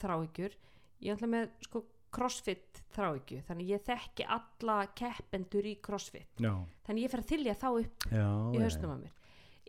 [0.02, 0.54] þráhyggjur
[1.02, 3.40] ég er náttúrulega með sko crossfit þráhyggju.
[3.48, 6.28] Þannig ég þekki alla keppendur í crossfit.
[6.44, 6.52] Já,
[6.84, 9.14] þannig ég fer að þylja þá upp já, í hausnum að mér.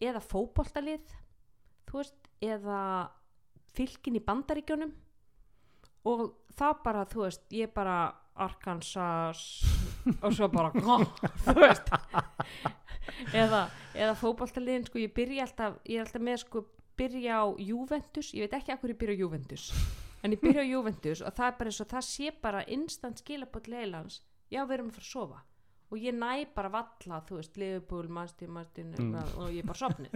[0.03, 0.23] Eða
[1.93, 2.81] veist, eða
[3.77, 4.93] fylkin í bandaríkjónum
[6.09, 6.25] og
[6.59, 7.97] það bara, þú veist, ég bara
[8.43, 9.43] Arkansas
[10.23, 10.71] og svo bara
[11.45, 11.91] þú veist.
[13.37, 16.65] Eða, eða fótboltaliðin sko, ég byrja alltaf, ég er alltaf með sko
[16.99, 19.65] byrja á Juventus, ég veit ekki að hverju byrja á Juventus
[20.23, 23.23] en ég byrja á Juventus og það er bara eins og það sé bara instant
[23.23, 24.21] skilabot leilans,
[24.53, 25.41] já við erum að fara að sofa.
[25.93, 29.17] Og ég næ bara valla þú veist, Liverpool, Manchester, Manchester Mm.
[29.37, 30.15] og ég er bara sopnið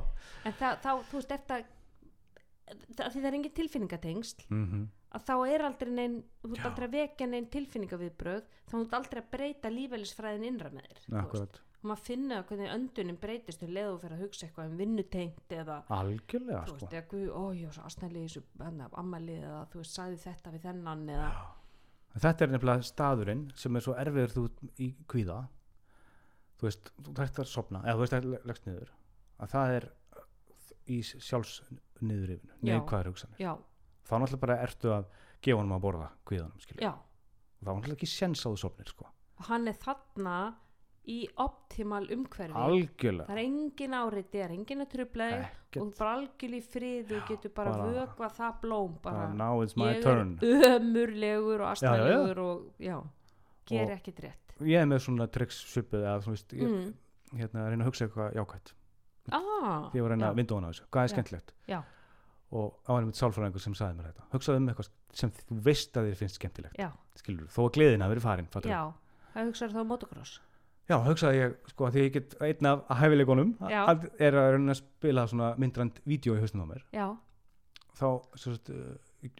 [0.46, 1.64] en það, þá, þú veist, eftir að
[2.66, 4.46] það, því það er engin tilfinningatengsl.
[4.50, 4.86] Mm
[5.16, 8.96] að þá er aldrei neinn þú ert aldrei að vekja neinn tilfinningaviðbröð þá þú ert
[8.98, 13.98] aldrei að breyta lífælisfræðin innra með þér og maður finna hvernig öndunin breytist og leðu
[14.02, 16.78] fyrir að hugsa eitthvað um vinnutengt eða algjörlega þú sko.
[16.80, 17.76] veist, eða guð, ó, ég var
[18.32, 21.28] svo hennar, ammalið eða þú veist, sagði þetta við þennan eða,
[22.24, 24.46] þetta er nefnilega staðurinn sem er svo erfiður þú
[24.82, 25.38] í kvíða.
[26.56, 28.94] Þú veist, þú þarft að sopna eða þú veist að
[29.36, 29.90] að það er
[32.60, 32.76] Já.
[32.76, 33.40] neikvæður hugsanir.
[33.42, 33.52] Já,
[34.06, 35.08] þá náttúrulega bara ertu að
[35.42, 39.08] gefa honum að borða og þá náttúrulega ekki sens á þú sopnir, sko,
[39.48, 40.36] hann er þarna
[41.06, 42.56] í optimal umhverfi.
[42.58, 43.28] Algjörlega.
[43.28, 45.28] Það er engin áriti, það er engin að trubla
[45.76, 49.62] og bara algjörlega í frið og getur bara, bara- vökva það blóm bara, bara now
[49.62, 50.38] it's my ég turn.
[50.42, 52.96] er ömurlegur og astnælegur og já,
[53.66, 54.56] ger ekkit rétt.
[54.60, 57.38] ég er með svona triks svipið eða þú veist, ég, mm.
[57.38, 58.74] hérna að reyna að hugsa eitthvað jákvætt
[59.34, 61.54] ah, því ég var að reyna að vinda hana á þessu, hvað er skemmtilegt?
[61.70, 61.78] Já.
[62.56, 64.26] og á hann mitt sálfræðingur sem sagði mér þetta.
[64.32, 66.78] Hugsaðu um eitthvað sem þú veist að þér finnst skemmtilegt.
[66.78, 68.82] Já, skilur, þó að gleðin hafi verið farin já.
[69.34, 70.36] það hugsaður þá um motocross?
[70.86, 74.78] Já, hugsaði ég, sko, að því ég get einn af að er að reyna að
[74.78, 76.86] spila svona myndrand vídeo í hausnum á mér.
[76.94, 77.06] Já,
[77.98, 78.06] þá,
[78.38, 79.34] svo sagt, uh,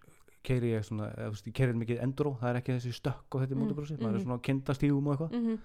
[0.47, 3.37] keiri ég svona, eða, þú veist, ég keiri mikið enduro það er ekki þessi stökk
[3.37, 4.19] og þetta Mm, motocrossi maður mhm.
[4.19, 5.39] er svona á kindastígum og eitthvað.
[5.39, 5.59] Mm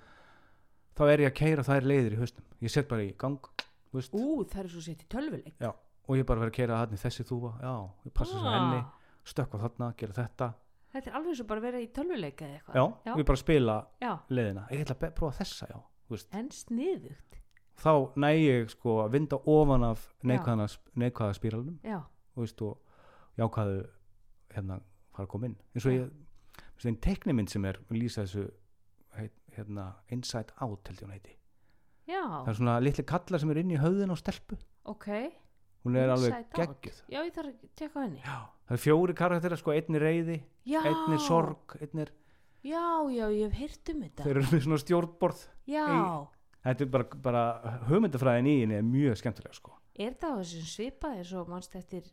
[0.97, 2.47] þá er ég að keira þær leiðir í hausnum.
[2.61, 3.51] Ég set bara í gang,
[3.91, 4.13] þú veist.
[4.15, 5.61] Ú, það er svo sett í tölvuleik.
[6.09, 7.51] Og ég bara verið að keira þarna í þessi þúfa.
[7.61, 7.73] Já,
[8.07, 8.91] ég passa svo henni, Ah,
[9.23, 10.47] stökkva þarna gera þetta,
[10.91, 12.75] þetta er alveg svo bara vera í tölvuleik eða eitthvað.
[12.75, 13.15] Já, Já.
[13.21, 17.37] ég bara spila já, leiðina, ég ætla að prófa þessa, já þú veist, en sniðugt.
[17.81, 22.01] Þá næ ég sko að vinda ofan af neikvæða, spíralunum já,
[22.35, 22.47] og
[23.37, 23.85] jákvæðu
[24.55, 24.81] hérna
[25.15, 25.57] fara að koma inn.
[25.75, 25.99] Eins og Já.
[26.01, 26.09] ég,
[26.75, 28.47] veist, einn teknimynd sem er lýsa þessu
[29.17, 31.35] heit, hérna Inside Out held ég hún heiti
[32.07, 34.57] já, það er svona litli kallar sem er inn í höfðin á stelpu.
[34.89, 35.07] Ok.
[35.81, 36.57] Hún er alveg Inside Out.
[36.81, 36.97] geggjuð.
[37.09, 38.19] Já, ég þarf að tekka á henni.
[38.21, 38.37] Já,
[38.69, 40.37] það er fjóri karakterar sko, einn er reyði,
[40.69, 42.11] já, einn er sorg einn er,
[42.61, 42.83] já,
[43.15, 44.25] já, ég hef heyrt um þetta.
[44.27, 45.87] Þeir eru með svona stjórnborð já,
[46.67, 47.43] þetta er bara, bara
[47.89, 49.73] hugmyndafræðin í henni er mjög skemmtilega sko.
[49.97, 52.05] Er það á þessum svipaði svo mannst eftir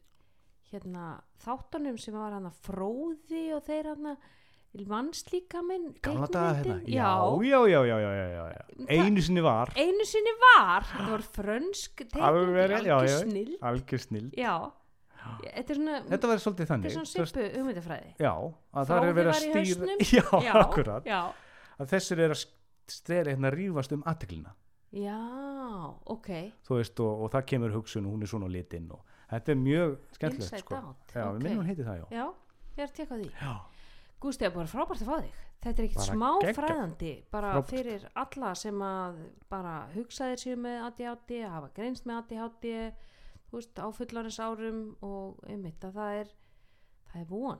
[0.72, 1.04] hérna
[1.44, 4.26] þáttunum sem var hann að fróði og þeir hann að
[4.88, 6.80] vannslíkaminn gamla daga hérna.
[6.86, 7.12] Já.
[7.42, 8.64] Já, já, já, já, já, já.
[8.88, 9.72] einu sinni var.
[9.76, 10.84] Einu sinni var?
[10.92, 14.36] Þetta var frönsk teikning algjör snild
[15.18, 18.12] þetta, svona, þetta var svolítið þannig þetta er svona sippu hugmyndafræði.
[18.22, 18.32] Já,
[18.72, 21.10] að það er verið að stýra já, já, akkurat.
[21.78, 22.44] að þessir er að
[22.88, 24.54] styrja hérna rýfast um aðteglina
[24.96, 25.18] já,
[26.08, 26.30] ok.
[26.70, 29.96] Veist, og, og það kemur hugsun og hún er svona litinn og þetta er mjög
[30.16, 30.78] skemmtilegt sko.
[30.78, 31.26] já, okay.
[31.26, 32.24] við minnum hún heiti það já, já,
[32.78, 33.28] ég er að teka því.
[33.34, 33.52] Já.
[34.18, 35.34] Gústi, það er bara frábært að fá þig.
[35.62, 36.56] Þetta er ekkert smá geggjað.
[36.58, 37.70] fræðandi bara Frábært.
[37.72, 39.16] fyrir alla sem að
[39.50, 42.72] bara hugsaðir sér með ADHD hafa greinst með ADHD
[43.48, 46.32] þú veist, á fullarins árum og einmitt að það er
[47.12, 47.58] það er von.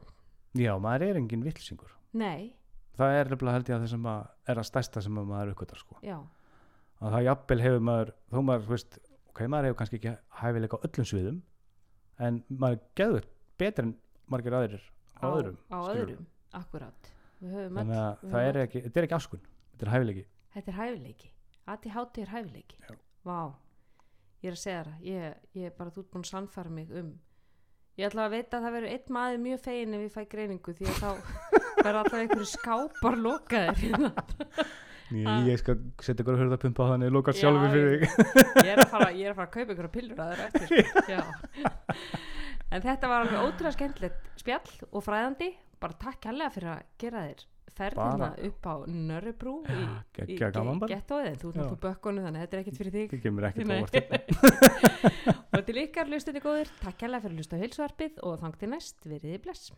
[0.59, 2.53] Já, maður er engin villsingur nei,
[2.99, 5.53] það er nefnilega held ég að það sem að er að stærsta sem að maður
[5.55, 5.99] uppgötar sko.
[6.03, 6.19] Já,
[7.01, 8.99] að það jafnvel hefur maður þó maður, þú veist,
[9.31, 11.43] ok, maður hefur kannski ekki hæfileika á öllum sviðum
[12.29, 13.29] en maður geður
[13.59, 13.95] betur en
[14.29, 14.87] margir aðrir
[15.19, 16.27] á, öðrum á öðrum,
[17.55, 19.43] höfum þannig að við það er ekki, þetta er ekki áskun
[19.73, 20.25] þetta er hæfileiki
[20.57, 21.31] þetta er hæfileiki
[21.69, 22.95] ADHD er hæfileiki Já.
[23.29, 23.39] vá,
[24.43, 26.91] ég er að segja það ég, ég er bara, þú ert búin að sannfæra mig
[27.03, 27.13] um
[27.99, 30.75] ég ætla að veita að það verður einn maður mjög fegin ef ég fæ greiningu
[30.79, 31.11] því að þá
[31.85, 34.13] verður alltaf einhverju skápar lokaðir hérna.
[35.09, 35.39] ég, Ah.
[35.49, 38.73] ég skal setja ykkur að hörða pumpa á þannig lokar Já, sjálfur fyrir þig ég
[38.75, 40.69] er að fara, ég er að fara að kaupa ykkur pillur að þeirra eftir
[41.15, 41.23] Já.
[42.69, 45.49] en þetta var alveg ótrúlega skemmtilegt spjall og fræðandi
[45.83, 47.45] bara takk kærlega fyrir að gera þér
[47.79, 49.83] ferðina upp á í,
[50.19, 50.97] geggja gaman bara.
[50.97, 51.37] gettóið.
[51.39, 53.09] Þú ert náttúrulega bökkunum þannig að þetta er ekkert fyrir þig.
[53.79, 53.95] Óvart
[55.59, 59.07] og til ykkar lustinni góður takk kærlega fyrir að lusta heilsuarpið og þang til næst
[59.07, 59.71] veriði bless